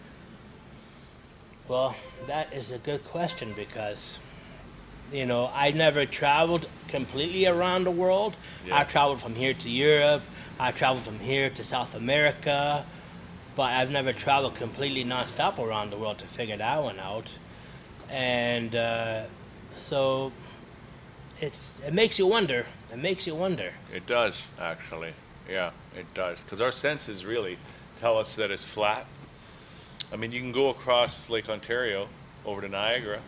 Well, 1.67 1.95
that 2.27 2.51
is 2.53 2.71
a 2.71 2.79
good 2.79 3.03
question 3.03 3.53
because, 3.55 4.17
you 5.11 5.25
know, 5.25 5.51
I 5.53 5.71
never 5.71 6.05
traveled 6.05 6.67
completely 6.87 7.45
around 7.45 7.83
the 7.83 7.91
world. 7.91 8.35
Yeah. 8.65 8.77
I've 8.77 8.89
traveled 8.89 9.21
from 9.21 9.35
here 9.35 9.53
to 9.53 9.69
Europe. 9.69 10.23
I've 10.59 10.75
traveled 10.75 11.03
from 11.03 11.19
here 11.19 11.49
to 11.49 11.63
South 11.63 11.93
America, 11.93 12.85
but 13.55 13.71
I've 13.71 13.91
never 13.91 14.13
traveled 14.13 14.55
completely 14.55 15.03
nonstop 15.03 15.59
around 15.59 15.91
the 15.91 15.97
world 15.97 16.19
to 16.19 16.25
figure 16.25 16.57
that 16.57 16.83
one 16.83 16.99
out. 16.99 17.37
And 18.09 18.75
uh, 18.75 19.23
so, 19.75 20.31
it's 21.39 21.81
it 21.85 21.93
makes 21.93 22.17
you 22.19 22.27
wonder. 22.27 22.65
It 22.91 22.97
makes 22.97 23.27
you 23.27 23.35
wonder. 23.35 23.73
It 23.93 24.05
does 24.05 24.41
actually. 24.59 25.13
Yeah, 25.49 25.71
it 25.97 26.11
does. 26.13 26.41
Because 26.41 26.61
our 26.61 26.71
senses 26.71 27.25
really 27.25 27.57
tell 27.97 28.17
us 28.17 28.35
that 28.35 28.51
it's 28.51 28.63
flat. 28.63 29.05
I 30.11 30.15
mean, 30.15 30.31
you 30.31 30.39
can 30.39 30.51
go 30.51 30.69
across 30.69 31.29
Lake 31.29 31.49
Ontario 31.49 32.07
over 32.45 32.61
to 32.61 32.69
Niagara, 32.69 33.19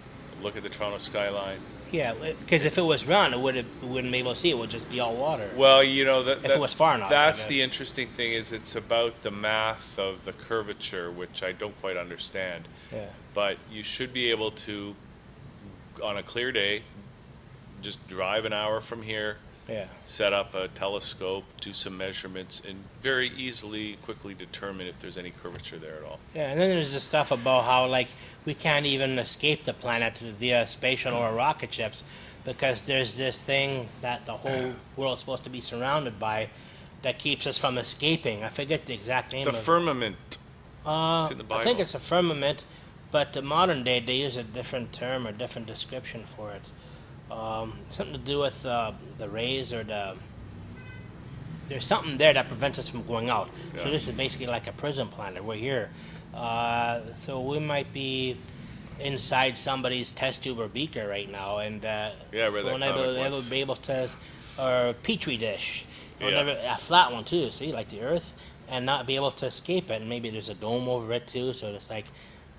look 0.41 0.57
at 0.57 0.63
the 0.63 0.69
Toronto 0.69 0.97
skyline. 0.97 1.60
Yeah, 1.91 2.13
because 2.39 2.65
if 2.65 2.77
it 2.77 2.82
was 2.82 3.06
round, 3.06 3.34
it 3.34 3.39
would 3.39 3.56
have 3.56 3.84
wouldn't 3.84 4.12
be 4.13 4.19
able 4.19 4.34
to 4.34 4.39
see. 4.39 4.49
It 4.49 4.58
would 4.58 4.69
just 4.69 4.89
be 4.89 4.99
all 5.01 5.15
water. 5.15 5.49
Well, 5.56 5.84
you 5.84 6.06
know 6.06 6.23
that, 6.23 6.38
If 6.38 6.43
that- 6.43 6.51
it 6.51 6.60
was 6.60 6.73
far 6.73 6.95
enough, 6.95 7.10
That's 7.10 7.45
the 7.45 7.62
interesting 7.62 8.08
thing 8.08 8.32
is 8.34 8.51
it's 8.51 8.75
about 8.75 9.21
the 9.21 9.32
math 9.32 9.99
of 9.99 10.23
the 10.23 10.32
curvature, 10.32 11.12
which 11.12 11.43
I 11.43 11.51
don't 11.51 11.80
quite 11.82 11.97
understand. 11.97 12.67
Yeah. 12.93 13.08
But 13.34 13.58
you 13.69 13.84
should 13.84 14.13
be 14.13 14.32
able 14.32 14.51
to, 14.51 14.95
on 16.01 16.17
a 16.17 16.23
clear 16.23 16.51
day, 16.51 16.84
just 17.82 18.06
drive 18.08 18.45
an 18.45 18.54
hour 18.54 18.80
from 18.80 19.01
here, 19.04 19.38
Yeah. 19.69 19.86
set 20.06 20.34
up 20.34 20.54
a 20.56 20.67
telescope, 20.69 21.43
do 21.62 21.71
some 21.74 21.97
measurements, 21.97 22.62
and 22.67 22.84
very 23.02 23.30
easily, 23.30 23.97
quickly 24.04 24.34
determine 24.34 24.88
if 24.88 25.00
there's 25.00 25.17
any 25.17 25.32
curvature 25.32 25.78
there 25.78 25.95
at 25.97 26.04
all. 26.04 26.19
Yeah, 26.36 26.52
and 26.52 26.60
then 26.60 26.69
there's 26.69 26.93
the 26.93 27.00
stuff 27.00 27.32
about 27.32 27.63
how 27.65 27.86
like 27.88 28.08
we 28.45 28.54
can't 28.54 28.86
even 28.86 29.17
escape 29.19 29.63
the 29.63 29.74
planet 29.74 30.17
via 30.17 30.65
spatial 30.65 31.13
or 31.13 31.34
rocket 31.34 31.74
ships 31.74 32.04
because 32.43 32.82
there's 32.84 33.15
this 33.15 33.41
thing 33.41 33.88
that 34.02 34.26
the 34.26 34.34
whole 34.34 34.74
world's 34.97 35.21
supposed 35.21 35.43
to 35.43 35.50
be 35.50 35.62
surrounded 35.62 36.19
by 36.19 36.50
that 37.04 37.17
keeps 37.19 37.47
us 37.47 37.58
from 37.58 37.78
escaping. 37.78 38.43
I 38.43 38.50
forget 38.50 38.86
the 38.86 38.93
exact 38.93 39.34
name 39.34 39.43
The 39.45 39.52
of 39.52 39.58
firmament. 39.58 40.38
uh, 40.86 41.21
it's 41.24 41.32
in 41.32 41.38
the 41.47 41.54
I 41.56 41.63
think 41.63 41.80
it's 41.80 41.95
a 41.95 42.00
firmament, 42.00 42.65
but 43.12 43.34
the 43.34 43.41
modern 43.41 43.84
day 43.84 44.00
they 44.00 44.15
use 44.15 44.38
a 44.38 44.43
different 44.43 44.91
term 44.91 45.28
or 45.28 45.32
different 45.32 45.67
description 45.67 46.24
for 46.26 46.52
it. 46.52 46.71
Um, 47.31 47.73
something 47.89 48.13
to 48.13 48.19
do 48.19 48.39
with 48.39 48.65
uh, 48.65 48.91
the 49.17 49.29
rays 49.29 49.71
or 49.73 49.83
the. 49.83 50.15
There's 51.67 51.85
something 51.85 52.17
there 52.17 52.33
that 52.33 52.49
prevents 52.49 52.77
us 52.79 52.89
from 52.89 53.03
going 53.07 53.29
out. 53.29 53.49
So 53.77 53.89
this 53.89 54.09
is 54.09 54.15
basically 54.15 54.47
like 54.47 54.67
a 54.67 54.73
prison 54.73 55.07
planet. 55.07 55.41
We're 55.43 55.55
here, 55.55 55.89
uh, 56.35 56.99
so 57.13 57.39
we 57.39 57.59
might 57.59 57.93
be 57.93 58.35
inside 58.99 59.57
somebody's 59.57 60.11
test 60.11 60.43
tube 60.43 60.59
or 60.59 60.67
beaker 60.67 61.07
right 61.07 61.31
now, 61.31 61.59
and 61.59 61.83
uh, 61.85 62.11
Yeah, 62.33 62.49
that 62.49 62.53
we'll 62.63 62.77
never, 62.77 63.13
never 63.13 63.41
be 63.49 63.61
able 63.61 63.77
to, 63.77 64.09
or 64.59 64.93
petri 65.01 65.37
dish, 65.37 65.85
Yeah. 66.19 66.31
never 66.31 66.57
a 66.61 66.77
flat 66.77 67.13
one 67.13 67.23
too. 67.23 67.49
See, 67.51 67.71
like 67.71 67.87
the 67.87 68.01
Earth, 68.01 68.33
and 68.67 68.85
not 68.85 69.07
be 69.07 69.15
able 69.15 69.31
to 69.31 69.45
escape 69.45 69.89
it. 69.89 70.01
And 70.01 70.09
maybe 70.09 70.29
there's 70.29 70.49
a 70.49 70.55
dome 70.55 70.89
over 70.89 71.13
it 71.13 71.25
too, 71.25 71.53
so 71.53 71.67
it's 71.69 71.89
like 71.89 72.05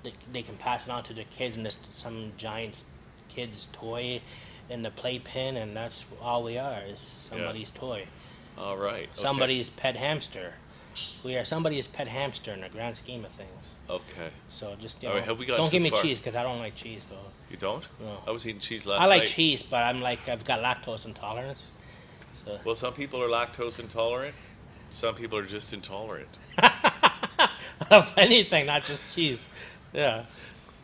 they, 0.04 0.14
they 0.32 0.42
can 0.42 0.56
pass 0.56 0.86
it 0.86 0.90
on 0.90 1.02
to 1.04 1.12
their 1.12 1.26
kids, 1.30 1.58
and 1.58 1.66
it's 1.66 1.78
some 1.90 2.32
giant 2.38 2.84
kid's 3.28 3.68
toy 3.72 4.22
in 4.68 4.82
the 4.82 4.90
playpen, 4.90 5.56
and 5.56 5.76
that's 5.76 6.04
all 6.20 6.42
we 6.42 6.58
are 6.58 6.80
is 6.86 7.00
somebody's 7.00 7.70
toy, 7.70 8.06
All 8.58 8.76
right. 8.76 9.04
okay. 9.04 9.10
somebody's 9.14 9.70
pet 9.70 9.96
hamster. 9.96 10.54
We 11.24 11.36
are 11.36 11.44
somebody's 11.44 11.86
pet 11.86 12.06
hamster 12.06 12.52
in 12.52 12.60
the 12.60 12.68
grand 12.68 12.96
scheme 12.96 13.24
of 13.24 13.30
things. 13.32 13.74
Okay. 13.88 14.28
So 14.48 14.76
just 14.78 15.02
you 15.02 15.08
know, 15.08 15.14
right, 15.14 15.24
have 15.24 15.38
we 15.38 15.46
don't 15.46 15.70
give 15.70 15.82
me 15.82 15.90
far? 15.90 16.02
cheese 16.02 16.18
because 16.20 16.36
I 16.36 16.42
don't 16.42 16.58
like 16.58 16.74
cheese 16.74 17.06
though. 17.08 17.16
You 17.50 17.56
don't? 17.56 17.86
No. 18.00 18.18
I 18.26 18.30
was 18.30 18.46
eating 18.46 18.60
cheese 18.60 18.84
last 18.86 19.00
night. 19.00 19.06
I 19.06 19.08
like 19.08 19.22
night. 19.22 19.28
cheese, 19.28 19.62
but 19.62 19.82
I'm 19.82 20.00
like 20.02 20.28
I've 20.28 20.44
got 20.44 20.60
lactose 20.60 21.06
intolerance. 21.06 21.66
So 22.44 22.58
Well, 22.64 22.76
some 22.76 22.92
people 22.92 23.22
are 23.22 23.28
lactose 23.28 23.78
intolerant. 23.80 24.34
Some 24.90 25.14
people 25.14 25.38
are 25.38 25.46
just 25.46 25.72
intolerant. 25.72 26.28
of 27.90 28.12
anything, 28.16 28.66
not 28.66 28.84
just 28.84 29.14
cheese. 29.14 29.48
Yeah, 29.92 30.24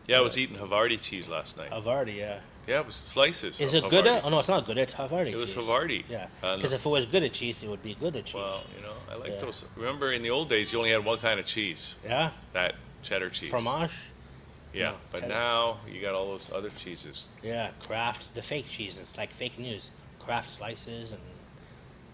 Yeah, 0.06 0.18
I 0.18 0.20
was 0.20 0.36
eating 0.38 0.56
Havarti 0.56 1.00
cheese 1.00 1.28
last 1.28 1.56
night. 1.56 1.70
Havarti. 1.70 2.16
Yeah. 2.16 2.40
Yeah, 2.68 2.80
it 2.80 2.86
was 2.86 2.96
slices. 2.96 3.60
Is 3.62 3.72
it 3.72 3.82
Gouda? 3.88 4.10
Havarti. 4.10 4.20
Oh 4.24 4.28
no, 4.28 4.38
it's 4.40 4.48
not 4.50 4.66
Gouda. 4.66 4.82
It's 4.82 4.94
Havarti. 4.94 5.28
It 5.32 5.36
was 5.36 5.54
cheese. 5.54 5.64
Havarti. 5.66 6.04
Yeah, 6.08 6.26
because 6.42 6.74
if 6.74 6.84
it 6.84 6.88
was 6.88 7.06
Gouda 7.06 7.30
cheese, 7.30 7.62
it 7.62 7.70
would 7.70 7.82
be 7.82 7.94
Gouda 7.94 8.20
cheese. 8.20 8.34
Well, 8.34 8.62
you 8.76 8.82
know, 8.82 8.92
I 9.10 9.14
like 9.16 9.30
Yeah. 9.30 9.36
those. 9.38 9.64
Remember, 9.74 10.12
in 10.12 10.20
the 10.20 10.28
old 10.28 10.50
days, 10.50 10.70
you 10.72 10.78
only 10.78 10.90
had 10.90 11.02
one 11.02 11.18
kind 11.18 11.40
of 11.40 11.46
cheese. 11.46 11.96
yeah, 12.04 12.30
That 12.52 12.74
cheddar 13.02 13.30
cheese. 13.30 13.48
fromage. 13.48 13.92
Yeah, 14.74 14.90
No, 14.90 14.96
but 15.10 15.20
cheddar. 15.20 15.32
now 15.32 15.78
you 15.90 16.02
got 16.02 16.14
all 16.14 16.26
those 16.26 16.52
other 16.52 16.68
cheeses. 16.68 17.24
Yeah, 17.42 17.70
Kraft, 17.86 18.34
the 18.34 18.42
fake 18.42 18.68
cheese. 18.68 18.98
It's 18.98 19.16
like 19.16 19.32
fake 19.32 19.58
news. 19.58 19.90
Kraft 20.20 20.50
slices 20.50 21.12
and, 21.12 21.22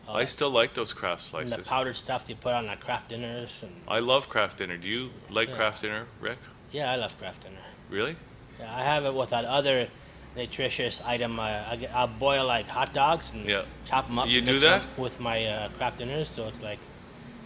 I 0.09 0.21
that- 0.21 0.29
still 0.29 0.51
like 0.51 0.73
those 0.75 0.93
Kraft 0.93 1.23
and 1.23 1.49
slices. 1.49 1.57
the 1.57 1.63
powdered 1.69 1.97
stuff 1.97 2.27
they 2.27 2.35
put 2.35 2.53
on 2.53 2.69
the 2.69 2.77
Kraft 2.77 3.09
dinners. 3.09 3.65
And 3.65 3.75
I 3.89 3.99
love 3.99 4.29
Kraft 4.29 4.59
dinner. 4.59 4.77
Do 4.77 4.89
you 4.89 5.11
like 5.31 5.49
Yeah. 5.49 5.57
Kraft 5.57 5.83
dinner, 5.83 6.07
Rick? 6.21 6.39
yeah, 6.71 6.93
I 6.93 6.95
love 6.95 7.19
Kraft 7.19 7.43
dinner. 7.43 7.57
Really? 7.91 8.15
Yeah, 8.61 8.73
I 8.73 8.85
have 8.85 9.05
it 9.05 9.15
with 9.15 9.31
that 9.31 9.47
other 9.47 9.89
nutritious 10.37 11.01
item. 11.05 11.39
Uh, 11.39 11.43
I 11.45 11.89
I'll 11.95 12.07
boil 12.09 12.47
like 12.47 12.69
hot 12.69 12.93
dogs 12.93 13.33
and 13.33 13.49
Yeah. 13.49 13.63
chop 13.85 14.07
them 14.07 14.19
up. 14.19 14.29
You 14.29 14.41
do 14.41 14.59
that? 14.61 14.83
with 14.97 15.21
my 15.21 15.47
uh, 15.47 15.69
Kraft 15.71 15.99
dinners, 15.99 16.29
so 16.29 16.47
it's 16.49 16.63
like 16.63 16.79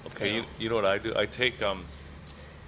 Okay, 0.07 0.29
Yeah. 0.31 0.37
you, 0.37 0.45
you 0.59 0.69
know 0.71 0.77
what 0.77 0.87
I 0.87 0.99
do? 0.99 1.13
I 1.17 1.27
take 1.27 1.61
um, 1.63 1.85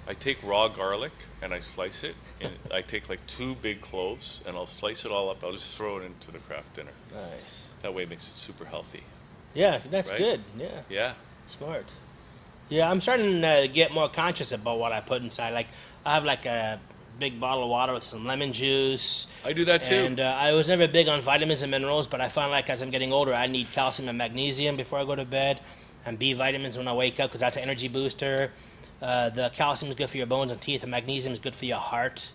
I 0.08 0.12
take 0.14 0.38
raw 0.42 0.68
garlic 0.68 1.12
and 1.42 1.54
I 1.54 1.60
slice 1.60 2.04
it. 2.04 2.14
And 2.40 2.52
I 2.72 2.82
take 2.82 3.08
like 3.08 3.24
two 3.26 3.54
big 3.56 3.80
cloves 3.80 4.42
and 4.46 4.56
I'll 4.56 4.66
slice 4.66 5.04
it 5.04 5.12
all 5.12 5.30
up. 5.30 5.42
I'll 5.42 5.52
just 5.52 5.76
throw 5.76 5.98
it 5.98 6.04
into 6.04 6.30
the 6.32 6.38
Kraft 6.40 6.74
dinner. 6.74 6.92
Nice. 7.14 7.68
That 7.82 7.94
way, 7.94 8.02
it 8.02 8.10
makes 8.10 8.28
it 8.28 8.36
super 8.36 8.64
healthy. 8.66 9.02
Yeah, 9.54 9.78
that's 9.90 10.10
Right? 10.10 10.18
good. 10.18 10.40
Yeah, 10.58 10.68
Yeah. 10.90 11.12
smart. 11.46 11.86
Yeah, 12.68 12.88
I'm 12.90 13.00
starting 13.00 13.40
to 13.42 13.68
get 13.72 13.90
more 13.92 14.08
conscious 14.08 14.52
about 14.52 14.78
what 14.78 14.92
I 14.92 15.00
put 15.00 15.22
inside. 15.22 15.50
Like, 15.54 15.66
I 16.06 16.14
have 16.14 16.24
like 16.24 16.46
a 16.46 16.78
big 17.20 17.38
bottle 17.38 17.62
of 17.62 17.68
water 17.68 17.92
with 17.92 18.02
some 18.02 18.24
lemon 18.26 18.52
juice. 18.52 19.28
I 19.44 19.52
do 19.52 19.64
that 19.66 19.84
too. 19.84 19.94
And 19.94 20.18
uh, 20.18 20.36
I 20.40 20.52
was 20.52 20.68
never 20.68 20.88
big 20.88 21.06
on 21.06 21.20
vitamins 21.20 21.62
and 21.62 21.70
minerals, 21.70 22.08
but 22.08 22.20
I 22.20 22.28
find 22.28 22.50
like 22.50 22.68
as 22.68 22.82
I'm 22.82 22.90
getting 22.90 23.12
older, 23.12 23.32
I 23.32 23.46
need 23.46 23.70
calcium 23.70 24.08
and 24.08 24.18
magnesium 24.18 24.76
before 24.76 24.98
I 24.98 25.04
go 25.04 25.14
to 25.14 25.24
bed, 25.24 25.60
and 26.04 26.18
B 26.18 26.32
vitamins 26.32 26.76
when 26.76 26.88
I 26.88 26.94
wake 26.94 27.20
up 27.20 27.30
because 27.30 27.42
that's 27.42 27.56
an 27.56 27.62
energy 27.62 27.86
booster. 27.86 28.50
Uh, 29.00 29.30
the 29.30 29.50
calcium 29.50 29.90
is 29.90 29.96
good 29.96 30.10
for 30.10 30.16
your 30.16 30.26
bones 30.26 30.50
and 30.50 30.60
teeth, 30.60 30.82
and 30.82 30.90
magnesium 30.90 31.32
is 31.32 31.38
good 31.38 31.54
for 31.54 31.66
your 31.66 31.78
heart. 31.78 32.32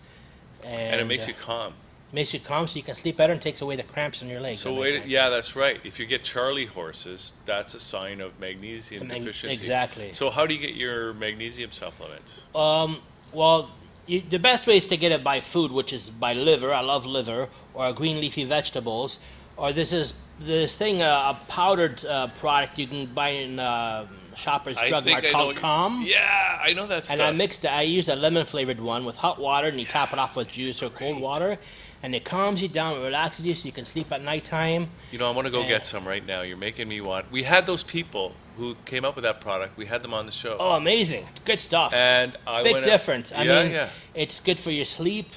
And, 0.62 0.92
and 0.92 1.00
it 1.00 1.04
makes 1.04 1.26
uh, 1.26 1.28
you 1.28 1.34
calm. 1.34 1.74
makes 2.12 2.32
you 2.32 2.40
calm, 2.40 2.66
so 2.66 2.76
you 2.76 2.82
can 2.82 2.94
sleep 2.94 3.16
better 3.16 3.32
and 3.32 3.42
takes 3.42 3.60
away 3.60 3.76
the 3.76 3.82
cramps 3.82 4.22
in 4.22 4.28
your 4.28 4.40
legs. 4.40 4.60
So 4.60 4.74
wait, 4.74 5.04
yeah, 5.06 5.28
that's 5.28 5.54
right. 5.54 5.80
If 5.84 6.00
you 6.00 6.06
get 6.06 6.24
Charlie 6.24 6.66
horses, 6.66 7.34
that's 7.44 7.74
a 7.74 7.80
sign 7.80 8.20
of 8.20 8.38
magnesium 8.40 9.06
mag- 9.06 9.18
deficiency. 9.18 9.52
exactly. 9.52 10.12
So 10.12 10.30
how 10.30 10.46
do 10.46 10.54
you 10.54 10.60
get 10.60 10.74
your 10.74 11.12
magnesium 11.14 11.72
supplements? 11.72 12.46
Um, 12.54 13.00
well, 13.32 13.70
you, 14.06 14.20
the 14.20 14.38
best 14.38 14.66
way 14.66 14.76
is 14.76 14.86
to 14.88 14.96
get 14.96 15.12
it 15.12 15.22
by 15.24 15.40
food, 15.40 15.70
which 15.72 15.92
is 15.92 16.10
by 16.10 16.32
liver. 16.32 16.72
I 16.72 16.80
love 16.80 17.06
liver 17.06 17.48
or 17.74 17.92
green 17.92 18.20
leafy 18.20 18.44
vegetables. 18.44 19.18
Or 19.56 19.72
this 19.72 19.92
is 19.92 20.20
this 20.38 20.76
thing, 20.76 21.00
uh, 21.02 21.34
a 21.34 21.44
powdered 21.50 22.04
uh, 22.04 22.28
product 22.38 22.78
you 22.78 22.86
can 22.86 23.06
buy 23.06 23.30
in 23.30 23.58
uh, 23.58 24.06
Shoppers 24.34 24.76
I 24.76 24.88
Drug 24.88 25.06
Mart 25.06 25.24
called 25.30 25.56
Calm. 25.56 26.02
Yeah, 26.06 26.58
I 26.62 26.74
know 26.74 26.86
that 26.86 27.06
stuff. 27.06 27.14
And 27.18 27.22
I 27.22 27.30
mixed 27.32 27.64
it. 27.64 27.68
I 27.68 27.82
used 27.82 28.10
a 28.10 28.16
lemon 28.16 28.44
flavored 28.44 28.80
one 28.80 29.06
with 29.06 29.16
hot 29.16 29.40
water, 29.40 29.68
and 29.68 29.80
you 29.80 29.86
top 29.86 30.12
it 30.12 30.18
off 30.18 30.36
with 30.36 30.48
juice 30.48 30.82
or 30.82 30.90
cold 30.90 31.14
great. 31.14 31.22
water, 31.22 31.58
and 32.02 32.14
it 32.14 32.24
calms 32.26 32.60
you 32.60 32.68
down, 32.68 32.98
it 33.00 33.02
relaxes 33.04 33.46
you, 33.46 33.54
so 33.54 33.64
you 33.64 33.72
can 33.72 33.86
sleep 33.86 34.12
at 34.12 34.22
nighttime. 34.22 34.90
You 35.10 35.18
know, 35.18 35.26
I 35.26 35.34
want 35.34 35.46
to 35.46 35.50
go 35.50 35.62
Yeah. 35.62 35.68
get 35.68 35.86
some 35.86 36.06
right 36.06 36.24
now. 36.26 36.42
You're 36.42 36.58
making 36.58 36.86
me 36.86 37.00
want. 37.00 37.32
We 37.32 37.44
had 37.44 37.64
those 37.64 37.82
people 37.82 38.34
who 38.56 38.74
came 38.84 39.04
up 39.04 39.14
with 39.14 39.24
that 39.24 39.40
product. 39.40 39.76
We 39.76 39.86
had 39.86 40.02
them 40.02 40.14
on 40.14 40.26
the 40.26 40.32
show. 40.32 40.56
Oh, 40.58 40.72
amazing! 40.72 41.26
Good 41.44 41.60
stuff. 41.60 41.92
And 41.94 42.36
I 42.46 42.62
Big 42.62 42.82
difference. 42.84 43.32
I 43.32 43.42
yeah, 43.42 43.62
mean, 43.62 43.72
yeah. 43.72 43.88
it's 44.14 44.40
good 44.40 44.58
for 44.58 44.70
your 44.70 44.84
sleep. 44.84 45.30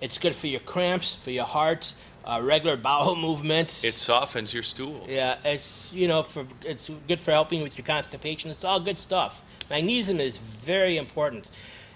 It's 0.00 0.18
good 0.18 0.34
for 0.34 0.46
your 0.46 0.60
cramps, 0.60 1.14
for 1.14 1.30
your 1.30 1.46
heart, 1.46 1.94
uh, 2.24 2.40
regular 2.42 2.76
bowel 2.88 3.16
movement. 3.16 3.82
It 3.84 3.98
softens 3.98 4.52
your 4.52 4.62
stool. 4.62 5.04
yeah, 5.08 5.36
it's 5.44 5.92
you 5.92 6.08
know 6.08 6.22
for 6.22 6.46
it's 6.64 6.90
good 7.08 7.22
for 7.22 7.30
helping 7.32 7.62
with 7.62 7.78
your 7.78 7.86
constipation. 7.86 8.50
It's 8.50 8.64
all 8.64 8.80
good 8.80 8.98
stuff. 8.98 9.42
Magnesium 9.70 10.20
is 10.20 10.38
very 10.38 10.96
important, 10.96 11.50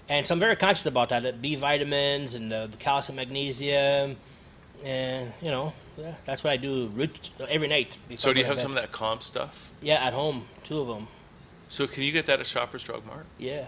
and 0.09 0.25
so 0.25 0.33
I'm 0.33 0.39
very 0.39 0.55
conscious 0.55 0.85
about 0.87 1.09
that. 1.09 1.23
The 1.23 1.33
B 1.33 1.55
vitamins 1.55 2.35
and 2.35 2.51
the 2.51 2.69
calcium, 2.79 3.17
magnesium, 3.17 4.17
and 4.83 5.31
you 5.41 5.51
know, 5.51 5.73
yeah, 5.97 6.15
that's 6.25 6.43
what 6.43 6.51
I 6.51 6.57
do 6.57 6.91
every 7.47 7.67
night. 7.67 7.97
So 8.17 8.33
do 8.33 8.39
you 8.39 8.45
have 8.45 8.59
some 8.59 8.71
of 8.71 8.75
that 8.75 8.91
calm 8.91 9.21
stuff? 9.21 9.71
Yeah, 9.81 10.05
at 10.05 10.13
home, 10.13 10.45
two 10.71 10.81
of 10.81 10.87
them. 10.87 11.07
So 11.67 11.87
can 11.87 12.03
you 12.03 12.11
get 12.11 12.25
that 12.27 12.39
at 12.39 12.47
Shoppers 12.47 12.83
Drug 12.83 13.05
Mart? 13.05 13.25
Yeah, 13.37 13.67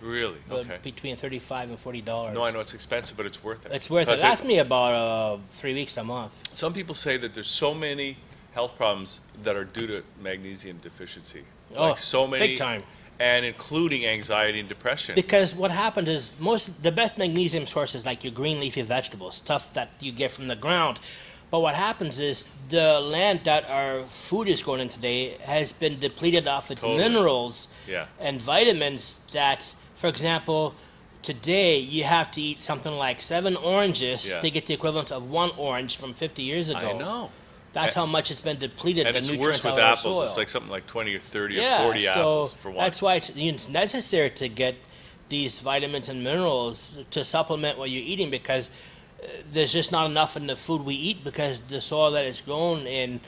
Really? 0.00 0.38
but 0.48 0.60
Okay. 0.60 0.78
between 0.82 1.16
thirty-five 1.16 1.68
and 1.70 1.78
forty 1.78 2.00
dollars. 2.00 2.34
No, 2.34 2.42
I 2.44 2.50
know 2.50 2.60
it's 2.60 2.74
expensive, 2.74 3.16
but 3.16 3.26
it's 3.26 3.42
worth 3.42 3.64
it. 3.66 3.72
It's 3.72 3.88
worth 3.90 4.08
it. 4.08 4.20
Lasts 4.20 4.44
me 4.44 4.58
about 4.58 4.92
uh, 4.94 5.38
three 5.50 5.74
weeks 5.74 5.96
a 5.96 6.04
month. 6.04 6.34
Some 6.54 6.72
people 6.72 6.94
say 6.94 7.16
that 7.16 7.32
there's 7.34 7.48
so 7.64 7.74
many 7.74 8.16
health 8.52 8.76
problems 8.76 9.20
that 9.42 9.56
are 9.56 9.64
due 9.64 9.86
to 9.86 10.02
magnesium 10.22 10.78
deficiency. 10.78 11.42
Oh, 11.74 11.88
like 11.90 11.98
so 11.98 12.26
many, 12.26 12.48
big 12.48 12.58
time. 12.58 12.82
and 13.18 13.44
including 13.46 14.04
anxiety 14.06 14.60
and 14.60 14.68
depression. 14.68 15.14
Because 15.14 15.54
what 15.54 15.70
happens 15.70 16.08
is 16.08 16.38
most 16.38 16.82
the 16.82 16.92
best 16.92 17.16
magnesium 17.18 17.66
sources 17.66 18.04
like 18.04 18.22
your 18.24 18.32
green 18.32 18.60
leafy 18.60 18.82
vegetables, 18.82 19.34
stuff 19.36 19.72
that 19.74 19.88
you 20.00 20.12
get 20.12 20.30
from 20.30 20.46
the 20.48 20.56
ground. 20.56 21.00
But 21.50 21.60
what 21.60 21.74
happens 21.74 22.18
is 22.20 22.48
the 22.68 23.00
land 23.00 23.40
that 23.44 23.68
our 23.70 24.02
food 24.06 24.48
is 24.48 24.62
grown 24.62 24.80
in 24.80 24.88
today 24.88 25.36
has 25.44 25.72
been 25.72 25.98
depleted 26.00 26.48
of 26.48 26.68
its 26.70 26.82
Totally. 26.82 26.98
minerals 27.02 27.68
Yeah. 27.86 28.06
and 28.18 28.40
vitamins 28.42 29.20
that, 29.32 29.72
for 29.94 30.08
example, 30.08 30.74
today 31.22 31.78
you 31.78 32.04
have 32.04 32.30
to 32.32 32.40
eat 32.42 32.60
something 32.60 32.92
like 32.92 33.22
seven 33.22 33.56
oranges 33.56 34.26
Yeah. 34.26 34.40
to 34.40 34.50
get 34.50 34.66
the 34.66 34.74
equivalent 34.74 35.12
of 35.12 35.30
one 35.30 35.52
orange 35.56 35.96
from 35.96 36.12
50 36.12 36.42
years 36.42 36.70
ago. 36.70 36.80
I 36.90 36.92
know. 36.92 37.30
That's 37.72 37.94
And- 37.96 38.02
how 38.02 38.06
much 38.06 38.30
it's 38.30 38.40
been 38.40 38.58
depleted. 38.58 39.06
And 39.06 39.14
the 39.14 39.18
it's 39.18 39.30
worse 39.40 39.58
with 39.64 39.66
out 39.74 39.78
of 39.78 39.84
our 39.84 39.92
apples. 39.92 40.24
It's 40.30 40.36
like 40.36 40.48
something 40.48 40.70
like 40.70 40.86
20 40.86 41.14
or 41.14 41.18
30 41.20 41.54
yeah, 41.56 41.80
or 41.82 41.84
40 41.92 42.00
so 42.02 42.10
apples 42.10 42.52
for 42.54 42.70
one. 42.70 42.78
That's 42.84 43.00
why 43.02 43.14
it's, 43.16 43.30
it's 43.34 43.68
necessary 43.68 44.30
to 44.30 44.48
get 44.48 44.74
these 45.28 45.60
vitamins 45.60 46.08
and 46.08 46.22
minerals 46.22 46.96
to 47.10 47.24
supplement 47.24 47.78
what 47.78 47.90
you're 47.90 48.02
eating 48.04 48.30
because 48.30 48.70
there's 49.52 49.72
just 49.72 49.92
not 49.92 50.10
enough 50.10 50.36
in 50.36 50.46
the 50.46 50.56
food 50.56 50.82
we 50.84 50.94
eat 50.94 51.24
because 51.24 51.60
the 51.60 51.80
soil 51.80 52.10
that 52.12 52.24
it's 52.24 52.40
grown 52.40 52.86
in 52.86 53.20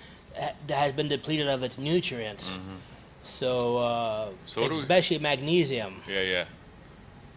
has 0.68 0.92
been 0.92 1.09
depleted 1.09 1.49
of 1.49 1.62
its 1.62 1.78
nutrients. 1.78 2.59
So, 3.22 3.78
uh, 3.78 4.26
Mm-hmm. 4.26 4.34
So 4.47 4.62
do 4.62 4.68
we- 4.68 4.72
especially 4.74 5.18
magnesium, 5.18 6.03
yeah, 6.09 6.20
yeah. 6.22 6.44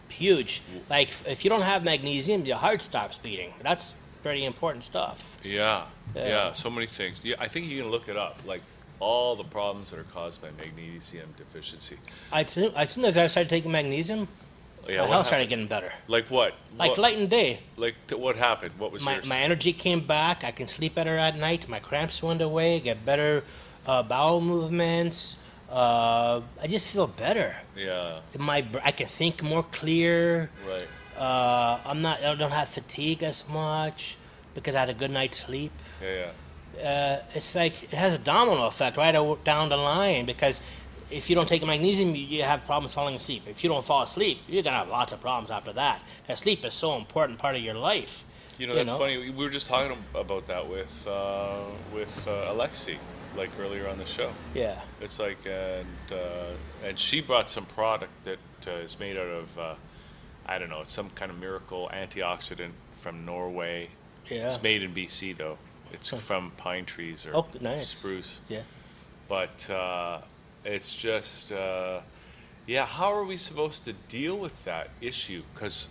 huge. 0.09 0.61
Like 0.89 1.09
if 1.27 1.43
you 1.43 1.49
don't 1.49 1.61
have 1.63 1.83
magnesium, 1.83 2.45
your 2.45 2.57
heart 2.57 2.81
stops 2.81 3.17
beating. 3.17 3.53
That's 3.63 3.95
pretty 4.23 4.45
important 4.45 4.83
stuff. 4.83 5.37
Yeah, 5.43 5.85
yeah, 6.15 6.27
Yeah. 6.27 6.53
so 6.53 6.69
many 6.69 6.87
things. 6.87 7.21
Yeah, 7.23 7.35
I 7.39 7.47
think 7.47 7.65
you 7.67 7.81
can 7.81 7.91
look 7.91 8.07
it 8.09 8.17
up, 8.17 8.39
like 8.45 8.61
all 8.99 9.35
the 9.35 9.45
problems 9.45 9.91
that 9.91 9.99
are 9.99 10.03
caused 10.13 10.41
by 10.41 10.49
magnesium 10.57 11.33
deficiency. 11.37 11.95
As 12.33 12.51
soon 12.51 13.05
as 13.05 13.17
I 13.17 13.27
started 13.27 13.49
taking 13.49 13.71
magnesium, 13.71 14.27
Yeah, 14.87 14.97
my 14.97 15.01
what 15.01 15.09
health 15.11 15.27
started 15.27 15.49
happened? 15.49 15.49
getting 15.49 15.67
better. 15.67 15.93
Like 16.07 16.27
what? 16.29 16.55
Like 16.77 16.91
what, 16.91 16.97
light 16.97 17.17
and 17.17 17.29
day. 17.29 17.59
like 17.77 17.95
t- 18.07 18.15
what 18.15 18.35
happened? 18.37 18.71
What 18.77 18.91
was 18.91 19.03
my, 19.03 19.15
yours? 19.15 19.27
my 19.27 19.39
energy 19.39 19.73
came 19.73 20.01
back. 20.01 20.43
I 20.43 20.51
can 20.51 20.67
sleep 20.67 20.95
better 20.95 21.17
at 21.17 21.37
night. 21.37 21.67
My 21.69 21.79
cramps 21.79 22.23
went 22.23 22.41
away. 22.41 22.79
Get 22.79 23.05
better 23.05 23.43
uh, 23.85 24.03
bowel 24.03 24.41
movements. 24.41 25.37
Uh, 25.69 26.41
I 26.61 26.67
just 26.67 26.87
feel 26.89 27.05
better. 27.07 27.55
yeah, 27.77 28.19
My 28.37 28.65
I 28.83 28.91
can 28.91 29.07
think 29.07 29.43
more 29.43 29.63
clear. 29.63 30.49
right. 30.67 30.87
Uh, 31.17 31.79
I'm 31.85 32.01
not. 32.01 32.23
I 32.23 32.33
don't 32.35 32.51
have 32.51 32.69
fatigue 32.69 33.23
as 33.23 33.47
much 33.47 34.17
because 34.55 34.73
I 34.75 34.79
had 34.79 34.89
a 34.89 34.93
good 34.93 35.11
night's 35.11 35.37
sleep. 35.37 35.71
Yeah, 36.01 36.25
yeah. 36.77 36.89
Uh, 36.89 37.21
it's 37.35 37.55
like 37.55 37.83
it 37.83 37.91
has 37.91 38.13
a 38.13 38.17
domino 38.17 38.65
effect 38.65 38.95
right 38.97 39.11
down 39.43 39.69
the 39.69 39.77
line 39.77 40.25
because 40.25 40.61
if 41.11 41.29
you 41.29 41.35
don't 41.35 41.47
take 41.47 41.65
magnesium, 41.65 42.15
you, 42.15 42.43
have 42.43 42.65
problems 42.65 42.93
falling 42.93 43.15
asleep. 43.15 43.43
If 43.47 43.63
you 43.63 43.69
don't 43.69 43.83
fall 43.85 44.03
asleep, 44.03 44.41
you're 44.47 44.63
gonna 44.63 44.77
have 44.77 44.89
lots 44.89 45.11
of 45.13 45.21
problems 45.21 45.51
after 45.51 45.73
that. 45.73 46.01
And 46.27 46.37
sleep 46.37 46.63
is 46.65 46.73
so 46.73 46.95
important 46.97 47.39
part 47.39 47.55
of 47.55 47.61
your 47.61 47.73
life. 47.75 48.25
You 48.57 48.67
know, 48.67 48.73
You 48.73 48.79
that's 48.79 48.89
know? 48.89 48.97
funny. 48.97 49.17
We 49.17 49.29
we 49.29 49.43
were 49.43 49.49
just 49.49 49.67
talking 49.67 49.97
about 50.13 50.47
that 50.47 50.67
with 50.67 51.07
uh, 51.07 51.61
with 51.93 52.27
uh, 52.27 52.53
Alexi, 52.53 52.97
like 53.37 53.49
earlier 53.59 53.87
on 53.87 53.97
the 53.97 54.05
show. 54.05 54.31
Yeah. 54.53 54.79
It's 55.01 55.19
like, 55.19 55.37
and 55.45 55.87
uh, 56.11 56.53
and 56.85 56.99
she 56.99 57.21
brought 57.21 57.49
some 57.49 57.65
product 57.65 58.11
that 58.25 58.39
uh, 58.67 58.71
is 58.83 58.99
made 58.99 59.17
out 59.17 59.27
of, 59.27 59.57
uh, 59.59 59.75
I 60.45 60.59
don't 60.59 60.69
know, 60.69 60.81
it's 60.81 60.91
some 60.91 61.09
kind 61.11 61.31
of 61.31 61.39
miracle 61.39 61.89
antioxidant 61.93 62.71
from 62.93 63.25
Norway. 63.25 63.89
Yeah. 64.25 64.49
It's 64.49 64.61
made 64.61 64.83
in 64.83 64.93
BC 64.93 65.37
though. 65.37 65.57
It's 65.93 66.09
from 66.11 66.51
pine 66.57 66.85
trees 66.85 67.25
or 67.25 67.35
Oh, 67.35 67.47
nice. 67.61 67.87
spruce. 67.87 68.41
Yeah. 68.49 68.61
But 69.27 69.67
uh, 69.69 70.19
it's 70.65 70.95
just, 70.95 71.51
uh, 71.51 71.99
yeah. 72.67 72.85
How 72.85 73.13
are 73.13 73.23
we 73.23 73.37
supposed 73.37 73.85
to 73.85 73.93
deal 74.07 74.37
with 74.37 74.65
that 74.65 74.89
issue? 75.01 75.41
Because, 75.53 75.87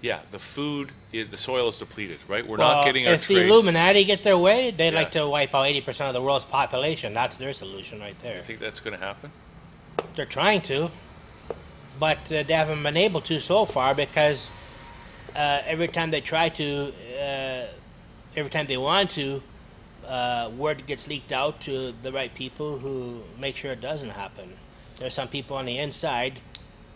yeah, 0.00 0.20
the 0.30 0.38
food, 0.38 0.90
the 1.12 1.36
soil 1.36 1.68
is 1.68 1.78
depleted, 1.78 2.18
right? 2.28 2.46
We're 2.46 2.58
Well, 2.58 2.76
not 2.76 2.84
getting 2.84 3.06
our 3.06 3.14
if 3.14 3.26
the. 3.28 3.42
Illuminati 3.46 4.04
get 4.04 4.22
their 4.22 4.38
way, 4.38 4.70
they'd 4.70 4.92
Yeah. 4.92 4.98
like 5.00 5.10
to 5.12 5.26
wipe 5.26 5.54
out 5.54 5.66
80% 5.66 6.08
of 6.08 6.14
the 6.14 6.22
world's 6.22 6.44
population. 6.44 7.14
That's 7.14 7.36
their 7.36 7.52
solution 7.52 8.00
right 8.00 8.18
there. 8.22 8.36
You 8.36 8.42
think 8.42 8.58
that's 8.60 8.80
going 8.80 8.98
to 8.98 9.04
happen? 9.04 9.30
They're 10.14 10.26
trying 10.26 10.60
to, 10.62 10.90
but 11.98 12.18
uh, 12.32 12.42
they 12.42 12.54
haven't 12.54 12.82
been 12.82 12.96
able 12.96 13.20
to 13.22 13.40
so 13.40 13.64
far 13.64 13.94
because 13.94 14.50
uh, 15.34 15.60
every 15.66 15.88
time 15.88 16.10
they 16.10 16.20
try 16.20 16.48
to, 16.50 16.92
uh, 17.20 17.66
every 18.36 18.50
time 18.50 18.66
they 18.66 18.76
want 18.76 19.10
to, 19.10 19.42
uh, 20.08 20.50
word 20.56 20.86
gets 20.86 21.08
leaked 21.08 21.32
out 21.32 21.60
to 21.62 21.92
the 22.02 22.12
right 22.12 22.34
people 22.34 22.78
who 22.78 23.22
make 23.38 23.56
sure 23.56 23.72
it 23.72 23.80
doesn't 23.80 24.10
happen. 24.10 24.52
There's 24.98 25.14
some 25.14 25.28
people 25.28 25.56
on 25.56 25.66
the 25.66 25.78
inside 25.78 26.40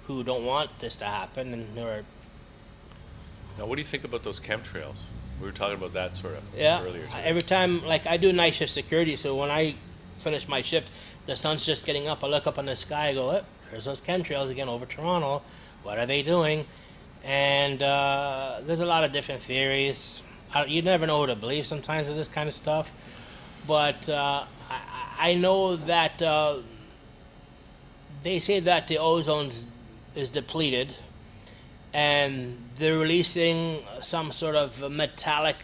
who 0.06 0.22
don't 0.24 0.44
want 0.44 0.78
this 0.78 0.94
to 0.96 1.04
happen 1.04 1.52
and 1.52 1.78
who 1.78 1.84
are 1.84 2.04
Now, 3.58 3.66
what 3.66 3.76
do 3.76 3.82
you 3.82 3.86
think 3.86 4.04
about 4.04 4.22
those 4.22 4.40
chemtrails? 4.40 5.06
We 5.40 5.46
were 5.46 5.52
talking 5.52 5.76
about 5.76 5.92
that 5.94 6.16
sort 6.16 6.34
of 6.36 6.42
Yeah. 6.56 6.80
earlier. 6.82 7.06
Today. 7.06 7.22
Every 7.24 7.42
time, 7.42 7.84
like 7.84 8.06
I 8.06 8.16
do 8.16 8.32
night 8.32 8.54
shift 8.54 8.72
security, 8.72 9.16
so 9.16 9.34
when 9.36 9.50
I 9.50 9.74
finish 10.16 10.48
my 10.48 10.62
shift, 10.62 10.90
the 11.26 11.36
sun's 11.36 11.64
just 11.66 11.84
getting 11.86 12.08
up. 12.08 12.24
I 12.24 12.26
look 12.28 12.46
up 12.46 12.58
in 12.58 12.66
the 12.66 12.76
sky. 12.76 13.08
I 13.08 13.14
go, 13.14 13.30
oh, 13.30 13.44
"There's 13.70 13.84
those 13.84 14.00
chemtrails 14.00 14.50
again 14.50 14.68
over 14.68 14.86
Toronto. 14.86 15.42
What 15.82 15.98
are 15.98 16.06
they 16.06 16.22
doing?" 16.22 16.66
And 17.24 17.82
uh, 17.82 18.60
there's 18.64 18.80
a 18.80 18.86
lot 18.86 19.04
of 19.04 19.12
different 19.12 19.42
theories. 19.42 20.22
I, 20.54 20.64
you 20.64 20.82
never 20.82 21.06
know 21.06 21.20
who 21.20 21.26
to 21.26 21.36
believe 21.36 21.66
sometimes 21.66 22.08
of 22.08 22.16
this 22.16 22.28
kind 22.28 22.48
of 22.48 22.54
stuff. 22.54 22.92
But 23.66 24.08
uh, 24.08 24.44
I, 24.70 25.30
I 25.30 25.34
know 25.34 25.76
that 25.76 26.22
uh, 26.22 26.58
they 28.22 28.38
say 28.38 28.60
that 28.60 28.88
the 28.88 28.98
ozone 28.98 29.50
is 30.14 30.30
depleted, 30.30 30.94
and 31.92 32.56
they're 32.76 32.98
releasing 32.98 33.82
some 34.00 34.32
sort 34.32 34.56
of 34.56 34.90
metallic 34.90 35.56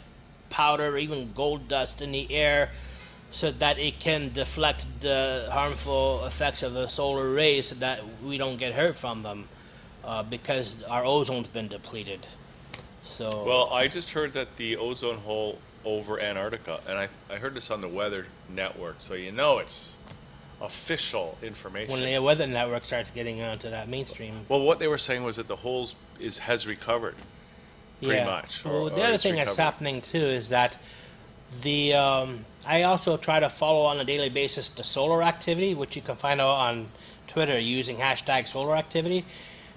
powder 0.51 0.97
even 0.97 1.33
gold 1.33 1.67
dust 1.67 2.01
in 2.01 2.13
the 2.13 2.33
air 2.33 2.71
so 3.33 3.51
that 3.51 3.77
it 3.79 3.99
can 3.99 4.33
deflect 4.33 4.87
the 5.01 5.49
harmful 5.51 6.25
effects 6.25 6.63
of 6.63 6.73
the 6.73 6.87
solar 6.87 7.29
rays 7.29 7.67
so 7.67 7.75
that 7.75 8.01
we 8.25 8.39
don't 8.39 8.57
get 8.57 8.73
hurt 8.73 8.97
from 8.97 9.25
them 9.25 9.49
uh, 10.05 10.23
because 10.23 10.85
our 10.85 11.03
ozone's 11.03 11.49
been 11.49 11.67
depleted. 11.67 12.29
So 13.05 13.45
Well, 13.45 13.71
I 13.73 13.87
just 13.87 14.13
heard 14.13 14.33
that 14.33 14.57
the 14.57 14.77
ozone 14.77 15.19
hole 15.19 15.59
over 15.85 16.19
Antarctica, 16.19 16.81
and 16.89 16.99
I, 16.99 17.09
I 17.31 17.37
heard 17.37 17.55
this 17.55 17.71
on 17.71 17.81
the 17.81 17.89
Weather 17.89 18.27
Network, 18.49 18.97
so 19.01 19.15
you 19.15 19.31
know 19.31 19.59
it's 19.59 19.95
official 20.61 21.37
information. 21.43 21.93
when 21.93 22.03
the 22.03 22.19
weather 22.21 22.47
network 22.47 22.85
starts 22.87 23.11
getting 23.11 23.43
onto 23.43 23.69
that 23.69 23.89
mainstream, 23.89 24.47
well, 24.49 24.63
what 24.63 24.79
they 24.79 24.89
were 24.89 24.99
saying 24.99 25.23
was 25.23 25.37
that 25.37 25.49
the 25.49 25.57
hole 25.57 25.89
is 26.19 26.39
has 26.39 26.67
recovered. 26.67 27.15
Pretty 28.01 28.17
yeah. 28.17 28.25
much, 28.25 28.65
or- 28.65 28.85
well, 28.85 28.91
the 28.91 29.03
other 29.03 29.19
thing 29.19 29.37
that's 29.37 29.57
happening 29.57 30.01
too 30.01 30.19
is 30.19 30.49
that 30.49 30.79
the 31.63 31.95
um, 31.95 32.47
I 32.67 32.83
also 32.83 33.17
try 33.19 33.39
to 33.39 33.51
follow 33.51 33.83
on 33.83 34.01
a 34.01 34.05
daily 34.05 34.31
basis 34.31 34.71
the 34.71 34.83
solar 34.83 35.23
activity, 35.23 35.75
which 35.75 35.95
you 35.95 36.03
can 36.03 36.17
find 36.17 36.41
out 36.41 36.57
on 36.57 36.89
Twitter 37.27 37.59
using 37.59 37.99
hashtag 37.99 38.47
solar 38.47 38.77
activity. 38.77 39.25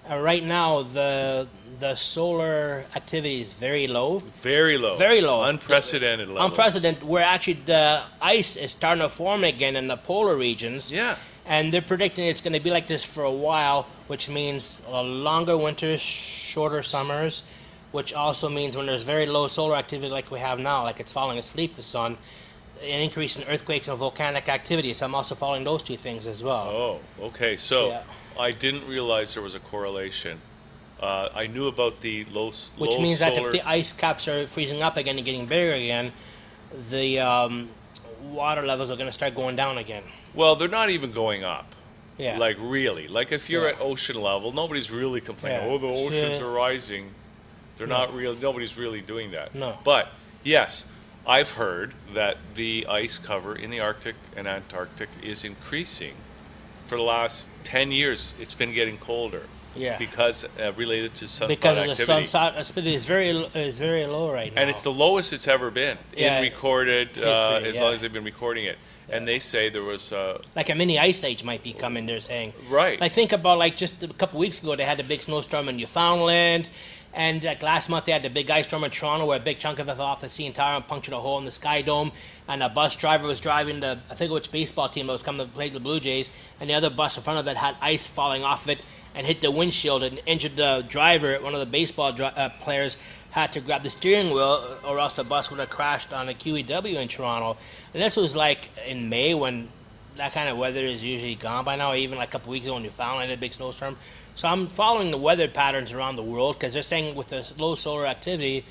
Uh, 0.09 0.19
right 0.19 0.43
now, 0.43 0.83
the 0.83 1.47
the 1.79 1.95
solar 1.95 2.85
activity 2.95 3.41
is 3.41 3.53
very 3.53 3.87
low. 3.87 4.19
Very 4.41 4.77
low. 4.77 4.97
Very 4.97 5.21
low. 5.21 5.43
Unprecedented 5.43 6.27
levels. 6.27 6.49
Unprecedented, 6.49 7.03
where 7.03 7.23
actually 7.23 7.59
the 7.65 8.01
ice 8.19 8.55
is 8.57 8.71
starting 8.71 9.01
to 9.03 9.09
form 9.09 9.43
again 9.43 9.75
in 9.75 9.87
the 9.87 9.97
polar 9.97 10.35
regions. 10.35 10.91
Yeah. 10.91 11.17
And 11.45 11.71
they're 11.71 11.81
predicting 11.81 12.25
it's 12.25 12.41
going 12.41 12.53
to 12.53 12.59
be 12.59 12.71
like 12.71 12.87
this 12.87 13.03
for 13.03 13.23
a 13.23 13.31
while, 13.31 13.85
which 14.07 14.27
means 14.27 14.81
longer 14.89 15.55
winters, 15.55 16.01
shorter 16.01 16.81
summers, 16.81 17.43
which 17.91 18.11
also 18.13 18.49
means 18.49 18.75
when 18.75 18.85
there's 18.85 19.03
very 19.03 19.25
low 19.27 19.47
solar 19.47 19.75
activity 19.75 20.11
like 20.11 20.31
we 20.31 20.39
have 20.39 20.59
now, 20.59 20.83
like 20.83 20.99
it's 20.99 21.11
falling 21.11 21.37
asleep, 21.37 21.75
the 21.75 21.83
sun, 21.83 22.17
an 22.81 23.01
increase 23.01 23.37
in 23.37 23.43
earthquakes 23.47 23.87
and 23.87 23.97
volcanic 23.97 24.49
activity. 24.49 24.93
So 24.93 25.05
I'm 25.05 25.15
also 25.15 25.35
following 25.35 25.63
those 25.63 25.83
two 25.83 25.95
things 25.95 26.27
as 26.27 26.43
well. 26.43 26.99
Oh, 27.19 27.25
okay. 27.27 27.55
So 27.55 27.89
Yeah. 27.89 28.01
I 28.39 28.51
didn't 28.51 28.87
realize 28.87 29.33
there 29.33 29.43
was 29.43 29.55
a 29.55 29.59
correlation. 29.59 30.39
Uh, 31.01 31.29
I 31.35 31.47
knew 31.47 31.67
about 31.67 32.01
the 32.01 32.25
low, 32.25 32.47
Which 32.77 32.91
low 32.91 33.01
means 33.01 33.19
that 33.19 33.37
if 33.37 33.51
the 33.51 33.67
ice 33.67 33.93
caps 33.93 34.27
are 34.27 34.47
freezing 34.47 34.81
up 34.81 34.97
again 34.97 35.17
and 35.17 35.25
getting 35.25 35.45
bigger 35.45 35.73
again, 35.73 36.11
the 36.89 37.19
um, 37.19 37.69
water 38.23 38.61
levels 38.63 38.91
are 38.91 38.95
going 38.95 39.07
to 39.07 39.11
start 39.11 39.35
going 39.35 39.55
down 39.55 39.77
again. 39.77 40.03
well, 40.33 40.55
they're 40.55 40.67
not 40.67 40.89
even 40.89 41.11
going 41.11 41.43
up. 41.43 41.73
Yeah. 42.17 42.37
Like 42.39 42.57
really, 42.59 43.07
like 43.07 43.31
if 43.31 43.47
you're 43.47 43.67
Yeah. 43.67 43.75
at 43.75 43.81
ocean 43.81 44.19
level, 44.19 44.51
nobody's 44.51 44.89
really 44.89 45.21
complaining. 45.21 45.67
Yeah. 45.67 45.73
Oh, 45.73 45.77
the 45.77 45.87
oceans 45.87 46.39
are 46.39 46.49
rising. 46.51 47.11
They're 47.77 47.85
No. 47.85 47.97
not 47.99 48.15
real. 48.15 48.33
Nobody's 48.35 48.75
really 48.75 49.01
doing 49.01 49.31
that. 49.31 49.53
No. 49.53 49.77
But 49.83 50.09
yes, 50.43 50.87
I've 51.27 51.51
heard 51.51 51.93
that 52.13 52.37
the 52.55 52.87
ice 52.89 53.19
cover 53.19 53.55
in 53.55 53.69
the 53.69 53.79
Arctic 53.81 54.15
and 54.35 54.47
Antarctic 54.47 55.09
is 55.21 55.43
increasing. 55.43 56.15
For 56.87 56.95
the 56.95 57.03
last 57.03 57.47
ten 57.63 57.91
years, 57.91 58.33
it's 58.39 58.53
been 58.53 58.73
getting 58.73 58.97
colder. 58.97 59.43
Yeah. 59.75 59.97
Because 59.99 60.43
uh, 60.59 60.73
related 60.75 61.13
to 61.15 61.25
sunspot 61.25 61.47
because 61.49 61.77
of 61.77 61.85
the 61.85 61.91
activity. 61.91 62.23
sun 62.25 62.55
activity 62.55 62.95
is 62.95 63.05
very 63.05 63.29
is 63.53 63.77
very 63.77 64.07
low 64.07 64.31
right 64.33 64.51
now. 64.55 64.61
and 64.61 64.69
it's 64.71 64.81
the 64.81 64.91
lowest 64.91 65.33
it's 65.33 65.47
ever 65.47 65.69
been 65.69 65.99
Yeah. 66.15 66.37
in 66.39 66.41
recorded 66.41 67.09
uh, 67.19 67.59
as 67.63 67.75
yeah. 67.75 67.83
long 67.83 67.93
as 67.93 68.01
they've 68.01 68.11
been 68.11 68.23
recording 68.23 68.65
it. 68.65 68.77
And 69.09 69.27
they 69.27 69.37
say 69.37 69.69
there 69.69 69.83
was 69.83 70.11
uh, 70.11 70.41
like 70.55 70.69
a 70.71 70.75
mini 70.75 70.97
ice 70.97 71.23
age 71.23 71.43
might 71.43 71.61
be 71.63 71.73
coming. 71.73 72.07
They're 72.07 72.19
saying 72.19 72.53
right. 72.71 72.99
Like 72.99 73.11
think 73.11 73.33
about 73.33 73.59
like 73.59 73.77
just 73.77 74.01
a 74.01 74.07
couple 74.07 74.39
weeks 74.39 74.63
ago 74.63 74.75
they 74.75 74.83
had 74.83 74.99
a 74.99 75.03
big 75.03 75.21
snowstorm 75.21 75.69
in 75.69 75.77
Newfoundland, 75.77 76.71
and 77.13 77.43
like 77.43 77.61
last 77.61 77.87
month 77.89 78.05
they 78.05 78.13
had 78.13 78.23
the 78.23 78.31
big 78.31 78.49
ice 78.49 78.65
storm 78.65 78.83
in 78.83 78.89
Toronto 78.91 79.27
where 79.27 79.37
a 79.37 79.43
big 79.43 79.59
chunk 79.59 79.77
of 79.77 79.89
it 79.89 79.99
off 79.99 80.21
the 80.21 80.27
CN 80.27 80.53
Tower 80.55 80.77
and 80.77 80.87
punctured 80.87 81.13
a 81.13 81.19
hole 81.19 81.37
in 81.37 81.45
the 81.45 81.51
Sky 81.51 81.83
Dome, 81.83 82.11
and 82.47 82.63
a 82.63 82.69
bus 82.69 82.95
driver 82.95 83.27
was 83.27 83.39
driving 83.39 83.79
the 83.79 83.99
I 84.09 84.15
think 84.15 84.31
which 84.31 84.51
baseball 84.51 84.89
team 84.89 85.07
that 85.07 85.13
was 85.13 85.23
coming 85.23 85.45
to 85.45 85.53
play 85.53 85.69
the 85.69 85.79
Blue 85.79 85.99
Jays, 85.99 86.31
and 86.59 86.69
the 86.69 86.73
other 86.73 86.89
bus 86.89 87.17
in 87.17 87.23
front 87.23 87.39
of 87.39 87.47
it 87.47 87.57
had 87.57 87.75
ice 87.81 88.07
falling 88.07 88.43
off 88.43 88.63
of 88.63 88.69
it 88.69 88.83
and 89.15 89.25
hit 89.25 89.41
the 89.41 89.51
windshield 89.51 90.03
and 90.03 90.21
injured 90.25 90.55
the 90.55 90.85
driver. 90.87 91.35
One 91.41 91.53
of 91.53 91.59
the 91.59 91.65
baseball 91.65 92.11
dri- 92.11 92.25
uh, 92.25 92.49
players 92.61 92.97
had 93.31 93.51
to 93.53 93.59
grab 93.59 93.83
the 93.83 93.89
steering 93.89 94.31
wheel, 94.31 94.77
or 94.85 94.99
else 94.99 95.15
the 95.15 95.23
bus 95.23 95.49
would 95.49 95.59
have 95.59 95.69
crashed 95.69 96.13
on 96.13 96.29
a 96.29 96.33
QEW 96.33 96.95
in 96.95 97.07
Toronto. 97.07 97.57
And 97.93 98.01
this 98.01 98.15
was 98.15 98.35
like 98.35 98.69
in 98.87 99.09
May 99.09 99.33
when 99.33 99.69
that 100.17 100.33
kind 100.33 100.49
of 100.49 100.57
weather 100.57 100.81
is 100.81 101.03
usually 101.03 101.35
gone 101.35 101.65
by 101.65 101.75
now. 101.75 101.93
Even 101.93 102.17
like 102.17 102.29
a 102.29 102.31
couple 102.31 102.51
weeks 102.51 102.65
ago 102.65 102.77
in 102.77 102.83
Newfoundland, 102.83 103.31
a 103.31 103.37
big 103.37 103.53
snowstorm. 103.53 103.97
So 104.35 104.47
I'm 104.47 104.67
following 104.67 105.11
the 105.11 105.17
weather 105.17 105.47
patterns 105.47 105.91
around 105.93 106.15
the 106.15 106.23
world 106.23 106.57
because 106.57 106.73
they're 106.73 106.83
saying 106.83 107.15
with 107.15 107.27
the 107.27 107.51
low 107.57 107.75
solar 107.75 108.05
activity, 108.05 108.65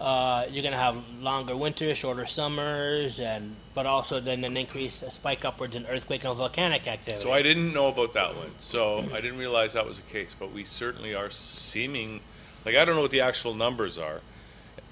uh, 0.00 0.46
you're 0.50 0.62
gonna 0.62 0.76
have 0.76 0.96
longer 1.20 1.56
winters, 1.56 1.98
shorter 1.98 2.26
summers, 2.26 3.20
and 3.20 3.56
but 3.74 3.86
also 3.86 4.20
then 4.20 4.44
an 4.44 4.56
increase, 4.56 5.02
a 5.02 5.10
spike 5.10 5.44
upwards 5.44 5.76
in 5.76 5.86
earthquake 5.86 6.24
and 6.24 6.36
volcanic 6.36 6.86
activity. 6.88 7.22
so 7.22 7.32
I 7.32 7.42
didn't 7.42 7.72
know 7.72 7.88
about 7.88 8.12
that 8.14 8.36
one. 8.36 8.50
So 8.58 8.98
I 9.14 9.20
didn't 9.20 9.38
realize 9.38 9.72
that 9.74 9.86
was 9.86 9.98
the 10.00 10.10
case. 10.10 10.34
But 10.38 10.52
we 10.52 10.64
certainly 10.64 11.14
are 11.14 11.30
seeming 11.30 12.20
like 12.64 12.74
I 12.76 12.84
don't 12.84 12.96
know 12.96 13.02
what 13.02 13.10
the 13.12 13.20
actual 13.20 13.54
numbers 13.54 13.98
are. 13.98 14.20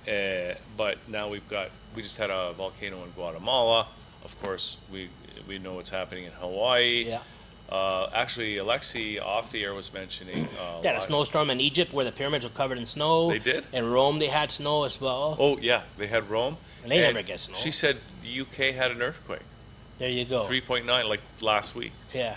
Uh, 0.09 0.55
but 0.77 0.99
now 1.09 1.29
we've 1.29 1.49
got 1.49 1.71
we 1.95 2.03
just 2.03 2.19
had 2.19 2.31
a 2.31 2.53
volcano 2.55 3.03
in 3.05 3.11
Guatemala. 3.11 3.87
Of 4.25 4.41
course, 4.43 4.79
we 4.91 5.11
we 5.49 5.59
know 5.59 5.75
what's 5.75 5.91
happening 5.91 6.25
in 6.25 6.33
Hawaii. 6.33 7.05
yeah. 7.09 7.19
Uh, 7.73 8.11
actually, 8.13 8.57
Alexi 8.57 9.19
off 9.19 9.51
the 9.51 9.65
air 9.65 9.73
was 9.73 9.95
mentioning. 9.95 10.47
Uh, 10.61 10.83
They 10.83 10.89
had 10.89 10.99
a 10.99 11.01
snowstorm 11.03 11.49
in 11.49 11.59
Egypt 11.59 11.91
where 11.95 12.05
the 12.05 12.13
pyramids 12.13 12.45
were 12.45 12.51
covered 12.51 12.77
in 12.77 12.85
snow. 12.85 13.31
They 13.31 13.39
did? 13.39 13.65
In 13.73 13.89
Rome, 13.91 14.19
they 14.19 14.27
had 14.29 14.51
snow 14.51 14.85
as 14.85 15.01
well. 15.01 15.37
Oh 15.41 15.57
yeah, 15.59 15.81
they 15.97 16.07
had 16.07 16.29
Rome. 16.29 16.59
And 16.83 16.93
they 16.93 17.01
never 17.01 17.23
get 17.23 17.41
snow. 17.41 17.57
She 17.57 17.71
said 17.71 17.97
the 18.21 18.41
UK 18.43 18.75
had 18.75 18.91
an 18.91 19.01
earthquake, 19.01 19.41
There 19.97 20.11
you 20.11 20.27
go. 20.27 20.45
three 20.45 20.61
point 20.61 20.85
nine, 20.85 21.09
like 21.09 21.23
last 21.41 21.75
week. 21.75 21.93
Yeah. 22.13 22.37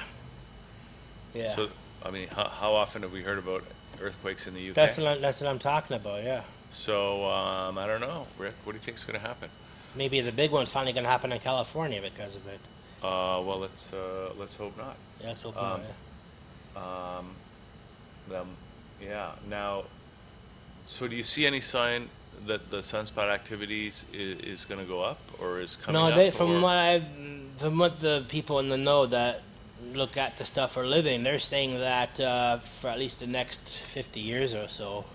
Yeah. 1.33 1.51
So 1.53 1.67
I 2.05 2.11
mean, 2.11 2.29
how, 2.29 2.47
how 2.47 2.73
often 2.73 3.01
have 3.01 3.11
we 3.11 3.21
heard 3.21 3.37
about 3.39 3.63
earthquakes 3.99 4.47
in 4.47 4.53
the 4.53 4.69
UK? 4.69 4.75
that's 4.75 4.97
what 4.97 5.07
I'm, 5.07 5.21
that's 5.21 5.41
what 5.41 5.49
I'm 5.49 5.59
talking 5.59 5.97
about. 5.97 6.23
Yeah. 6.23 6.43
so 6.71 7.25
um, 7.25 7.77
I 7.77 7.87
don't 7.87 7.99
know, 8.01 8.25
Rick. 8.37 8.53
What 8.63 8.71
do 8.71 8.77
you 8.77 8.83
think 8.83 8.97
is 8.97 9.03
going 9.03 9.19
to 9.19 9.27
happen? 9.27 9.49
Maybe 9.97 10.21
the 10.21 10.31
big 10.31 10.51
one's 10.51 10.71
finally 10.71 10.93
going 10.93 11.03
to 11.05 11.09
happen 11.09 11.33
in 11.33 11.39
California 11.39 12.01
because 12.01 12.37
of 12.37 12.47
it. 12.47 12.59
Uh, 13.05 13.39
well, 13.41 13.59
let's 13.59 13.93
uh, 13.93 14.31
let's 14.39 14.55
hope 14.55 14.75
not. 14.77 14.95
Yeah, 15.21 15.27
let's 15.27 15.43
hope 15.43 15.55
Um, 15.57 15.63
not, 15.63 15.81
yeah. 16.75 16.81
Um, 16.81 18.35
um, 18.41 18.47
yeah. 19.01 19.31
Now, 19.47 19.83
so 20.87 21.07
do 21.07 21.15
you 21.15 21.23
see 21.23 21.45
any 21.45 21.61
sign 21.61 22.09
that 22.47 22.69
the 22.71 22.77
sunspot 22.77 23.29
activities 23.29 24.05
is, 24.11 24.39
is 24.39 24.65
going 24.65 24.79
to 24.79 24.85
go 24.87 25.01
up 25.01 25.19
or 25.39 25.59
is 25.59 25.75
coming 25.75 26.01
No, 26.01 26.07
up? 26.09 26.15
they, 26.15 26.31
from 26.31 26.51
or- 26.51 26.61
what 26.61 26.75
I, 26.77 27.01
from 27.57 27.77
what 27.77 27.99
the 27.99 28.25
people 28.27 28.59
in 28.59 28.69
the 28.69 28.77
know 28.77 29.05
that 29.05 29.41
look 29.93 30.17
at 30.17 30.37
the 30.37 30.45
stuff 30.45 30.71
for 30.73 30.85
living, 30.85 31.23
they're 31.23 31.39
saying 31.39 31.77
that 31.79 32.19
uh, 32.19 32.57
for 32.57 32.87
at 32.89 32.97
least 32.97 33.19
the 33.19 33.27
next 33.27 33.79
50 33.81 34.19
years 34.19 34.55
or 34.55 34.67
so, 34.67 35.05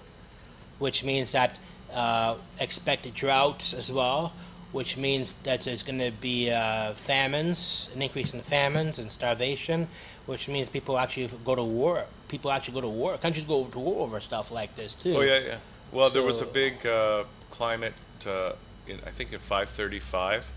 which 0.79 1.03
means 1.05 1.33
that 1.33 1.59
uh, 1.93 2.37
expected 2.61 3.15
droughts 3.15 3.75
as 3.75 3.91
well, 3.93 4.33
which 4.73 4.97
means 4.97 5.35
that 5.35 5.63
there's 5.63 5.83
going 5.83 5.99
to 5.99 6.13
be 6.13 6.51
uh, 6.51 6.93
famines, 6.95 7.91
an 7.95 8.03
increase 8.03 8.35
in 8.35 8.41
famines 8.41 8.99
and 8.99 9.11
starvation, 9.11 9.89
which 10.27 10.49
means 10.49 10.69
people 10.69 10.99
actually 10.99 11.29
go 11.45 11.55
to 11.55 11.65
war. 11.65 12.05
People 12.29 12.51
actually 12.53 12.75
go 12.75 12.81
to 12.83 12.89
war. 12.89 13.19
Countries 13.19 13.45
go 13.45 13.65
to 13.65 13.79
war 13.79 14.03
over 14.03 14.21
stuff 14.21 14.51
like 14.51 14.75
this 14.77 14.95
too. 14.95 15.17
Oh 15.17 15.21
yeah, 15.23 15.39
yeah. 15.39 15.57
Well, 15.93 16.09
there 16.09 16.23
was 16.23 16.41
a 16.41 16.47
big 16.47 16.87
uh, 16.87 17.25
climate, 17.51 17.95
uh, 18.25 18.53
in, 18.87 19.01
I 19.05 19.11
think, 19.11 19.33
in 19.33 19.41
535. 19.41 20.49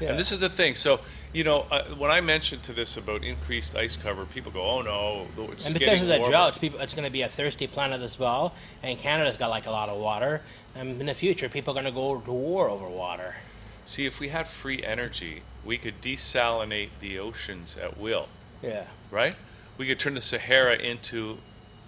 Yeah. 0.00 0.08
And 0.10 0.18
this 0.18 0.32
is 0.32 0.40
the 0.40 0.48
thing. 0.48 0.74
So, 0.74 0.98
you 1.32 1.44
know, 1.44 1.66
uh, 1.70 1.84
when 1.96 2.10
I 2.10 2.20
mentioned 2.20 2.64
to 2.64 2.72
this 2.72 2.96
about 2.96 3.22
increased 3.22 3.76
ice 3.76 3.96
cover, 3.96 4.24
people 4.24 4.50
go, 4.50 4.62
"Oh 4.62 4.82
no, 4.82 5.26
it's 5.52 5.66
And 5.66 5.78
because 5.78 6.02
of 6.02 6.08
the 6.08 6.18
warmer." 6.18 6.30
droughts, 6.30 6.58
people, 6.58 6.80
it's 6.80 6.94
going 6.94 7.04
to 7.04 7.12
be 7.12 7.22
a 7.22 7.28
thirsty 7.28 7.68
planet 7.68 8.02
as 8.02 8.18
well. 8.18 8.54
And 8.82 8.98
Canada's 8.98 9.36
got 9.36 9.50
like 9.50 9.66
a 9.66 9.70
lot 9.70 9.88
of 9.88 10.00
water. 10.00 10.42
And 10.74 11.00
in 11.00 11.06
the 11.06 11.14
future, 11.14 11.48
people 11.48 11.72
are 11.72 11.80
going 11.80 11.84
to 11.84 11.92
go 11.92 12.18
to 12.18 12.32
war 12.32 12.68
over 12.68 12.88
water. 12.88 13.36
See, 13.84 14.06
if 14.06 14.20
we 14.20 14.28
had 14.28 14.46
free 14.46 14.82
energy, 14.82 15.42
we 15.64 15.78
could 15.78 16.00
desalinate 16.00 16.90
the 17.00 17.18
oceans 17.18 17.76
at 17.76 17.96
will, 17.98 18.28
Yeah. 18.62 18.84
right? 19.10 19.34
We 19.78 19.86
could 19.86 19.98
turn 19.98 20.14
the 20.14 20.20
Sahara 20.20 20.76
into 20.76 21.38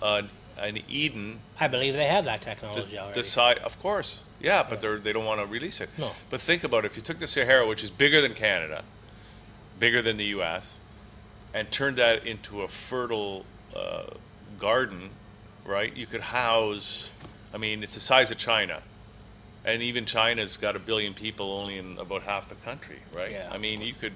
an, 0.03 0.31
an 0.59 0.79
Eden 0.89 1.41
I 1.61 1.69
believe 1.69 1.95
they 1.95 2.07
have 2.07 2.25
that 2.25 2.41
the, 2.41 2.45
technology 2.47 2.99
already. 2.99 3.21
the 3.21 3.25
size, 3.25 3.59
of 3.59 3.79
course, 3.81 4.25
yeah, 4.41 4.65
but 4.69 4.81
they're, 4.81 4.99
they 4.99 5.13
don't 5.13 5.25
want 5.25 5.41
to 5.41 5.47
release 5.47 5.81
it. 5.81 5.89
No. 5.99 6.11
But 6.31 6.41
think 6.41 6.65
about 6.65 6.85
it. 6.85 6.91
If 6.91 6.97
you 6.97 7.03
took 7.03 7.19
the 7.19 7.27
Sahara, 7.27 7.67
which 7.67 7.85
is 7.85 7.91
bigger 7.91 8.21
than 8.21 8.35
Canada, 8.35 8.83
bigger 9.79 10.03
than 10.03 10.17
the 10.17 10.25
U.S., 10.27 10.81
and 11.53 11.71
turned 11.71 11.97
that 11.99 12.27
into 12.27 12.63
a 12.63 12.69
fertile 12.69 13.45
uh, 13.77 14.05
garden, 14.59 15.11
right? 15.65 15.95
You 15.97 16.07
could 16.07 16.21
house. 16.21 17.13
I 17.53 17.59
mean, 17.59 17.85
it's 17.85 17.95
the 17.95 18.01
size 18.01 18.33
of 18.33 18.39
China, 18.39 18.83
and 19.65 19.83
even 19.83 20.05
China's 20.05 20.57
got 20.57 20.77
a 20.77 20.79
billion 20.79 21.15
people 21.15 21.51
only 21.53 21.79
in 21.79 21.99
about 21.99 22.23
half 22.23 22.49
the 22.49 22.55
country, 22.57 22.99
right? 23.15 23.33
Yeah. 23.33 23.49
I 23.53 23.59
mean, 23.59 23.81
you 23.83 23.95
could. 23.95 24.13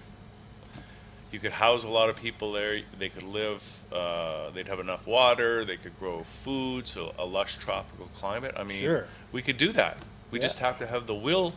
you 1.30 1.38
could 1.38 1.52
house 1.52 1.84
a 1.84 1.88
lot 1.88 2.08
of 2.08 2.16
people 2.16 2.52
there. 2.52 2.80
They 2.98 3.10
could 3.10 3.22
live. 3.22 3.62
Uh, 3.92 4.48
they'd 4.50 4.66
have 4.68 4.80
enough 4.80 5.06
water. 5.06 5.62
They 5.64 5.76
could 5.76 5.98
grow 5.98 6.22
food. 6.24 6.88
So 6.88 7.14
a 7.18 7.24
lush 7.26 7.58
tropical 7.58 8.08
climate. 8.14 8.54
I 8.56 8.64
mean, 8.64 8.80
Sure. 8.80 9.06
we 9.30 9.42
could 9.42 9.58
do 9.58 9.70
that. 9.72 9.98
We 10.30 10.38
Yeah. 10.38 10.44
just 10.44 10.58
have 10.60 10.78
to 10.78 10.86
have 10.86 11.06
the 11.06 11.14
will 11.14 11.52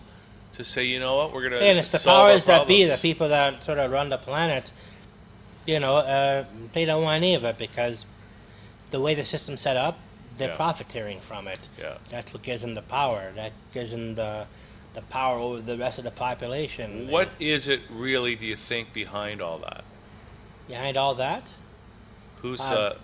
to 0.53 0.65
say, 0.65 0.83
you 0.83 0.99
know 0.99 1.15
what, 1.15 1.31
we're 1.33 1.43
gonna. 1.43 1.61
and 1.61 1.79
it's 1.79 1.87
the 1.87 1.99
powers 1.99 2.43
that 2.45 2.67
be, 2.67 2.83
the 2.83 2.97
people 3.01 3.29
that 3.29 3.63
sort 3.63 3.77
of 3.79 3.89
run 3.91 4.09
the 4.09 4.17
planet. 4.17 4.71
You 5.65 5.79
know, 5.79 5.97
uh, 5.97 6.43
they 6.73 6.83
don't 6.83 7.03
want 7.03 7.15
any 7.23 7.35
of 7.35 7.45
it 7.45 7.57
because 7.57 8.05
the 8.89 8.99
way 8.99 9.15
the 9.15 9.23
system's 9.23 9.61
set 9.61 9.77
up, 9.77 9.97
they're 10.41 10.49
Yeah. 10.49 10.55
profiteering 10.65 11.21
from 11.21 11.47
it. 11.47 11.69
Yeah. 11.79 11.97
That's 12.09 12.33
what 12.33 12.41
gives 12.43 12.61
them 12.63 12.73
the 12.75 12.81
power. 12.81 13.31
That 13.35 13.53
gives 13.73 13.91
them 13.91 14.15
the 14.15 14.47
the 14.93 15.01
power 15.03 15.39
over 15.39 15.61
the 15.61 15.77
rest 15.77 15.97
of 15.99 16.03
the 16.03 16.11
population. 16.11 17.07
What 17.09 17.29
is 17.39 17.69
it 17.69 17.79
really? 17.89 18.35
Do 18.35 18.45
you 18.45 18.57
think 18.57 18.91
behind 18.91 19.41
all 19.41 19.59
that? 19.59 19.83
behind 20.67 20.95
all 20.97 21.15
that? 21.15 21.51
Who's 22.41 22.61
Uh, 22.61 22.73
uh, 22.73 22.95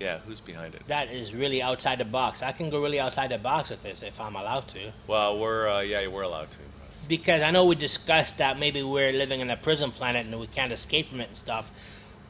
yeah, 0.00 0.18
who's 0.26 0.40
behind 0.40 0.74
it? 0.74 0.82
That 0.88 1.10
is 1.10 1.34
really 1.34 1.60
outside 1.62 1.98
the 1.98 2.04
box. 2.20 2.42
I 2.42 2.52
can 2.52 2.68
go 2.70 2.80
really 2.82 2.98
outside 3.00 3.28
the 3.30 3.38
box 3.38 3.70
with 3.70 3.82
this 3.82 4.02
if 4.02 4.18
I'm 4.20 4.34
allowed 4.36 4.66
to. 4.68 4.92
Well, 5.06 5.38
we're 5.38 5.68
uh, 5.68 5.80
yeah, 5.80 6.06
we're 6.08 6.22
allowed 6.30 6.50
to. 6.52 6.58
because 7.08 7.42
I 7.42 7.50
know 7.50 7.64
we 7.64 7.74
discussed 7.76 8.38
that 8.38 8.58
maybe 8.58 8.82
we're 8.82 9.12
living 9.12 9.40
in 9.40 9.50
a 9.50 9.56
prison 9.56 9.90
planet 9.90 10.24
and 10.26 10.38
we 10.40 10.46
can't 10.58 10.72
escape 10.72 11.06
from 11.08 11.20
it 11.20 11.28
and 11.28 11.36
stuff, 11.36 11.70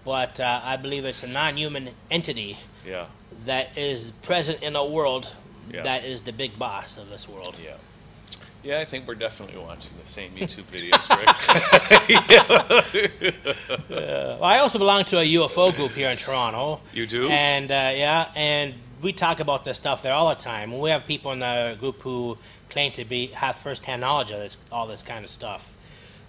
but 0.05 0.41
uh, 0.41 0.61
I 0.73 0.77
believe 0.77 1.05
it's 1.05 1.23
a 1.23 1.29
non-human 1.29 1.91
entity 2.11 2.57
Yeah, 2.87 3.07
that 3.45 3.77
is 3.77 4.11
present 4.23 4.63
in 4.63 4.77
a 4.77 4.85
world 4.85 5.35
Yeah. 5.73 5.83
that 5.83 6.05
is 6.05 6.21
the 6.23 6.33
big 6.33 6.59
boss 6.59 6.99
of 6.99 7.09
this 7.11 7.29
world. 7.29 7.55
yeah, 7.65 7.77
yeah. 8.63 8.79
I 8.81 8.85
think 8.85 9.07
we're 9.09 9.15
definitely 9.15 9.59
watching 9.61 9.93
the 10.05 10.09
same 10.11 10.31
YouTube 10.33 10.65
videos, 10.71 11.09
Rick. 11.17 11.29
Uh, 13.93 14.37
well, 14.41 14.45
I 14.45 14.59
also 14.59 14.79
belong 14.79 15.05
to 15.07 15.19
a 15.19 15.25
UFO 15.35 15.75
group 15.75 15.93
here 15.93 16.09
in 16.11 16.17
Toronto. 16.17 16.81
You 16.93 17.07
do? 17.07 17.29
And 17.29 17.71
uh, 17.71 17.93
yeah, 17.95 18.31
and 18.35 18.75
we 19.03 19.13
talk 19.13 19.41
about 19.41 19.65
this 19.65 19.77
stuff 19.79 20.03
there 20.03 20.13
all 20.15 20.29
the 20.31 20.35
time. 20.35 20.79
We 20.79 20.91
have 20.91 21.07
people 21.07 21.33
in 21.33 21.41
the 21.41 21.77
group 21.79 22.01
who 22.03 22.39
claim 22.71 22.93
to 22.93 23.05
be 23.05 23.27
have 23.29 23.57
first-hand 23.57 24.01
knowledge 24.01 24.31
of 24.31 24.39
this, 24.41 24.59
all 24.71 24.87
this 24.87 25.03
kind 25.03 25.25
of 25.25 25.31
stuff. 25.31 25.75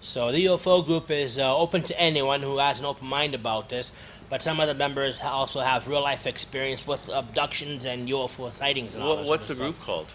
So 0.00 0.30
the 0.32 0.44
UFO 0.46 0.84
group 0.84 1.10
is 1.10 1.38
uh, 1.38 1.56
open 1.56 1.82
to 1.84 1.98
anyone 2.00 2.42
who 2.42 2.58
has 2.58 2.80
an 2.80 2.86
open 2.86 3.06
mind 3.08 3.34
about 3.34 3.70
this. 3.70 3.92
But 4.34 4.42
some 4.42 4.58
of 4.58 4.66
the 4.66 4.74
members 4.74 5.22
also 5.22 5.60
have 5.60 5.86
real-life 5.86 6.26
experience 6.26 6.88
with 6.88 7.08
abductions 7.08 7.86
and 7.86 8.08
UFO 8.08 8.52
sightings 8.52 8.96
and 8.96 9.04
all 9.04 9.18
What, 9.18 9.26
what's 9.26 9.46
the 9.46 9.52
of 9.52 9.60
group 9.60 9.80
called? 9.80 10.12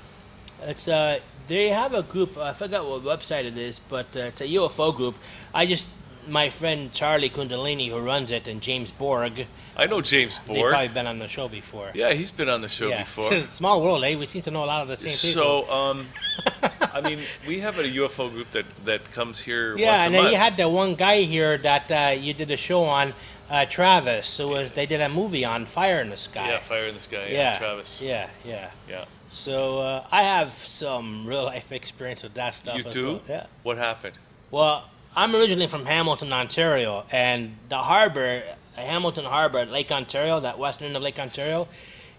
It's 0.63 0.89
uh, 0.89 1.22
they 1.47 1.70
have 1.70 1.93
a 1.93 2.03
group. 2.03 2.38
I 2.38 2.51
forgot 2.51 2.86
what 2.86 3.01
website 3.01 3.45
it 3.45 3.57
is, 3.57 3.80
but 3.80 4.07
uh, 4.17 4.32
it's 4.32 4.41
a 4.41 4.47
UFO 4.47 4.93
group. 4.93 5.15
I 5.53 5.65
just 5.65 5.88
my 6.28 6.49
friend 6.49 6.91
Charlie 6.91 7.30
Kundalini 7.30 7.88
who 7.88 7.99
runs 7.99 8.30
it 8.30 8.45
and 8.45 8.59
James 8.59 8.91
Borg. 8.91 9.45
I 9.78 9.86
know 9.86 10.01
James 10.01 10.38
Borg. 10.39 10.57
They've 10.57 10.70
probably 10.70 10.88
been 10.89 11.07
on 11.07 11.20
the 11.20 11.30
show 11.30 11.47
before. 11.47 11.89
Yeah, 11.93 12.11
he's 12.11 12.34
been 12.34 12.49
on 12.49 12.59
the 12.59 12.67
show 12.67 12.89
Yeah. 12.89 13.03
before. 13.03 13.34
It's 13.34 13.45
a 13.45 13.47
small 13.47 13.82
world, 13.82 14.03
eh? 14.03 14.17
We 14.17 14.26
seem 14.26 14.41
to 14.41 14.51
know 14.51 14.65
a 14.65 14.70
lot 14.74 14.82
of 14.82 14.89
the 14.89 14.97
same 14.97 15.32
people. 15.32 15.63
So, 15.63 15.72
um, 15.72 16.07
I 16.93 16.99
mean, 16.99 17.20
we 17.47 17.61
have 17.61 17.80
a 17.80 17.84
UFO 17.84 18.30
group 18.30 18.51
that 18.51 18.65
that 18.84 19.01
comes 19.13 19.39
here 19.39 19.78
yeah, 19.78 19.91
once 19.91 20.03
a 20.03 20.05
and 20.07 20.15
then 20.15 20.32
you 20.34 20.38
had 20.38 20.57
that 20.57 20.70
one 20.70 20.95
guy 20.95 21.22
here 21.22 21.57
that 21.59 21.89
uh, 21.89 22.11
you 22.20 22.34
did 22.34 22.51
a 22.51 22.57
show 22.57 22.84
on, 22.84 23.13
uh, 23.50 23.66
Travis. 23.66 24.38
Who 24.38 24.50
was 24.50 24.72
they 24.72 24.86
did 24.86 25.02
a 25.02 25.10
movie 25.10 25.45
on 25.45 25.66
Fire 25.66 26.00
in 26.00 26.10
the 26.10 26.18
Sky. 26.18 26.50
yeah, 26.50 26.60
Fire 26.60 26.86
in 26.86 26.95
the 26.95 27.02
Sky. 27.02 27.28
Yeah, 27.30 27.54
yeah, 27.54 27.58
Travis. 27.58 28.02
Yeah, 28.02 28.30
yeah. 28.45 28.72
Yeah. 28.88 29.06
So 29.30 29.80
uh, 29.80 30.06
I 30.12 30.24
have 30.24 30.50
some 30.50 31.26
real 31.28 31.43
life 31.43 31.72
experience 31.72 32.24
with 32.24 32.34
that 32.36 32.54
stuff. 32.54 32.78
You 32.78 32.84
do? 32.84 33.08
Well. 33.08 33.22
Yeah. 33.28 33.45
What 33.64 33.78
happened? 33.78 34.18
Well, 34.52 34.86
I'm 35.16 35.36
originally 35.36 35.68
from 35.68 35.86
Hamilton, 35.86 36.32
Ontario, 36.34 37.06
and 37.12 37.56
the 37.70 37.78
harbor, 37.78 38.43
Hamilton 38.76 39.26
Harbor, 39.26 39.66
Lake 39.66 39.91
Ontario, 39.91 40.39
that 40.39 40.58
western 40.58 40.88
end 40.88 40.95
of 40.95 41.04
Lake 41.04 41.20
Ontario, 41.20 41.68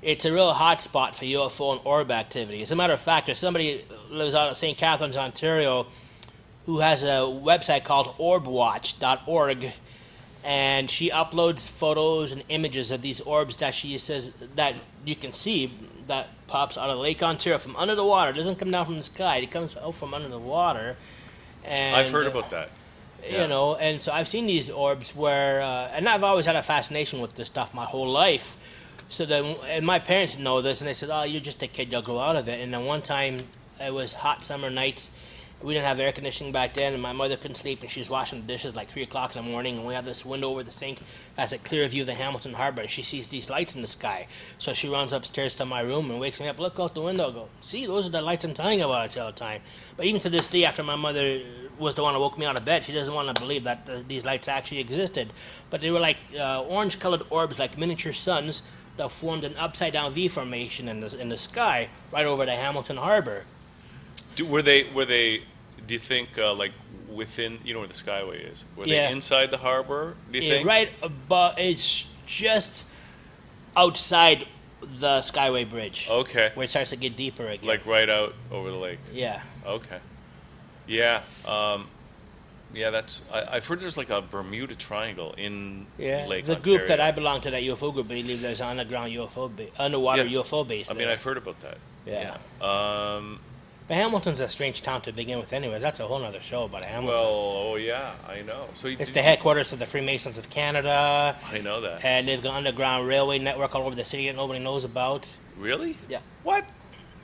it's 0.02 0.24
a 0.24 0.32
real 0.32 0.52
hot 0.52 0.80
spot 0.80 1.14
for 1.16 1.24
UFO 1.24 1.72
and 1.72 1.80
orb 1.84 2.10
activity. 2.10 2.62
As 2.62 2.72
a 2.72 2.76
matter 2.76 2.92
of 2.92 3.00
fact, 3.00 3.26
there's 3.26 3.38
somebody 3.38 3.84
lives 4.10 4.34
out 4.34 4.50
of 4.50 4.56
St. 4.56 4.76
Catharines, 4.76 5.16
Ontario, 5.16 5.86
who 6.66 6.80
has 6.80 7.04
a 7.04 7.18
website 7.26 7.84
called 7.84 8.16
orbwatch.org, 8.18 9.72
and 10.44 10.88
she 10.90 11.10
uploads 11.10 11.68
photos 11.68 12.32
and 12.32 12.42
images 12.48 12.90
of 12.90 13.02
these 13.02 13.20
orbs 13.20 13.58
that 13.58 13.74
she 13.74 13.98
says 13.98 14.32
that 14.56 14.74
you 15.04 15.14
can 15.14 15.32
see 15.32 15.72
that 16.06 16.28
pops 16.46 16.76
out 16.78 16.90
of 16.90 16.98
Lake 16.98 17.22
Ontario 17.22 17.58
from 17.58 17.76
under 17.76 17.94
the 17.94 18.04
water. 18.04 18.30
It 18.30 18.34
doesn't 18.34 18.56
come 18.56 18.70
down 18.70 18.84
from 18.86 18.96
the 18.96 19.02
sky; 19.02 19.36
it 19.38 19.50
comes 19.50 19.76
out 19.76 19.94
from 19.94 20.14
under 20.14 20.28
the 20.28 20.38
water. 20.38 20.96
And, 21.64 21.94
I've 21.94 22.10
heard 22.10 22.26
uh, 22.26 22.30
about 22.30 22.50
that. 22.50 22.70
you 23.28 23.46
know 23.46 23.76
and 23.76 24.00
so 24.00 24.12
i've 24.12 24.26
seen 24.26 24.46
these 24.46 24.70
orbs 24.70 25.14
where 25.14 25.60
uh, 25.60 25.90
and 25.92 26.08
i've 26.08 26.24
always 26.24 26.46
had 26.46 26.56
a 26.56 26.62
fascination 26.62 27.20
with 27.20 27.34
this 27.34 27.48
stuff 27.48 27.74
my 27.74 27.84
whole 27.84 28.08
life 28.08 28.56
so 29.10 29.26
then 29.26 29.56
and 29.68 29.84
my 29.84 29.98
parents 29.98 30.38
know 30.38 30.62
this 30.62 30.80
and 30.80 30.88
they 30.88 30.94
said 30.94 31.10
oh 31.12 31.22
you're 31.24 31.40
just 31.40 31.62
a 31.62 31.66
kid 31.66 31.92
you'll 31.92 32.00
grow 32.00 32.18
out 32.18 32.34
of 32.36 32.48
it 32.48 32.60
and 32.60 32.72
then 32.72 32.86
one 32.86 33.02
time 33.02 33.36
it 33.78 33.92
was 33.92 34.14
hot 34.14 34.42
summer 34.42 34.70
night 34.70 35.06
we 35.62 35.74
didn't 35.74 35.86
have 35.86 36.00
air 36.00 36.12
conditioning 36.12 36.52
back 36.52 36.74
then 36.74 36.94
and 36.94 37.02
my 37.02 37.12
mother 37.12 37.36
couldn't 37.36 37.56
sleep 37.56 37.82
and 37.82 37.90
she 37.90 38.00
was 38.00 38.08
washing 38.08 38.40
the 38.40 38.46
dishes 38.46 38.74
like 38.74 38.88
3 38.88 39.02
o'clock 39.02 39.36
in 39.36 39.44
the 39.44 39.50
morning 39.50 39.76
and 39.76 39.86
we 39.86 39.94
have 39.94 40.04
this 40.04 40.24
window 40.24 40.50
over 40.50 40.62
the 40.62 40.72
sink 40.72 41.00
has 41.36 41.52
a 41.52 41.58
clear 41.58 41.86
view 41.86 42.02
of 42.02 42.06
the 42.06 42.14
hamilton 42.14 42.54
harbor 42.54 42.80
and 42.82 42.90
she 42.90 43.02
sees 43.02 43.28
these 43.28 43.50
lights 43.50 43.74
in 43.74 43.82
the 43.82 43.88
sky 43.88 44.26
so 44.58 44.72
she 44.72 44.88
runs 44.88 45.12
upstairs 45.12 45.54
to 45.54 45.64
my 45.64 45.80
room 45.80 46.10
and 46.10 46.18
wakes 46.18 46.40
me 46.40 46.48
up 46.48 46.58
look 46.58 46.78
out 46.80 46.94
the 46.94 47.00
window 47.00 47.30
go 47.30 47.48
see 47.60 47.86
those 47.86 48.06
are 48.06 48.10
the 48.10 48.22
lights 48.22 48.44
i'm 48.44 48.54
telling 48.54 48.78
you 48.78 48.84
about 48.86 49.16
all 49.18 49.26
the 49.26 49.32
time 49.32 49.60
but 49.96 50.06
even 50.06 50.20
to 50.20 50.30
this 50.30 50.46
day 50.46 50.64
after 50.64 50.82
my 50.82 50.96
mother 50.96 51.40
was 51.78 51.94
the 51.94 52.02
one 52.02 52.14
who 52.14 52.20
woke 52.20 52.38
me 52.38 52.46
out 52.46 52.56
of 52.56 52.64
bed 52.64 52.82
she 52.82 52.92
doesn't 52.92 53.14
want 53.14 53.34
to 53.34 53.42
believe 53.42 53.64
that 53.64 53.88
uh, 53.88 53.98
these 54.08 54.24
lights 54.24 54.48
actually 54.48 54.80
existed 54.80 55.30
but 55.68 55.80
they 55.80 55.90
were 55.90 56.00
like 56.00 56.18
uh, 56.38 56.62
orange 56.62 56.98
colored 56.98 57.22
orbs 57.30 57.58
like 57.58 57.76
miniature 57.76 58.12
suns 58.12 58.62
that 58.96 59.10
formed 59.10 59.44
an 59.44 59.54
upside 59.56 59.92
down 59.92 60.10
v 60.12 60.26
formation 60.28 60.88
in 60.88 61.00
the, 61.00 61.18
in 61.18 61.28
the 61.28 61.38
sky 61.38 61.88
right 62.12 62.26
over 62.26 62.46
the 62.46 62.54
hamilton 62.54 62.96
harbor 62.96 63.44
Do, 64.36 64.46
were 64.46 64.62
they? 64.62 64.84
Were 64.84 65.04
they? 65.04 65.42
Do 65.90 65.94
you 65.94 65.98
think 65.98 66.38
uh, 66.38 66.54
like 66.54 66.70
within? 67.12 67.58
You 67.64 67.74
know 67.74 67.80
where 67.80 67.88
the 67.88 67.94
Skyway 67.94 68.48
is? 68.48 68.64
Were 68.76 68.86
Yeah. 68.86 69.08
they 69.08 69.12
inside 69.12 69.50
the 69.50 69.56
harbor? 69.58 70.14
Do 70.30 70.38
you 70.38 70.44
Yeah, 70.44 70.50
think? 70.54 70.68
right 70.68 70.88
above 71.02 71.58
it's 71.58 72.06
just 72.26 72.86
outside 73.76 74.46
the 74.98 75.18
skyway 75.18 75.68
bridge 75.68 76.06
Okay. 76.08 76.52
where 76.54 76.62
it 76.62 76.70
starts 76.70 76.90
to 76.90 76.96
get 76.96 77.16
deeper 77.16 77.44
again 77.48 77.66
Like 77.68 77.84
right 77.86 78.08
out 78.08 78.36
over 78.52 78.70
the 78.70 78.76
lake. 78.76 79.00
yeah 79.12 79.42
Okay. 79.66 79.98
Yeah. 80.86 81.22
Um, 81.44 81.88
yeah, 82.72 82.90
that's. 82.90 83.22
I, 83.32 83.56
I've 83.56 83.66
heard 83.66 83.80
there's 83.80 83.96
like 83.96 84.10
a 84.10 84.22
Bermuda 84.22 84.76
Triangle 84.76 85.34
in 85.36 85.86
yeah 85.98 86.24
Lake 86.28 86.44
the 86.46 86.54
group 86.54 86.86
that 86.86 87.00
i 87.00 87.10
belong 87.10 87.40
to 87.40 87.50
that 87.50 87.62
ufo 87.64 87.92
group 87.92 88.06
believe 88.06 88.40
there's 88.40 88.60
an 88.60 88.68
underground 88.78 89.12
ufo 89.12 89.50
ba- 89.56 89.66
underwater 89.76 90.24
Yeah. 90.24 90.38
ufo 90.38 90.64
base 90.68 90.88
I 90.88 90.94
mean. 90.94 91.08
I've 91.08 91.20
heard 91.24 91.36
about 91.36 91.58
that. 91.66 91.78
yeah 92.06 92.36
Um, 92.62 93.40
but 93.90 93.96
hamilton's 93.96 94.40
a 94.40 94.48
strange 94.48 94.82
town 94.82 95.00
to 95.02 95.10
begin 95.12 95.38
with 95.40 95.52
anyways 95.52 95.82
that's 95.82 95.98
a 96.00 96.06
whole 96.06 96.22
other 96.24 96.40
show 96.40 96.62
about 96.64 96.84
hamilton 96.84 97.18
well, 97.24 97.34
oh 97.72 97.74
yeah, 97.76 98.12
I 98.28 98.42
know. 98.42 98.66
So 98.72 98.86
you, 98.88 98.96
it's 99.00 99.10
the 99.10 99.20
headquarters 99.22 99.72
of 99.72 99.78
the 99.80 99.86
freemasons 99.86 100.38
of 100.38 100.48
canada 100.48 101.36
I 101.52 101.58
know 101.60 101.80
that. 101.80 102.04
and 102.04 102.28
they've 102.28 102.40
got 102.42 102.52
an 102.52 102.58
underground 102.58 103.08
railway 103.08 103.38
network 103.40 103.74
all 103.74 103.82
over 103.86 103.96
the 103.96 104.04
city 104.04 104.26
that 104.28 104.36
nobody 104.36 104.60
knows 104.60 104.84
about 104.84 105.22
Really? 105.58 105.96
yeah 106.08 106.20
What? 106.44 106.64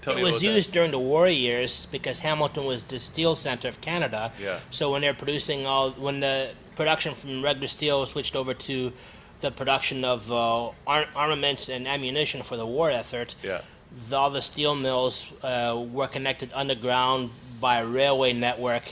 Tell 0.03 0.17
it 0.19 0.23
was 0.23 0.43
used 0.43 0.73
during 0.73 0.91
the 0.91 0.99
war 0.99 1.27
years 1.29 1.87
because 1.87 2.21
Hamilton 2.21 2.65
was 2.65 2.85
the 2.85 2.99
steel 2.99 3.35
center 3.35 3.67
of 3.67 3.81
Canada. 3.81 4.31
Yeah. 4.41 4.61
So 4.71 4.93
when 4.93 5.01
they're 5.03 5.15
producing 5.25 5.67
all, 5.67 5.91
when 6.07 6.21
the 6.21 6.51
production 6.77 7.13
from 7.15 7.43
regular 7.43 7.67
steel 7.67 8.07
switched 8.07 8.37
over 8.37 8.55
to 8.55 8.93
the 9.41 9.51
production 9.51 10.05
of 10.05 10.31
uh, 10.31 10.69
ar- 10.87 11.09
armaments 11.17 11.69
and 11.69 11.89
ammunition 11.89 12.43
for 12.45 12.57
the 12.57 12.65
war 12.67 12.89
effort. 12.89 13.35
Yeah. 13.43 13.63
The, 14.09 14.17
all 14.17 14.31
the 14.31 14.43
steel 14.43 14.75
mills 14.75 15.33
uh, 15.43 15.83
were 15.91 16.07
connected 16.07 16.51
underground 16.55 17.31
by 17.61 17.81
a 17.81 17.87
railway 17.87 18.33
network, 18.33 18.83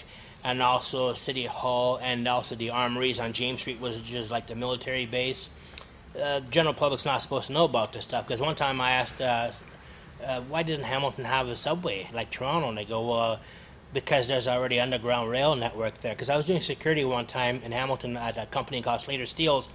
and 0.43 0.63
also 0.63 1.15
City 1.15 1.47
Hall, 1.47 1.99
and 2.03 2.27
also 2.27 2.55
the 2.55 2.71
armories 2.71 3.21
on 3.21 3.33
James 3.33 3.61
Street 3.61 3.81
was 3.81 4.01
just 4.01 4.31
like 4.31 4.47
the 4.47 4.55
military 4.55 5.07
base. 5.07 5.49
Uh, 6.21 6.41
general 6.41 6.75
public's 6.75 7.05
not 7.05 7.21
supposed 7.21 7.49
to 7.49 7.53
know 7.53 7.65
about 7.65 7.93
this 7.93 8.05
stuff 8.05 8.27
because 8.27 8.41
one 8.41 8.55
time 8.55 8.81
I 8.81 8.93
asked, 8.93 9.21
uh, 9.21 9.51
uh, 10.25 10.41
why 10.43 10.63
doesn't 10.63 10.85
Hamilton 10.85 11.25
have 11.25 11.49
a 11.49 11.57
subway 11.57 12.09
like 12.13 12.31
Toronto? 12.31 12.69
And 12.69 12.79
they 12.79 12.85
go, 12.85 13.07
well, 13.07 13.41
because 13.93 14.29
there's 14.29 14.47
already 14.49 14.79
underground 14.79 15.31
rail 15.31 15.57
network 15.57 15.99
there. 15.99 16.15
Because 16.15 16.31
I 16.31 16.37
was 16.37 16.47
doing 16.47 16.61
security 16.61 17.05
one 17.05 17.27
time 17.27 17.61
in 17.65 17.73
Hamilton 17.73 18.17
at 18.17 18.37
a 18.37 18.47
company 18.47 18.81
called 18.81 19.01
Slater 19.01 19.27
Steels, 19.27 19.69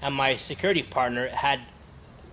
and 0.00 0.14
my 0.14 0.36
security 0.36 0.82
partner 0.82 1.28
had 1.28 1.60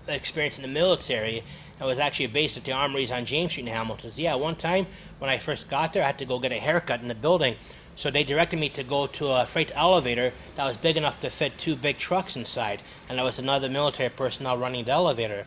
experience 0.07 0.57
in 0.57 0.63
the 0.63 0.67
military 0.67 1.43
and 1.79 1.87
was 1.87 1.99
actually 1.99 2.27
based 2.27 2.57
at 2.57 2.65
the 2.65 2.71
armories 2.71 3.11
on 3.11 3.25
James 3.25 3.53
Street 3.53 3.67
in 3.67 3.73
Hamilton. 3.73 4.11
Yeah, 4.15 4.35
one 4.35 4.55
time 4.55 4.87
when 5.19 5.29
I 5.29 5.37
first 5.37 5.69
got 5.69 5.93
there, 5.93 6.03
I 6.03 6.07
had 6.07 6.19
to 6.19 6.25
go 6.25 6.39
get 6.39 6.51
a 6.51 6.57
haircut 6.57 7.01
in 7.01 7.07
the 7.07 7.15
building. 7.15 7.55
So 7.95 8.09
they 8.09 8.23
directed 8.23 8.59
me 8.59 8.69
to 8.69 8.83
go 8.83 9.07
to 9.07 9.27
a 9.27 9.45
freight 9.45 9.71
elevator 9.75 10.31
that 10.55 10.65
was 10.65 10.77
big 10.77 10.95
enough 10.95 11.19
to 11.21 11.29
fit 11.29 11.57
two 11.57 11.75
big 11.75 11.97
trucks 11.97 12.35
inside, 12.35 12.81
and 13.09 13.17
there 13.17 13.25
was 13.25 13.39
another 13.39 13.69
military 13.69 14.09
personnel 14.09 14.57
running 14.57 14.85
the 14.85 14.91
elevator. 14.91 15.45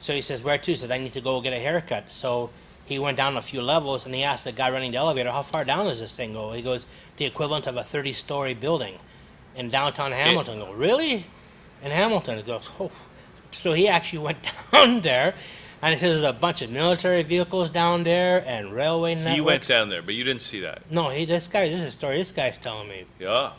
So 0.00 0.14
he 0.14 0.20
says, 0.20 0.42
"Where 0.42 0.58
to?" 0.58 0.70
He 0.72 0.76
said, 0.76 0.90
"I 0.90 0.98
need 0.98 1.12
to 1.12 1.20
go 1.20 1.40
get 1.40 1.52
a 1.52 1.58
haircut." 1.58 2.12
So 2.12 2.50
he 2.86 2.98
went 2.98 3.16
down 3.16 3.36
a 3.36 3.42
few 3.42 3.62
levels, 3.62 4.04
and 4.04 4.14
he 4.14 4.24
asked 4.24 4.44
the 4.44 4.52
guy 4.52 4.68
running 4.70 4.90
the 4.90 4.98
elevator, 4.98 5.30
"How 5.30 5.42
far 5.42 5.64
down 5.64 5.86
does 5.86 6.00
this 6.00 6.16
thing 6.16 6.32
go?" 6.32 6.52
He 6.52 6.62
goes, 6.62 6.86
"The 7.18 7.24
equivalent 7.24 7.68
of 7.68 7.76
a 7.76 7.82
30-story 7.82 8.54
building." 8.54 8.98
in 9.54 9.68
downtown 9.68 10.12
Hamilton. 10.12 10.62
I 10.62 10.64
go, 10.66 10.72
really? 10.72 11.24
In 11.82 11.90
Hamilton? 11.90 12.38
He 12.38 12.42
goes, 12.42 12.68
oh. 12.80 12.90
So 13.50 13.72
he 13.72 13.88
actually 13.88 14.18
went 14.24 14.50
down 14.72 15.00
there, 15.02 15.34
and 15.82 15.90
he 15.90 15.96
says 15.96 16.20
there's 16.20 16.30
a 16.30 16.32
bunch 16.32 16.62
of 16.62 16.70
military 16.70 17.22
vehicles 17.24 17.68
down 17.68 18.04
there 18.04 18.44
and 18.46 18.72
railway 18.72 19.16
networks. 19.16 19.34
He 19.34 19.40
went 19.40 19.66
down 19.66 19.88
there, 19.88 20.00
but 20.00 20.14
you 20.14 20.22
didn't 20.22 20.42
see 20.42 20.60
that. 20.60 20.88
No, 20.90 21.08
he. 21.08 21.24
This 21.24 21.48
guy. 21.48 21.68
This 21.68 21.78
is 21.78 21.82
a 21.82 21.90
story. 21.90 22.18
This 22.18 22.30
guy's 22.30 22.56
telling 22.56 22.88
me. 22.88 23.04
Yeah. 23.18 23.50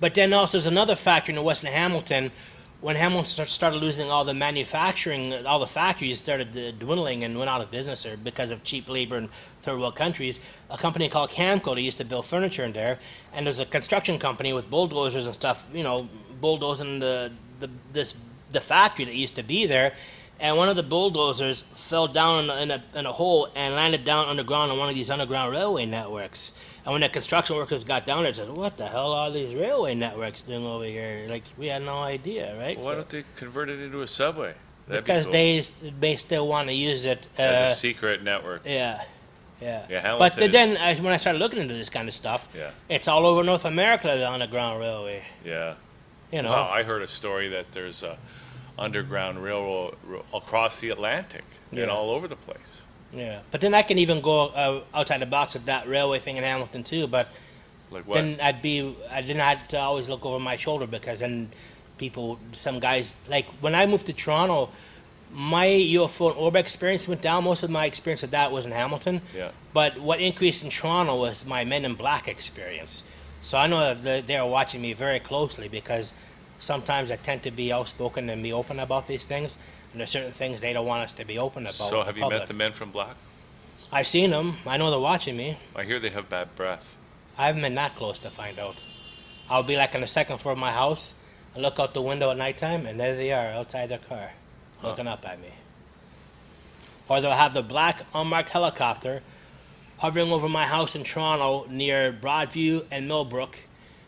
But 0.00 0.14
then 0.14 0.32
also 0.32 0.58
there's 0.58 0.66
another 0.66 0.96
factor 0.96 1.30
in 1.30 1.42
Western 1.42 1.72
Hamilton. 1.72 2.32
When 2.80 2.96
Hamilton 2.96 3.44
started 3.46 3.76
losing 3.76 4.10
all 4.10 4.24
the 4.24 4.32
manufacturing, 4.32 5.46
all 5.46 5.58
the 5.58 5.66
factories 5.66 6.18
started 6.18 6.78
dwindling 6.78 7.22
and 7.24 7.38
went 7.38 7.50
out 7.50 7.60
of 7.60 7.70
business 7.70 8.06
or 8.06 8.16
because 8.16 8.50
of 8.50 8.64
cheap 8.64 8.88
labor 8.88 9.18
in 9.18 9.28
third 9.58 9.78
world 9.78 9.96
countries. 9.96 10.40
A 10.70 10.78
company 10.78 11.10
called 11.10 11.28
Camco, 11.28 11.74
they 11.74 11.82
used 11.82 11.98
to 11.98 12.06
build 12.06 12.26
furniture 12.26 12.64
in 12.64 12.72
there, 12.72 12.98
and 13.34 13.44
there's 13.44 13.60
a 13.60 13.66
construction 13.66 14.18
company 14.18 14.54
with 14.54 14.70
bulldozers 14.70 15.26
and 15.26 15.34
stuff, 15.34 15.70
you 15.74 15.82
know, 15.82 16.08
bulldozing 16.40 16.98
the 16.98 17.30
the 17.60 17.68
this 17.92 18.14
the 18.48 18.60
factory 18.60 19.04
that 19.04 19.14
used 19.14 19.36
to 19.36 19.42
be 19.42 19.66
there. 19.66 19.92
And 20.40 20.56
one 20.56 20.70
of 20.70 20.76
the 20.76 20.82
bulldozers 20.82 21.62
fell 21.74 22.08
down 22.08 22.44
in 22.44 22.50
a, 22.50 22.56
in 22.62 22.70
a, 22.70 22.82
in 22.94 23.06
a 23.06 23.12
hole 23.12 23.48
and 23.54 23.74
landed 23.74 24.04
down 24.04 24.26
underground 24.26 24.72
on 24.72 24.78
one 24.78 24.88
of 24.88 24.94
these 24.94 25.10
underground 25.10 25.52
railway 25.52 25.84
networks. 25.84 26.52
And 26.84 26.92
when 26.92 27.02
the 27.02 27.10
construction 27.10 27.56
workers 27.56 27.84
got 27.84 28.06
down 28.06 28.22
there, 28.22 28.32
they 28.32 28.36
said, 28.38 28.48
"What 28.48 28.78
the 28.78 28.86
hell 28.86 29.12
are 29.12 29.30
these 29.30 29.54
railway 29.54 29.94
networks 29.94 30.40
doing 30.42 30.64
over 30.64 30.84
here?" 30.84 31.26
Like 31.28 31.42
we 31.58 31.66
had 31.66 31.82
no 31.82 31.98
idea, 31.98 32.56
right? 32.58 32.78
Why 32.78 32.82
So- 32.84 32.94
don't 32.94 33.08
they 33.10 33.24
convert 33.36 33.68
it 33.68 33.80
into 33.80 34.00
a 34.00 34.06
subway? 34.06 34.54
That'd 34.88 35.04
be 35.04 35.06
because 35.12 35.26
cool. 35.26 35.32
they 35.32 35.62
may 36.00 36.16
still 36.16 36.48
want 36.48 36.68
to 36.68 36.74
use 36.74 37.04
it. 37.04 37.26
Uh, 37.38 37.42
as 37.42 37.72
a 37.72 37.74
secret 37.74 38.22
network. 38.24 38.62
yeah, 38.64 39.04
yeah. 39.60 39.84
Yeah, 39.90 40.16
but 40.18 40.38
is- 40.38 40.50
then 40.50 40.78
I, 40.78 40.94
when 40.96 41.12
I 41.12 41.18
started 41.18 41.38
looking 41.38 41.58
into 41.60 41.74
this 41.74 41.90
kind 41.90 42.08
of 42.08 42.14
stuff, 42.14 42.48
Yeah. 42.56 42.70
it's 42.88 43.06
all 43.08 43.26
over 43.26 43.44
North 43.44 43.66
America, 43.66 44.08
the 44.16 44.28
underground 44.28 44.80
railway. 44.80 45.22
Yeah. 45.44 45.74
You 46.32 46.42
know, 46.42 46.50
Wow, 46.50 46.70
I 46.72 46.82
heard 46.82 47.02
a 47.02 47.06
story 47.06 47.48
that 47.48 47.72
there's 47.72 48.02
a 48.02 48.16
underground 48.80 49.42
railroad 49.42 49.94
across 50.34 50.80
the 50.80 50.90
Atlantic 50.90 51.44
Yeah. 51.70 51.82
and 51.82 51.90
all 51.90 52.10
over 52.10 52.26
the 52.26 52.36
place. 52.36 52.82
yeah. 53.12 53.40
But 53.50 53.60
then 53.60 53.74
I 53.74 53.82
can 53.82 53.98
even 53.98 54.20
go 54.20 54.36
uh, 54.48 54.80
outside 54.94 55.20
the 55.20 55.26
box 55.26 55.54
of 55.54 55.66
that 55.66 55.86
railway 55.86 56.18
thing 56.18 56.36
in 56.36 56.44
Hamilton 56.44 56.82
too. 56.82 57.06
But 57.06 57.28
Like 57.90 58.06
what? 58.06 58.14
then 58.14 58.38
I'd 58.42 58.62
be 58.62 58.96
I 59.10 59.20
didn't 59.20 59.42
have 59.42 59.68
to 59.68 59.78
always 59.78 60.08
look 60.08 60.24
over 60.24 60.38
my 60.40 60.56
shoulder 60.56 60.86
because 60.86 61.20
then 61.20 61.50
people, 61.98 62.38
some 62.52 62.80
guys, 62.80 63.14
like 63.28 63.46
when 63.60 63.74
I 63.74 63.84
moved 63.86 64.06
to 64.06 64.12
Toronto, 64.14 64.70
my 65.32 65.66
UFO 65.66 66.30
and 66.30 66.36
orb 66.38 66.56
experience 66.56 67.06
went 67.06 67.20
down. 67.22 67.44
Most 67.44 67.62
of 67.62 67.70
my 67.70 67.84
experience 67.86 68.22
with 68.22 68.30
that 68.32 68.50
was 68.50 68.64
in 68.66 68.72
Hamilton. 68.72 69.20
Yeah. 69.36 69.50
But 69.72 70.00
what 70.00 70.20
increased 70.20 70.64
in 70.64 70.70
Toronto 70.70 71.14
was 71.16 71.44
my 71.46 71.64
Men 71.64 71.84
in 71.84 71.94
Black 71.94 72.26
experience. 72.26 73.02
So 73.42 73.56
I 73.58 73.66
know 73.68 73.78
that 73.80 74.02
they- 74.02 74.20
they're 74.22 74.44
watching 74.46 74.80
me 74.82 74.92
very 74.92 75.20
closely 75.20 75.68
because 75.68 76.12
sometimes 76.60 77.10
I 77.10 77.16
tend 77.16 77.42
to 77.42 77.50
be 77.50 77.72
outspoken 77.72 78.30
and 78.30 78.42
be 78.42 78.52
open 78.52 78.78
about 78.78 79.08
these 79.08 79.26
things. 79.26 79.58
And 79.92 80.00
there's 80.00 80.10
certain 80.10 80.32
things 80.32 80.60
they 80.60 80.72
don't 80.72 80.86
want 80.86 81.02
us 81.02 81.12
to 81.14 81.24
be 81.24 81.36
open 81.38 81.64
about. 81.64 81.74
so 81.74 81.98
with 81.98 82.06
have 82.06 82.14
the 82.14 82.20
you 82.20 82.30
met 82.30 82.46
the 82.46 82.54
men 82.54 82.72
from 82.72 82.92
Black? 82.92 83.16
I've 83.90 84.06
seen 84.06 84.30
them. 84.30 84.58
I 84.64 84.76
know 84.76 84.90
they're 84.90 85.00
watching 85.00 85.36
me. 85.36 85.58
I 85.74 85.82
hear 85.82 85.98
they 85.98 86.10
have 86.10 86.28
bad 86.28 86.54
breath. 86.54 86.96
I 87.36 87.46
haven't 87.46 87.62
been 87.62 87.74
that 87.74 87.96
close 87.96 88.18
to 88.20 88.30
find 88.30 88.58
out. 88.58 88.84
I'll 89.48 89.64
be 89.64 89.76
like 89.76 89.96
on 89.96 90.02
the 90.02 90.06
second 90.06 90.38
floor 90.38 90.52
of 90.52 90.58
my 90.58 90.70
house. 90.70 91.14
I 91.56 91.58
look 91.58 91.80
out 91.80 91.94
the 91.94 92.02
window 92.02 92.30
at 92.30 92.36
nighttime, 92.36 92.86
and 92.86 93.00
there 93.00 93.16
they 93.16 93.32
are 93.32 93.48
outside 93.48 93.88
their 93.88 93.98
car, 93.98 94.30
looking 94.84 95.08
up 95.08 95.26
at 95.26 95.40
me. 95.40 95.48
Or 97.08 97.20
they'll 97.20 97.32
have 97.32 97.54
the 97.54 97.62
black 97.62 98.02
unmarked 98.14 98.50
helicopter 98.50 99.22
hovering 99.98 100.32
over 100.32 100.48
my 100.48 100.66
house 100.66 100.94
in 100.94 101.02
Toronto 101.02 101.66
near 101.68 102.12
Broadview 102.12 102.84
and 102.90 103.08
Millbrook 103.08 103.58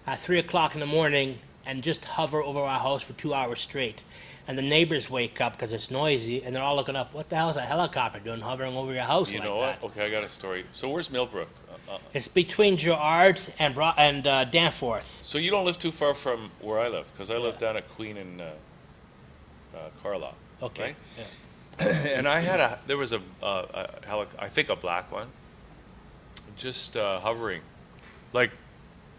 at 0.07 0.18
3 0.20 0.38
o'clock 0.38 0.74
in 0.74 0.80
the 0.80 0.86
morning 0.86 1.38
and 1.66 1.82
just 1.82 2.04
hover 2.04 2.42
over 2.42 2.60
our 2.60 2.80
house 2.80 3.02
for 3.02 3.12
two 3.14 3.34
hours 3.34 3.60
straight. 3.60 4.02
And 4.48 4.58
the 4.58 4.62
neighbors 4.62 5.08
wake 5.08 5.40
up 5.40 5.52
because 5.52 5.72
it's 5.72 5.90
noisy, 5.90 6.42
and 6.42 6.54
they're 6.54 6.62
all 6.64 6.74
looking 6.74 6.96
up. 6.96 7.14
What 7.14 7.28
the 7.28 7.36
hell 7.36 7.50
is 7.50 7.56
a 7.56 7.60
helicopter 7.62 8.18
doing 8.18 8.40
hovering 8.40 8.76
over 8.76 8.92
your 8.92 9.04
house 9.04 9.30
You 9.30 9.38
like 9.38 9.48
know 9.48 9.60
that? 9.60 9.82
what? 9.82 9.92
Okay, 9.92 10.04
I 10.06 10.10
got 10.10 10.24
a 10.24 10.28
story. 10.28 10.64
So 10.72 10.88
where's 10.88 11.10
Millbrook? 11.12 11.48
Uh, 11.88 11.92
uh, 11.94 11.98
It's 12.12 12.26
between 12.26 12.76
Gerrard 12.76 13.40
and 13.60 13.72
Bro- 13.72 13.94
and 13.96 14.26
uh, 14.26 14.44
Danforth. 14.44 15.20
so 15.24 15.38
you 15.38 15.50
don't 15.52 15.64
live 15.64 15.78
too 15.78 15.92
far 15.92 16.12
from 16.12 16.50
where 16.60 16.80
I 16.80 16.88
live 16.88 17.10
because 17.12 17.30
I 17.30 17.36
live 17.38 17.58
down 17.58 17.76
at 17.76 17.88
Queen 17.94 18.16
and 18.16 18.40
uh, 18.40 18.44
uh, 19.76 19.78
Carlisle. 20.02 20.34
Okay. 20.60 20.82
Right? 20.82 20.96
Yeah. 21.78 21.86
and 22.16 22.26
I 22.28 22.40
had 22.40 22.58
a 22.60 22.78
there 22.88 22.98
was 22.98 23.12
a, 23.12 23.20
uh, 23.42 23.66
a 23.74 24.06
helic- 24.08 24.36
I 24.40 24.48
think 24.48 24.68
a 24.70 24.76
black 24.76 25.10
one, 25.12 25.28
just 26.56 26.96
uh, 26.96 27.20
hovering, 27.20 27.60
like 28.32 28.50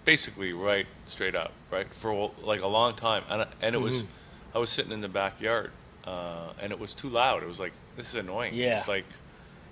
basically 0.06 0.54
right 0.54 0.88
straight 1.06 1.36
up, 1.36 1.52
right 1.72 1.92
for 1.94 2.32
like 2.44 2.62
a 2.62 2.68
long 2.68 2.96
time, 2.96 3.24
and 3.30 3.42
I- 3.44 3.48
and 3.62 3.76
it 3.76 3.82
was, 3.82 4.04
Mm-hmm. 4.04 4.58
I 4.58 4.60
was 4.60 4.70
sitting 4.70 4.92
in 4.92 5.02
the 5.02 5.10
backyard, 5.10 5.72
uh, 6.06 6.50
and 6.62 6.72
it 6.72 6.80
was 6.80 6.94
too 6.94 7.10
loud. 7.10 7.42
It 7.44 7.48
was 7.48 7.60
like 7.60 7.72
this 7.96 8.10
is 8.10 8.16
annoying. 8.16 8.54
Yeah. 8.54 8.76
It's 8.76 8.88
like, 8.88 9.06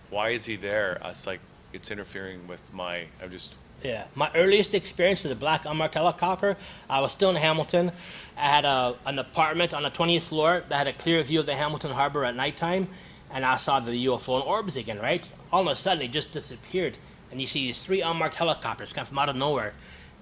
why 0.10 0.30
is 0.30 0.46
he 0.46 0.56
there? 0.56 1.00
It's 1.06 1.28
like 1.28 1.40
it's 1.74 1.92
interfering 1.92 2.48
with 2.48 2.74
my. 2.74 3.06
I'm 3.22 3.30
just 3.32 3.54
Yeah, 3.84 4.06
my 4.16 4.30
earliest 4.36 4.74
experience 4.76 5.24
with 5.24 5.34
the 5.34 5.40
black 5.40 5.66
unmarked 5.66 5.96
helicopter, 5.96 6.56
I 6.90 7.00
was 7.02 7.12
still 7.12 7.30
in 7.30 7.36
Hamilton. 7.36 7.92
I 8.38 8.48
had 8.48 8.66
a, 8.66 8.96
an 9.06 9.20
apartment 9.20 9.74
on 9.74 9.84
the 9.84 9.92
20th 9.92 10.24
floor 10.24 10.64
that 10.70 10.78
had 10.78 10.88
a 10.88 10.94
clear 10.94 11.22
view 11.24 11.40
of 11.40 11.46
the 11.46 11.56
Hamilton 11.56 11.92
Harbor 11.92 12.24
at 12.26 12.36
nighttime, 12.36 12.88
and 13.34 13.46
I 13.46 13.56
saw 13.58 13.80
the 13.80 14.06
UFO 14.08 14.36
and 14.36 14.44
orbs 14.44 14.78
again, 14.78 15.00
right? 15.00 15.30
All 15.52 15.62
of 15.62 15.68
a 15.68 15.76
sudden, 15.76 16.00
they 16.00 16.08
just 16.08 16.32
disappeared, 16.32 16.98
and 17.32 17.40
you 17.42 17.48
see 17.48 17.68
these 17.68 17.84
three 17.86 18.02
unmarked 18.02 18.36
helicopters 18.36 18.94
come 18.94 19.06
from 19.06 19.20
out 19.20 19.30
of 19.30 19.36
nowhere 19.36 19.74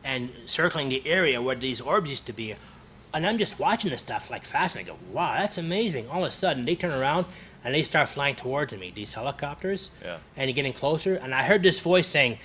and 0.03 0.29
circling 0.45 0.89
the 0.89 1.05
area 1.07 1.41
where 1.41 1.55
these 1.55 1.81
orbs 1.81 2.09
used 2.09 2.25
to 2.27 2.33
be. 2.33 2.55
And 3.13 3.25
I'm 3.25 3.37
just 3.37 3.59
watching 3.59 3.91
this 3.91 4.01
stuff 4.01 4.29
like 4.29 4.45
fascinated. 4.45 4.93
I 4.93 4.95
go, 4.95 4.99
wow, 5.11 5.35
that's 5.39 5.57
amazing. 5.57 6.07
All 6.09 6.23
of 6.23 6.27
a 6.27 6.31
sudden, 6.31 6.65
they 6.65 6.75
turn 6.75 6.91
around 6.91 7.25
and 7.63 7.73
they 7.73 7.83
start 7.83 8.07
flying 8.07 8.35
towards 8.35 8.75
me, 8.77 8.91
these 8.95 9.13
helicopters, 9.15 9.89
Yeah. 10.03 10.17
and 10.37 10.53
getting 10.55 10.73
closer. 10.73 11.15
And 11.15 11.33
I 11.35 11.43
heard 11.43 11.63
this 11.63 11.79
voice 11.79 12.07
saying, 12.07 12.37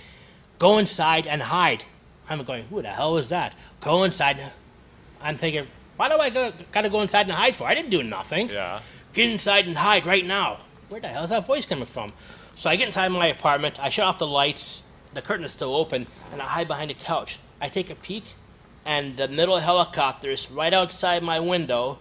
go 0.59 0.77
inside 0.77 1.27
and 1.27 1.41
hide. 1.43 1.85
I'm 2.29 2.43
going, 2.43 2.63
who 2.65 2.81
the 2.81 2.89
hell 2.89 3.13
was 3.13 3.29
that? 3.29 3.53
Go 3.81 4.03
inside. 4.03 4.37
I'm 5.21 5.37
thinking, 5.37 5.67
why 5.97 6.09
do 6.09 6.15
I 6.17 6.29
go, 6.29 6.51
gotta 6.71 6.89
go 6.89 7.01
inside 7.01 7.21
and 7.29 7.31
hide 7.31 7.55
for? 7.55 7.65
I 7.67 7.75
didn't 7.75 7.91
do 7.91 8.03
nothing. 8.03 8.49
yeah. 8.49 8.79
Get 9.13 9.29
inside 9.29 9.67
and 9.67 9.77
hide 9.77 10.05
right 10.05 10.25
now. 10.25 10.57
Where 10.89 10.99
the 10.99 11.07
hell 11.07 11.23
is 11.23 11.29
that 11.29 11.45
voice 11.45 11.65
coming 11.65 11.85
from? 11.85 12.09
So 12.55 12.69
I 12.69 12.75
get 12.75 12.87
inside 12.87 13.07
my 13.09 13.27
apartment. 13.27 13.79
I 13.79 13.89
shut 13.89 14.05
off 14.05 14.17
the 14.17 14.27
lights. 14.27 14.83
The 15.13 15.21
curtain 15.21 15.45
is 15.45 15.51
still 15.53 15.73
open, 15.75 16.07
and 16.33 16.41
I 16.41 16.45
hide 16.45 16.67
behind 16.67 16.91
a 16.91 16.93
couch. 16.95 17.39
I 17.61 17.69
take 17.69 17.89
a 17.89 17.95
peek, 17.95 18.23
and 18.85 19.15
the 19.15 19.27
middle 19.27 19.57
helicopter 19.57 20.29
is 20.29 20.49
right 20.51 20.73
outside 20.73 21.23
my 21.23 21.39
window, 21.39 21.99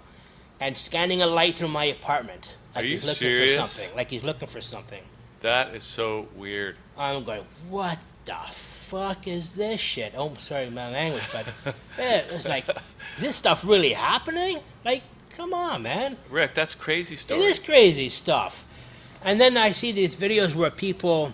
and 0.61 0.77
scanning 0.77 1.23
a 1.23 1.27
light 1.27 1.57
through 1.57 1.69
my 1.69 1.85
apartment. 1.85 2.57
Like 2.75 2.85
Are 2.85 2.87
you 2.87 2.95
he's 2.97 3.05
looking 3.07 3.17
serious? 3.17 3.61
for 3.61 3.67
something. 3.67 3.97
Like 3.97 4.11
he's 4.11 4.25
looking 4.25 4.49
for 4.49 4.61
something. 4.61 5.03
That 5.41 5.75
is 5.75 5.85
so 5.85 6.29
weird. 6.35 6.77
I'm 6.97 7.23
going, 7.25 7.45
what 7.69 7.99
the 8.25 8.37
fuck 8.51 9.27
is 9.29 9.55
this 9.55 9.81
shit? 9.81 10.15
Oh, 10.17 10.33
sorry, 10.39 10.71
my 10.71 10.91
language, 10.91 11.25
but 11.33 11.75
it's 11.99 12.49
like, 12.49 12.69
is 12.69 13.21
this 13.21 13.37
stuff 13.37 13.65
really 13.65 13.93
happening? 13.93 14.59
Like, 14.85 15.03
come 15.31 15.53
on, 15.53 15.83
man. 15.83 16.17
Rick, 16.31 16.55
that's 16.55 16.75
crazy 16.75 17.17
stuff. 17.17 17.39
It 17.39 17.45
is 17.45 17.59
crazy 17.59 18.09
stuff. 18.09 18.65
And 19.23 19.41
then 19.41 19.57
I 19.57 19.73
see 19.73 19.93
these 19.93 20.17
videos 20.17 20.55
where 20.55 20.71
people 20.71 21.33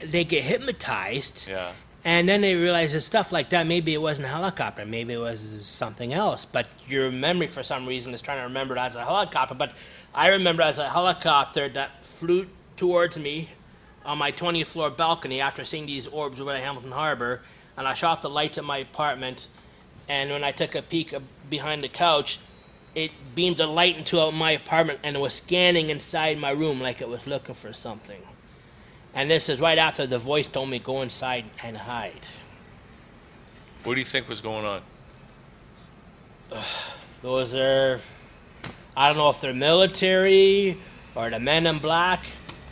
they 0.00 0.22
get 0.24 0.44
hypnotized 0.44 1.48
Yeah. 1.48 1.72
And 2.08 2.26
then 2.26 2.40
they 2.40 2.54
realize 2.54 2.94
that 2.94 3.02
stuff 3.02 3.32
like 3.32 3.50
that 3.50 3.66
maybe 3.66 3.92
it 3.92 4.00
wasn't 4.00 4.24
a 4.24 4.30
helicopter, 4.30 4.86
maybe 4.86 5.12
it 5.12 5.18
was 5.18 5.40
something 5.66 6.14
else. 6.14 6.46
But 6.46 6.66
your 6.86 7.10
memory 7.10 7.48
for 7.48 7.62
some 7.62 7.84
reason 7.84 8.14
is 8.14 8.22
trying 8.22 8.38
to 8.38 8.44
remember 8.44 8.74
it 8.76 8.78
as 8.78 8.96
a 8.96 9.04
helicopter. 9.04 9.54
But 9.54 9.72
I 10.14 10.28
remember 10.28 10.62
as 10.62 10.78
a 10.78 10.88
helicopter 10.88 11.68
that 11.68 12.02
flew 12.06 12.46
towards 12.78 13.18
me 13.18 13.50
on 14.06 14.16
my 14.16 14.32
20th 14.32 14.68
floor 14.68 14.88
balcony 14.88 15.42
after 15.42 15.66
seeing 15.66 15.84
these 15.84 16.06
orbs 16.06 16.40
over 16.40 16.50
the 16.50 16.60
Hamilton 16.60 16.92
Harbor, 16.92 17.42
and 17.76 17.86
I 17.86 17.92
shot 17.92 18.12
off 18.12 18.22
the 18.22 18.30
lights 18.30 18.56
in 18.56 18.64
my 18.64 18.78
apartment. 18.78 19.48
And 20.08 20.30
when 20.30 20.44
I 20.44 20.52
took 20.52 20.74
a 20.74 20.80
peek 20.80 21.12
behind 21.50 21.84
the 21.84 21.88
couch, 21.88 22.38
it 22.94 23.10
beamed 23.34 23.60
a 23.60 23.66
light 23.66 23.98
into 23.98 24.32
my 24.32 24.52
apartment 24.52 25.00
and 25.02 25.14
it 25.14 25.20
was 25.20 25.34
scanning 25.34 25.90
inside 25.90 26.38
my 26.38 26.52
room 26.52 26.80
like 26.80 27.02
it 27.02 27.08
was 27.10 27.26
looking 27.26 27.54
for 27.54 27.74
something. 27.74 28.22
And 29.18 29.28
this 29.28 29.48
is 29.48 29.60
right 29.60 29.78
after 29.78 30.06
the 30.06 30.20
voice 30.20 30.46
told 30.46 30.70
me 30.70 30.78
go 30.78 31.02
inside 31.02 31.44
and 31.64 31.76
hide. 31.76 32.28
What 33.82 33.94
do 33.94 34.00
you 34.00 34.04
think 34.04 34.28
was 34.28 34.40
going 34.40 34.64
on? 34.64 34.80
Those 37.22 37.56
are, 37.56 37.98
I 38.96 39.08
don't 39.08 39.16
know 39.16 39.28
if 39.30 39.40
they're 39.40 39.52
military 39.52 40.78
or 41.16 41.30
the 41.30 41.40
men 41.40 41.66
in 41.66 41.80
black, 41.80 42.20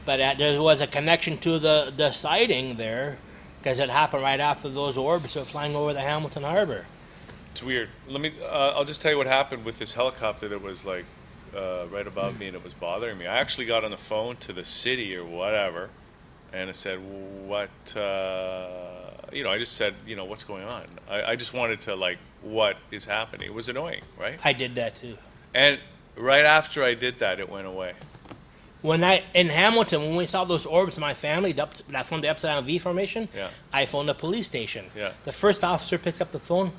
but 0.04 0.20
uh, 0.20 0.34
there 0.38 0.62
was 0.62 0.80
a 0.82 0.86
connection 0.86 1.36
to 1.38 1.58
the, 1.58 1.92
the 1.96 2.12
sighting 2.12 2.76
there 2.76 3.18
because 3.58 3.80
it 3.80 3.90
happened 3.90 4.22
right 4.22 4.38
after 4.38 4.68
those 4.68 4.96
orbs 4.96 5.34
were 5.34 5.42
flying 5.42 5.74
over 5.74 5.92
the 5.92 6.00
Hamilton 6.00 6.44
Harbor. 6.44 6.86
It's 7.50 7.64
weird. 7.64 7.88
Let 8.06 8.20
me. 8.20 8.30
Uh, 8.40 8.74
I'll 8.76 8.84
just 8.84 9.02
tell 9.02 9.10
you 9.10 9.18
what 9.18 9.26
happened 9.26 9.64
with 9.64 9.80
this 9.80 9.94
helicopter 9.94 10.46
that 10.46 10.62
was 10.62 10.84
like 10.84 11.06
uh, 11.56 11.86
right 11.90 12.06
above 12.06 12.38
me 12.38 12.46
and 12.46 12.54
it 12.54 12.62
was 12.62 12.72
bothering 12.72 13.18
me. 13.18 13.26
I 13.26 13.38
actually 13.38 13.66
got 13.66 13.82
on 13.82 13.90
the 13.90 13.96
phone 13.96 14.36
to 14.36 14.52
the 14.52 14.64
city 14.64 15.16
or 15.16 15.24
whatever, 15.24 15.90
and 16.52 16.68
I 16.68 16.72
said, 16.72 16.98
"What?" 17.46 17.96
Uh, 17.96 18.66
you 19.32 19.42
know, 19.42 19.50
I 19.50 19.58
just 19.58 19.74
said, 19.74 19.94
"You 20.06 20.16
know, 20.16 20.24
what's 20.24 20.44
going 20.44 20.64
on?" 20.64 20.84
I, 21.10 21.22
I 21.32 21.36
just 21.36 21.52
wanted 21.54 21.80
to 21.82 21.94
like 21.96 22.18
what 22.42 22.76
is 22.90 23.04
happening. 23.04 23.48
It 23.48 23.54
was 23.54 23.68
annoying, 23.68 24.02
right? 24.18 24.38
I 24.44 24.52
did 24.52 24.74
that 24.76 24.94
too. 24.96 25.16
And 25.54 25.78
right 26.16 26.44
after 26.44 26.84
I 26.84 26.94
did 26.94 27.18
that, 27.20 27.40
it 27.40 27.48
went 27.48 27.66
away. 27.66 27.94
When 28.82 29.02
I 29.02 29.24
in 29.34 29.48
Hamilton, 29.48 30.02
when 30.02 30.16
we 30.16 30.26
saw 30.26 30.44
those 30.44 30.66
orbs 30.66 30.96
in 30.96 31.00
my 31.00 31.14
family 31.14 31.52
that 31.52 32.06
formed 32.06 32.22
the 32.24 32.28
upside 32.28 32.50
down 32.56 32.64
V 32.64 32.78
formation, 32.78 33.28
Yeah. 33.34 33.48
I 33.72 33.86
phoned 33.86 34.08
the 34.08 34.14
police 34.14 34.46
station. 34.46 34.86
Yeah. 34.94 35.12
The 35.24 35.32
first 35.32 35.64
officer 35.64 35.98
picks 35.98 36.20
up 36.20 36.30
the 36.32 36.38
phone, 36.38 36.72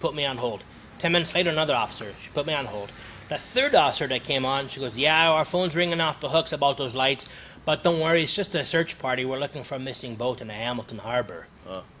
put 0.00 0.14
me 0.14 0.24
on 0.24 0.36
hold. 0.36 0.62
Ten 0.98 1.12
minutes 1.12 1.34
later, 1.34 1.50
another 1.50 1.74
officer, 1.74 2.14
she 2.20 2.28
put 2.30 2.46
me 2.46 2.52
on 2.54 2.66
hold. 2.66 2.92
The 3.30 3.38
third 3.38 3.74
officer 3.74 4.06
that 4.08 4.22
came 4.22 4.44
on, 4.44 4.68
she 4.68 4.80
goes, 4.80 4.98
"Yeah, 4.98 5.30
our 5.30 5.44
phone's 5.44 5.74
ringing 5.74 6.00
off 6.00 6.20
the 6.20 6.28
hooks 6.28 6.52
about 6.52 6.76
those 6.76 6.94
lights, 6.94 7.26
but 7.64 7.82
don't 7.84 8.00
worry, 8.00 8.22
it's 8.22 8.34
just 8.34 8.54
a 8.54 8.64
search 8.64 8.98
party. 8.98 9.24
We're 9.24 9.38
looking 9.38 9.62
for 9.62 9.74
a 9.76 9.78
missing 9.78 10.14
boat 10.16 10.40
in 10.40 10.48
the 10.48 10.54
Hamilton 10.54 10.98
Harbor." 10.98 11.46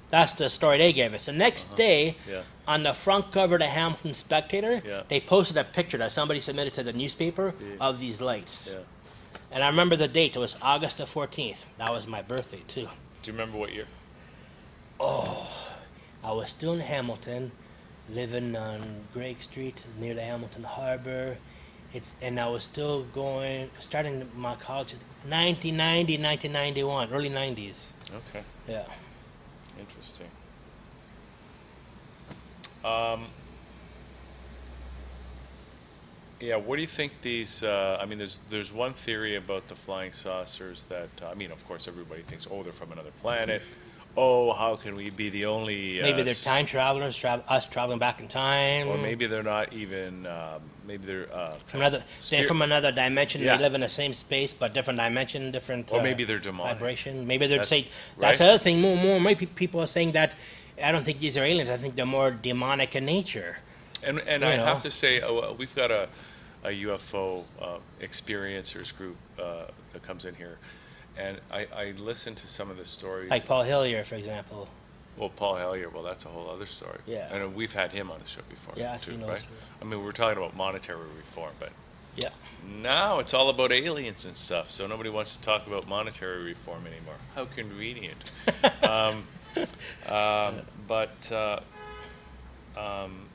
That's 0.08 0.32
the 0.32 0.48
story 0.50 0.78
they 0.78 0.92
gave 0.92 1.14
us. 1.14 1.26
The 1.26 1.32
next 1.32 1.76
day, 1.76 2.10
Uh-huh. 2.10 2.30
Yeah. 2.32 2.42
on 2.66 2.82
the 2.82 2.92
front 2.92 3.30
cover 3.30 3.54
of 3.54 3.60
the 3.60 3.68
Hamilton 3.68 4.12
Spectator, 4.12 4.82
Yeah. 4.84 5.02
they 5.06 5.20
posted 5.20 5.56
a 5.56 5.62
picture 5.62 5.98
that 5.98 6.10
somebody 6.10 6.40
submitted 6.40 6.74
to 6.74 6.82
the 6.82 6.92
newspaper 6.92 7.54
of 7.80 8.00
these 8.00 8.20
lights. 8.20 8.70
Yeah. 8.72 8.80
And 9.52 9.62
I 9.62 9.68
remember 9.68 9.94
the 9.94 10.08
date. 10.08 10.34
It 10.34 10.40
was 10.40 10.56
August 10.62 10.98
the 10.98 11.06
14th. 11.06 11.64
That 11.78 11.92
was 11.92 12.08
my 12.08 12.22
birthday, 12.22 12.62
too. 12.66 12.88
Do 13.22 13.30
you 13.30 13.32
remember 13.32 13.56
what 13.56 13.72
year? 13.72 13.86
Oh, 14.98 15.46
I 16.24 16.32
was 16.32 16.50
still 16.50 16.72
in 16.72 16.80
Hamilton, 16.80 17.52
living 18.08 18.56
on 18.56 19.06
Drake 19.12 19.40
Street 19.42 19.84
near 19.98 20.14
the 20.14 20.22
Hamilton 20.22 20.64
Harbor. 20.64 21.38
It's 21.92 22.14
and 22.22 22.38
I 22.38 22.48
was 22.48 22.64
still 22.64 23.02
going, 23.12 23.70
starting 23.80 24.28
my 24.36 24.54
college, 24.54 24.92
1990, 25.28 26.18
1991, 26.22 27.12
early 27.12 27.30
90s. 27.30 27.90
Okay, 28.14 28.44
Yeah. 28.68 28.84
interesting. 29.78 30.28
Um, 32.84 33.26
yeah, 36.40 36.56
what 36.56 36.76
do 36.76 36.82
you 36.82 36.88
think 36.88 37.20
these? 37.20 37.62
Uh, 37.62 37.98
I 38.00 38.06
mean, 38.06 38.18
there's 38.18 38.38
there's 38.48 38.72
one 38.72 38.94
theory 38.94 39.36
about 39.36 39.68
the 39.68 39.74
flying 39.74 40.12
saucers 40.12 40.84
that 40.84 41.10
uh, 41.22 41.28
I 41.30 41.34
mean, 41.34 41.50
of 41.50 41.66
course, 41.66 41.86
everybody 41.88 42.22
thinks, 42.22 42.46
oh, 42.50 42.62
they're 42.62 42.72
from 42.72 42.92
another 42.92 43.10
planet. 43.20 43.62
Oh, 44.16 44.52
how 44.52 44.74
can 44.76 44.96
we 44.96 45.08
be 45.10 45.30
the 45.30 45.46
only? 45.46 46.00
Uh, 46.00 46.02
Maybe 46.02 46.22
they're 46.22 46.34
time 46.34 46.66
travelers, 46.66 47.16
tra- 47.16 47.44
us 47.48 47.68
traveling 47.68 47.98
back 48.00 48.20
in 48.20 48.26
time. 48.28 48.88
or 48.88 48.98
maybe 48.98 49.26
they're 49.26 49.42
not 49.42 49.72
even. 49.72 50.26
Um, 50.26 50.60
maybe 50.86 51.06
they're 51.06 51.32
uh, 51.32 51.54
from 51.66 51.80
another, 51.80 52.02
s- 52.18 52.28
they're 52.28 52.42
from 52.44 52.60
another 52.62 52.90
dimension. 52.90 53.40
Yeah. 53.40 53.56
They 53.56 53.62
live 53.62 53.74
in 53.76 53.80
the 53.82 53.88
same 53.88 54.12
space, 54.12 54.52
but 54.52 54.74
different 54.74 54.98
dimension, 54.98 55.52
different. 55.52 55.92
Or 55.92 56.00
uh, 56.00 56.02
maybe 56.02 56.24
they're 56.24 56.40
demonic. 56.40 56.74
Vibration. 56.78 57.26
Maybe 57.26 57.46
they're 57.46 57.58
That's- 57.58 57.68
say 57.68 57.82
right? 58.16 58.20
that's 58.20 58.38
the 58.40 58.46
other 58.46 58.58
thing. 58.58 58.80
More, 58.80 58.96
more, 58.96 59.20
more 59.20 59.34
pe- 59.36 59.46
people 59.46 59.80
are 59.80 59.86
saying 59.86 60.12
that. 60.12 60.34
I 60.82 60.90
don't 60.92 61.04
think 61.04 61.20
these 61.20 61.36
are 61.38 61.44
aliens. 61.44 61.70
I 61.70 61.76
think 61.76 61.94
they're 61.94 62.06
more 62.06 62.30
demonic 62.30 62.96
in 62.96 63.04
nature. 63.04 63.58
And 64.04 64.18
and 64.20 64.42
you 64.42 64.48
I 64.48 64.56
know. 64.56 64.64
have 64.64 64.82
to 64.82 64.90
say, 64.90 65.20
uh, 65.20 65.52
we've 65.52 65.74
got 65.76 65.90
a, 65.90 66.08
a 66.64 66.70
UFO 66.86 67.44
uh, 67.62 67.76
experiencers 68.00 68.96
group 68.96 69.16
uh, 69.38 69.64
that 69.92 70.02
comes 70.02 70.24
in 70.24 70.34
here, 70.34 70.56
and 71.16 71.38
I, 71.52 71.66
I 71.74 71.92
listen 71.98 72.34
to 72.36 72.46
some 72.46 72.70
of 72.70 72.76
the 72.76 72.84
stories. 72.84 73.30
Like 73.30 73.46
Paul 73.46 73.62
Hellyer, 73.62 74.04
for 74.04 74.14
example. 74.14 74.68
well, 75.16 75.28
Paul 75.30 75.56
Hellyer, 75.56 75.88
well, 75.90 76.02
that's 76.02 76.24
a 76.24 76.28
whole 76.28 76.48
other 76.50 76.66
story. 76.66 76.98
Yeah. 77.06 77.32
and 77.34 77.54
we've 77.54 77.72
had 77.72 77.92
him 77.92 78.10
on 78.10 78.18
the 78.20 78.26
show 78.28 78.42
before. 78.48 78.74
Yeah, 78.76 78.96
too, 78.96 79.16
he 79.16 79.24
right? 79.24 79.46
I 79.80 79.84
mean, 79.84 80.02
we're 80.04 80.12
talking 80.12 80.38
about 80.38 80.56
monetary 80.56 80.98
reform, 81.16 81.52
but 81.58 81.70
Yeah. 82.16 82.30
now 82.82 83.18
it's 83.18 83.34
all 83.34 83.48
about 83.50 83.72
aliens 83.72 84.24
and 84.24 84.36
stuff. 84.36 84.70
So 84.70 84.86
nobody 84.86 85.10
wants 85.10 85.36
to 85.36 85.42
talk 85.42 85.66
about 85.66 85.88
monetary 85.88 86.42
reform 86.44 86.86
anymore. 86.86 87.16
How 87.34 87.44
convenient. 87.46 88.32
um, 88.88 89.24
um, 90.08 90.62
but 90.86 91.32
uh, 91.32 91.60
um, 92.76 93.26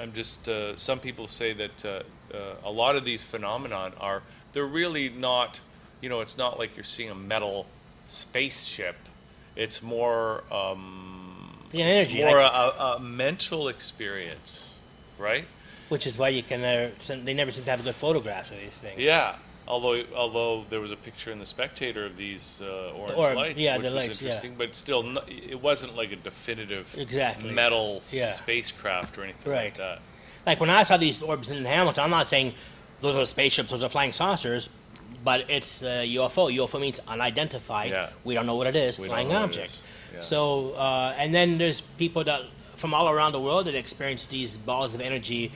I'm 0.00 0.12
just. 0.12 0.48
Uh, 0.48 0.76
some 0.76 0.98
people 1.00 1.28
say 1.28 1.52
that 1.52 1.84
uh, 1.84 2.02
uh, 2.34 2.54
a 2.64 2.70
lot 2.70 2.96
of 2.96 3.04
these 3.04 3.22
phenomenon 3.22 3.92
are 4.00 4.22
they're 4.52 4.66
really 4.66 5.08
not. 5.08 5.60
You 6.02 6.08
know, 6.10 6.20
it's 6.20 6.36
not 6.36 6.58
like 6.58 6.76
you're 6.76 6.84
seeing 6.84 7.08
a 7.10 7.14
metal 7.14 7.66
spaceship. 8.04 8.96
It's 9.56 9.82
more. 9.82 10.42
Um, 10.52 11.56
The 11.70 11.80
it's 11.80 12.12
energy, 12.12 12.24
more 12.24 12.42
like- 12.42 12.52
a, 12.52 12.96
a 12.96 13.00
mental 13.00 13.68
experience, 13.68 14.76
right? 15.18 15.46
Which 15.88 16.06
is 16.06 16.18
why 16.18 16.28
you 16.30 16.42
can 16.42 16.60
never, 16.62 16.92
they 17.24 17.32
never 17.34 17.50
seem 17.52 17.64
to 17.64 17.70
have 17.70 17.84
good 17.84 17.94
photographs 17.94 18.50
of 18.50 18.58
these 18.60 18.78
things. 18.78 18.98
Yeah. 19.00 19.36
Although, 19.68 20.02
although 20.16 20.64
there 20.70 20.80
was 20.80 20.90
a 20.90 20.96
picture 20.96 21.30
in 21.30 21.38
the 21.38 21.46
Spectator 21.46 22.04
of 22.04 22.16
these 22.16 22.60
uh, 22.62 22.92
orange 22.96 23.16
orb, 23.16 23.36
lights, 23.36 23.62
yeah, 23.62 23.76
which 23.76 23.84
was 23.84 23.94
lights, 23.94 24.20
yeah. 24.20 24.28
interesting, 24.28 24.54
but 24.58 24.74
still, 24.74 25.02
no, 25.04 25.22
it 25.28 25.60
wasn't 25.62 25.94
like 25.96 26.10
a 26.12 26.16
definitive 26.16 26.94
Exactly. 26.98 27.52
metal 27.52 28.02
Yeah. 28.10 28.32
spacecraft 28.32 29.16
or 29.18 29.22
anything 29.24 29.52
like 29.52 29.76
that. 29.76 30.00
Like 30.44 30.58
when 30.60 30.68
I 30.70 30.82
saw 30.82 30.96
these 30.96 31.22
orbs 31.22 31.50
in 31.52 31.64
Hamilton, 31.64 32.02
I'm 32.04 32.10
not 32.10 32.26
saying 32.26 32.54
those 33.00 33.16
are 33.16 33.24
spaceships, 33.24 33.70
those 33.70 33.84
are 33.84 33.88
flying 33.88 34.12
saucers, 34.12 34.68
but 35.24 35.48
it's 35.48 35.82
uh, 35.82 36.02
UFO. 36.06 36.52
UFO 36.54 36.80
means 36.80 37.00
unidentified. 37.06 37.90
Yeah. 37.90 38.08
We 38.24 38.34
don't 38.34 38.46
know 38.46 38.56
what 38.56 38.66
it 38.66 38.76
is. 38.76 38.98
We 38.98 39.06
flying 39.06 39.32
object. 39.32 39.82
Yeah. 40.14 40.20
So, 40.20 40.72
uh, 40.72 41.14
and 41.16 41.34
then 41.34 41.58
there's 41.58 41.80
people 41.80 42.24
that 42.24 42.42
from 42.76 42.94
all 42.94 43.08
around 43.08 43.32
the 43.32 43.40
world 43.40 43.66
that 43.66 43.74
experience 43.74 44.26
these 44.26 44.56
balls 44.56 44.94
of 44.94 45.00
energy, 45.00 45.52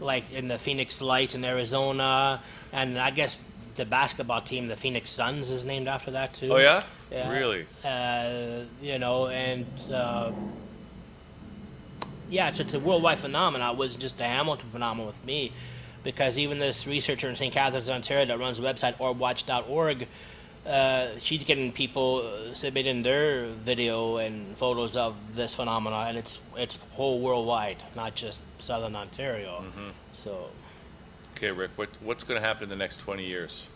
like 0.00 0.32
in 0.32 0.48
the 0.48 0.58
Phoenix 0.58 1.00
Lights 1.02 1.34
in 1.34 1.44
Arizona, 1.44 2.40
and 2.72 2.98
I 2.98 3.10
guess 3.10 3.44
the 3.76 3.84
basketball 3.84 4.40
team, 4.40 4.68
the 4.68 4.76
Phoenix 4.76 5.10
Suns, 5.10 5.50
is 5.50 5.64
named 5.64 5.88
after 5.88 6.10
that 6.12 6.32
too. 6.34 6.52
Oh 6.52 6.56
yeah, 6.56 6.82
Yeah. 7.12 7.30
really? 7.30 7.66
Uh, 7.84 8.64
you 8.82 8.98
know, 8.98 9.28
and 9.28 9.66
uh, 9.92 10.32
yeah, 12.28 12.48
it's, 12.48 12.60
it's 12.60 12.74
a 12.74 12.80
worldwide 12.80 13.18
phenomenon. 13.18 13.74
It 13.74 13.78
wasn't 13.78 14.02
just 14.02 14.20
a 14.20 14.24
Hamilton 14.24 14.70
phenomenon 14.70 15.06
with 15.06 15.24
me, 15.24 15.52
because 16.04 16.38
even 16.38 16.58
this 16.58 16.86
researcher 16.86 17.28
in 17.28 17.34
St. 17.36 17.52
Catharines, 17.52 17.90
Ontario, 17.90 18.24
that 18.26 18.38
runs 18.38 18.58
the 18.58 18.66
website 18.66 18.94
orbwatch.org, 18.96 20.06
uh, 20.66 21.06
she's 21.18 21.44
getting 21.44 21.72
people 21.72 22.18
uh, 22.50 22.54
submitting 22.54 23.02
their 23.02 23.46
video 23.46 24.18
and 24.18 24.56
photos 24.56 24.96
of 24.96 25.14
this 25.34 25.54
phenomenon, 25.54 26.08
and 26.08 26.18
it's 26.18 26.38
it's 26.56 26.76
whole 26.92 27.20
worldwide, 27.20 27.82
not 27.96 28.14
just 28.14 28.42
Southern 28.58 28.94
Ontario. 28.96 29.64
So 30.12 30.50
Okay, 31.36 31.50
Rick, 31.50 31.70
what, 31.76 31.88
what's 32.02 32.22
going 32.22 32.38
to 32.38 32.46
happen 32.46 32.64
in 32.64 32.68
the 32.68 32.76
next 32.76 32.98
20 32.98 33.24
years 33.24 33.66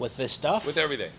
with 0.00 0.16
this 0.16 0.32
stuff, 0.32 0.66
with 0.66 0.76
everything? 0.76 1.12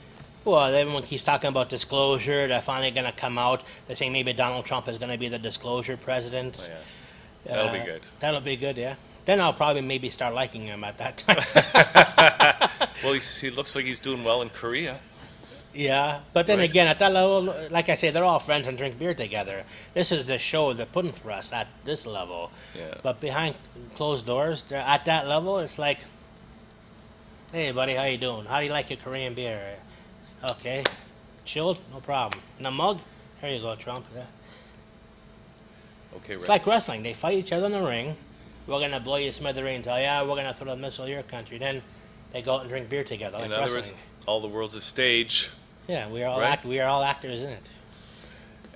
Well, 0.43 0.65
everyone 0.75 1.03
keeps 1.03 1.23
talking 1.23 1.47
about 1.47 1.69
disclosure. 1.69 2.47
They're 2.49 2.59
finally 2.59 2.91
going 2.91 3.05
to 3.05 3.17
come 3.17 3.37
out. 3.37 3.63
They're 3.87 3.95
saying 3.95 4.11
maybe 4.11 4.33
Donald 4.33 4.65
Trump 4.65 4.89
is 4.89 4.97
going 4.97 5.11
to 5.13 5.17
be 5.17 5.29
the 5.29 5.39
disclosure 5.39 5.95
president. 5.95 6.59
Oh, 6.61 6.67
yeah. 6.67 7.55
That'll 7.55 7.71
be 7.71 7.79
Uh, 7.79 7.85
good. 7.85 8.01
That'll 8.19 8.41
be 8.41 8.57
good, 8.57 8.75
yeah. 8.77 8.95
Then 9.25 9.39
I'll 9.39 9.53
probably 9.53 9.81
maybe 9.81 10.09
start 10.09 10.33
liking 10.33 10.63
him 10.63 10.83
at 10.83 10.97
that 10.97 11.17
time. 11.17 12.69
Well, 13.03 13.13
he's, 13.13 13.37
he 13.41 13.49
looks 13.49 13.75
like 13.75 13.83
he's 13.83 13.99
doing 13.99 14.23
well 14.23 14.41
in 14.41 14.49
Korea. 14.49 14.97
yeah, 15.73 16.19
but 16.31 16.47
then 16.47 16.59
Right. 16.59 16.69
again, 16.69 16.87
at 16.87 16.99
that 16.99 17.11
level, 17.11 17.53
like 17.69 17.89
I 17.89 17.95
say, 17.95 18.11
they're 18.11 18.23
all 18.23 18.39
friends 18.39 18.69
and 18.69 18.77
drink 18.77 18.97
beer 18.97 19.13
together. 19.13 19.65
This 19.93 20.13
is 20.13 20.27
the 20.27 20.37
show 20.37 20.71
they're 20.71 20.85
putting 20.85 21.11
for 21.11 21.29
us 21.31 21.51
at 21.51 21.67
this 21.83 22.05
level. 22.05 22.49
Yeah. 22.77 22.93
But 23.03 23.19
behind 23.19 23.55
closed 23.95 24.25
doors, 24.25 24.63
they're 24.63 24.79
at 24.79 25.03
that 25.05 25.27
level. 25.27 25.59
It's 25.59 25.77
like, 25.77 25.99
hey, 27.51 27.73
buddy, 27.73 27.93
how 27.95 28.05
you 28.05 28.17
doing? 28.17 28.45
How 28.45 28.59
do 28.59 28.67
you 28.67 28.71
like 28.71 28.89
your 28.89 28.99
Korean 28.99 29.33
beer? 29.33 29.59
Okay, 30.51 30.83
chilled, 31.43 31.79
no 31.93 31.99
problem. 31.99 32.41
In 32.59 32.65
a 32.65 32.71
mug, 32.71 33.01
here 33.41 33.49
you 33.49 33.59
go, 33.59 33.75
Trump. 33.75 34.05
Yeah. 34.15 34.21
Okay, 36.17 36.33
Rick. 36.33 36.39
It's 36.39 36.49
like 36.49 36.65
wrestling. 36.65 37.03
They 37.03 37.13
fight 37.13 37.33
each 37.37 37.51
other 37.51 37.65
in 37.65 37.73
the 37.73 37.81
ring. 37.81 38.15
We're 38.67 38.79
gonna 38.79 38.99
blow 38.99 39.17
you 39.17 39.27
to 39.27 39.33
smithereens. 39.33 39.87
Oh 39.87 39.95
yeah, 39.95 40.23
we're 40.23 40.35
gonna 40.35 40.53
throw 40.53 40.71
a 40.71 40.75
missile 40.75 41.05
at 41.05 41.09
your 41.09 41.23
country. 41.23 41.57
Then 41.57 41.81
they 42.31 42.41
go 42.41 42.55
out 42.55 42.61
and 42.61 42.69
drink 42.69 42.89
beer 42.89 43.03
together. 43.03 43.37
Like 43.37 43.47
in 43.47 43.51
other 43.51 43.75
wrestling. 43.75 43.83
words, 43.83 44.25
all 44.25 44.41
the 44.41 44.47
world's 44.47 44.75
a 44.75 44.81
stage. 44.81 45.49
yeah, 45.87 46.09
we 46.09 46.23
are 46.23 46.29
all 46.29 46.39
right? 46.39 46.51
act- 46.51 46.65
we 46.65 46.79
are 46.79 46.87
all 46.87 47.03
actors 47.03 47.43
in 47.43 47.49
it. 47.49 47.69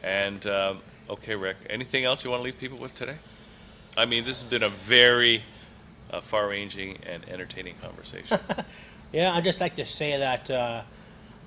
And 0.04 0.46
um, 0.48 0.80
okay, 1.10 1.36
Rick, 1.36 1.58
anything 1.70 2.04
else 2.06 2.24
you 2.24 2.30
want 2.32 2.42
to 2.42 2.46
leave 2.46 2.60
people 2.60 2.78
with 2.78 2.94
today? 2.94 3.18
I 3.98 4.06
mean, 4.06 4.26
this 4.26 4.42
has 4.42 4.50
been 4.50 4.64
a 4.64 4.70
very 4.70 5.42
uh, 6.12 6.22
far-ranging 6.22 7.00
and 7.10 7.28
entertaining 7.30 7.76
conversation. 7.82 8.40
Yeah, 9.14 9.34
I'd 9.34 9.46
just 9.46 9.62
like 9.62 9.76
to 9.76 9.86
say 9.86 10.18
that 10.18 10.52
uh, 10.52 10.82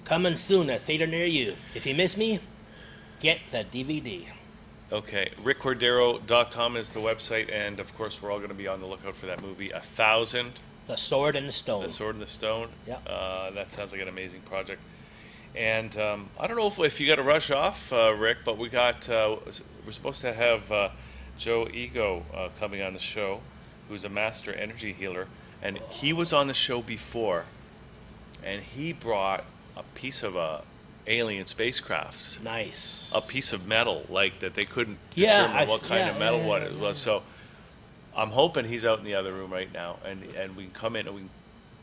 coming 0.07 0.37
soon, 0.37 0.71
a 0.71 0.79
theater 0.79 1.07
near 1.07 1.27
you. 1.27 1.55
If 1.75 1.85
you 1.85 1.95
miss 1.95 2.17
me, 2.17 2.41
get 3.21 3.41
the 3.51 3.59
DVD. 3.59 4.25
Okay, 4.93 5.31
rickcordero.com 5.43 6.77
is 6.77 6.93
the 6.93 7.01
website, 7.01 7.53
and 7.53 7.81
of 7.81 7.97
course, 7.97 8.21
we're 8.21 8.31
all 8.31 8.39
going 8.39 8.51
to 8.51 8.55
be 8.55 8.69
on 8.69 8.81
the 8.81 8.87
lookout 8.87 9.17
for 9.17 9.27
that 9.27 9.43
movie, 9.43 9.71
A 9.71 9.81
Thousand, 9.81 10.53
The 10.87 10.97
Sword 10.97 11.37
and 11.37 11.49
the 11.49 11.53
Stone. 11.53 11.85
The 11.85 11.91
Sword 11.91 12.15
and 12.17 12.23
the 12.23 12.29
Stone. 12.29 12.69
Yeah. 12.87 12.97
Uh, 13.07 13.51
that 13.51 13.73
sounds 13.73 13.93
like 13.93 14.01
an 14.01 14.09
amazing 14.09 14.41
project. 14.43 14.81
And 15.57 15.97
um, 15.97 16.29
I 16.39 16.47
don't 16.47 16.57
know 16.57 16.69
if, 16.69 16.79
if 16.79 17.01
you 17.01 17.07
got 17.07 17.17
to 17.17 17.23
rush 17.23 17.51
off, 17.51 17.93
uh, 17.93 18.15
Rick, 18.17 18.39
but 18.45 18.57
we 18.57 18.69
got 18.69 19.09
uh, 19.09 19.37
we're 19.85 19.93
supposed 19.93 20.21
to 20.21 20.33
have 20.33 20.71
uh, 20.71 20.91
Joe 21.39 21.69
Ego 21.73 22.25
uh, 22.35 22.49
coming 22.59 22.83
on 22.83 22.93
the 22.93 23.01
show, 23.01 23.41
who's 23.89 24.05
a 24.05 24.09
master 24.09 24.53
energy 24.53 24.93
healer, 24.93 25.27
and 25.63 25.79
he 25.91 26.13
was 26.13 26.33
on 26.33 26.47
the 26.47 26.55
show 26.55 26.83
before, 26.83 27.47
and 28.45 28.63
he 28.63 28.93
brought 28.93 29.45
a 29.77 29.83
piece 29.95 30.23
of 30.23 30.37
a 30.37 30.63
alien 31.11 31.47
spacecraft. 31.47 32.43
Nice. 32.43 33.13
A 33.15 33.21
piece 33.21 33.53
of 33.53 33.67
metal, 33.67 34.05
like 34.09 34.39
that 34.41 34.55
they 34.55 34.63
couldn't 34.63 34.99
Yeah, 35.15 35.43
determine 35.43 35.57
I- 35.57 35.65
what 35.67 35.81
kind 35.83 36.07
yeah, 36.07 36.11
of 36.13 36.19
metal 36.19 36.39
yeah, 36.41 36.47
what 36.47 36.63
it 36.63 36.73
was. 36.79 36.99
So 36.99 37.23
I'm 38.17 38.31
hoping 38.31 38.65
he's 38.65 38.87
out 38.87 38.99
in 38.99 39.05
the 39.05 39.15
other 39.15 39.33
room 39.33 39.53
right 39.53 39.73
now, 39.73 39.97
and 40.05 40.23
and 40.35 40.57
we 40.57 40.65
can 40.65 40.73
come 40.73 40.97
in 40.97 41.07
and 41.07 41.15
we 41.15 41.23
can 41.23 41.31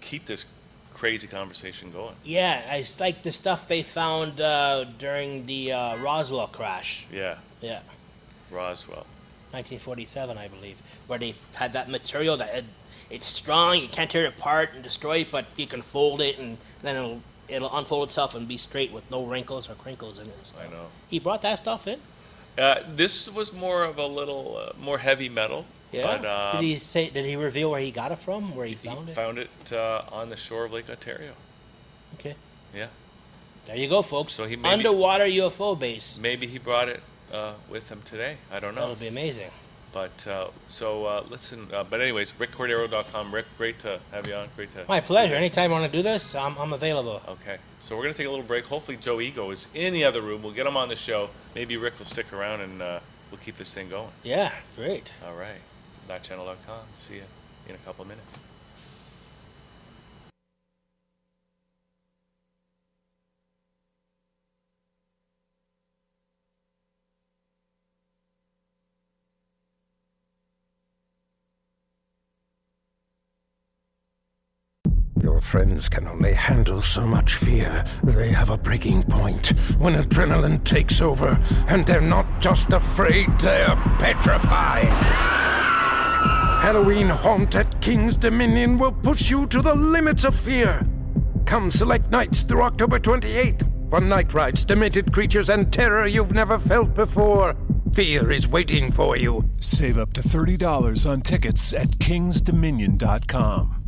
keep 0.01 0.25
this 0.25 0.45
crazy 0.93 1.27
conversation 1.27 1.91
going. 1.91 2.15
Yeah, 2.23 2.73
it's 2.75 2.99
like 2.99 3.21
the 3.23 3.31
stuff 3.31 3.67
they 3.67 3.83
found 3.83 4.41
uh, 4.41 4.85
during 4.97 5.45
the 5.45 5.71
uh, 5.73 5.97
Roswell 5.97 6.47
crash. 6.47 7.05
Yeah, 7.11 7.35
Yeah, 7.61 7.81
Roswell. 8.49 9.05
1947, 9.51 10.37
I 10.37 10.47
believe, 10.47 10.81
where 11.07 11.19
they 11.19 11.35
had 11.53 11.73
that 11.73 11.87
material 11.89 12.35
that 12.37 12.53
it, 12.55 12.65
it's 13.09 13.25
strong, 13.27 13.77
you 13.79 13.87
can't 13.87 14.09
tear 14.09 14.25
it 14.25 14.33
apart 14.37 14.71
and 14.73 14.83
destroy 14.83 15.19
it, 15.19 15.31
but 15.31 15.45
you 15.55 15.67
can 15.67 15.81
fold 15.81 16.19
it 16.19 16.37
and 16.39 16.57
then 16.81 16.95
it'll 16.97 17.21
it'll 17.47 17.75
unfold 17.77 18.09
itself 18.09 18.35
and 18.35 18.47
be 18.47 18.57
straight 18.57 18.91
with 18.91 19.09
no 19.09 19.23
wrinkles 19.25 19.69
or 19.69 19.73
crinkles 19.75 20.19
in 20.19 20.27
it. 20.27 20.45
So 20.45 20.55
I 20.59 20.69
know. 20.69 20.87
He 21.09 21.19
brought 21.19 21.41
that 21.43 21.57
stuff 21.57 21.87
in. 21.87 21.99
Uh, 22.57 22.83
this 22.95 23.29
was 23.29 23.53
more 23.53 23.83
of 23.83 23.97
a 23.97 24.05
little 24.05 24.57
uh, 24.57 24.73
more 24.81 24.97
heavy 24.97 25.29
metal. 25.29 25.65
Yeah. 25.91 26.03
But, 26.03 26.25
uh, 26.25 26.51
did 26.53 26.61
he 26.63 26.75
say? 26.75 27.09
Did 27.09 27.25
he 27.25 27.35
reveal 27.35 27.71
where 27.71 27.79
he 27.79 27.91
got 27.91 28.11
it 28.11 28.17
from? 28.19 28.55
Where 28.55 28.65
he 28.65 28.73
he 28.73 28.89
found 28.89 29.09
it? 29.09 29.15
found 29.15 29.37
it 29.37 29.71
uh, 29.71 30.03
on 30.11 30.29
the 30.29 30.35
shore 30.35 30.65
of 30.65 30.73
Lake 30.73 30.89
Ontario. 30.89 31.31
okay. 32.15 32.35
Yeah. 32.75 32.87
There 33.65 33.75
you 33.75 33.87
go, 33.89 34.01
folks. 34.01 34.33
So 34.33 34.45
he 34.45 34.55
maybe- 34.55 34.73
underwater 34.73 35.25
UFO 35.25 35.77
base. 35.79 36.17
Maybe 36.21 36.47
he 36.47 36.57
brought 36.57 36.89
it 36.89 37.01
uh, 37.33 37.53
with 37.69 37.89
him 37.89 38.01
today. 38.03 38.37
I 38.51 38.59
don't 38.59 38.75
know. 38.75 38.81
That'll 38.81 38.95
be 38.95 39.07
amazing. 39.07 39.49
But 39.91 40.27
uh, 40.27 40.47
so 40.67 41.05
uh, 41.05 41.23
listen. 41.29 41.67
Uh, 41.73 41.83
but 41.83 42.01
anyways, 42.01 42.33
rickcordero.com. 42.33 43.33
Rick, 43.33 43.45
great 43.57 43.79
to 43.79 43.99
have 44.11 44.27
you 44.27 44.35
on. 44.35 44.49
Great 44.55 44.71
to. 44.71 44.85
My 44.87 44.99
pleasure. 44.99 45.35
Anytime 45.35 45.69
you 45.69 45.75
want 45.77 45.91
to 45.91 45.97
do 45.97 46.03
this, 46.03 46.35
I'm, 46.35 46.57
I'm 46.57 46.73
available. 46.73 47.21
Okay, 47.27 47.57
so 47.79 47.95
we're 47.95 48.03
gonna 48.03 48.13
take 48.13 48.27
a 48.27 48.29
little 48.29 48.45
break. 48.45 48.65
Hopefully, 48.65 48.97
Joe 48.97 49.21
Ego 49.21 49.51
is 49.51 49.67
in 49.73 49.93
the 49.93 50.03
other 50.03 50.21
room. 50.21 50.43
We'll 50.43 50.53
get 50.53 50.67
him 50.67 50.77
on 50.77 50.89
the 50.89 50.95
show. 50.95 51.29
Maybe 51.55 51.77
Rick 51.77 51.97
will 51.99 52.05
stick 52.05 52.31
around 52.33 52.61
and 52.61 52.81
uh, 52.81 52.99
we'll 53.31 53.39
keep 53.39 53.57
this 53.57 53.73
thing 53.73 53.89
going. 53.89 54.09
Yeah, 54.23 54.51
great. 54.75 55.13
All 55.25 55.35
right, 55.35 55.61
thatchannel.com. 56.07 56.81
See 56.97 57.15
you 57.15 57.23
in 57.67 57.75
a 57.75 57.79
couple 57.79 58.03
of 58.03 58.09
minutes. 58.09 58.33
Your 75.37 75.41
friends 75.43 75.87
can 75.87 76.07
only 76.07 76.33
handle 76.33 76.81
so 76.81 77.05
much 77.05 77.35
fear. 77.35 77.85
They 78.03 78.29
have 78.29 78.49
a 78.49 78.57
breaking 78.57 79.03
point 79.03 79.49
when 79.77 79.93
adrenaline 79.93 80.63
takes 80.63 80.99
over, 80.99 81.39
and 81.67 81.85
they're 81.85 82.01
not 82.01 82.41
just 82.41 82.73
afraid, 82.73 83.27
they're 83.39 83.75
petrified. 83.99 84.87
Halloween 86.63 87.09
Haunt 87.09 87.53
at 87.53 87.79
King's 87.81 88.17
Dominion 88.17 88.79
will 88.79 88.91
push 88.91 89.29
you 89.29 89.45
to 89.45 89.61
the 89.61 89.75
limits 89.75 90.23
of 90.23 90.35
fear. 90.35 90.81
Come 91.45 91.69
select 91.69 92.09
nights 92.09 92.41
through 92.41 92.63
October 92.63 92.99
28th 92.99 93.91
for 93.91 94.01
night 94.01 94.33
rides, 94.33 94.65
demented 94.65 95.13
creatures, 95.13 95.49
and 95.49 95.71
terror 95.71 96.07
you've 96.07 96.33
never 96.33 96.57
felt 96.57 96.95
before. 96.95 97.55
Fear 97.93 98.31
is 98.31 98.47
waiting 98.47 98.91
for 98.91 99.15
you. 99.15 99.47
Save 99.59 99.99
up 99.99 100.13
to 100.13 100.21
$30 100.21 101.07
on 101.07 101.21
tickets 101.21 101.73
at 101.73 101.89
kingsdominion.com. 101.89 103.86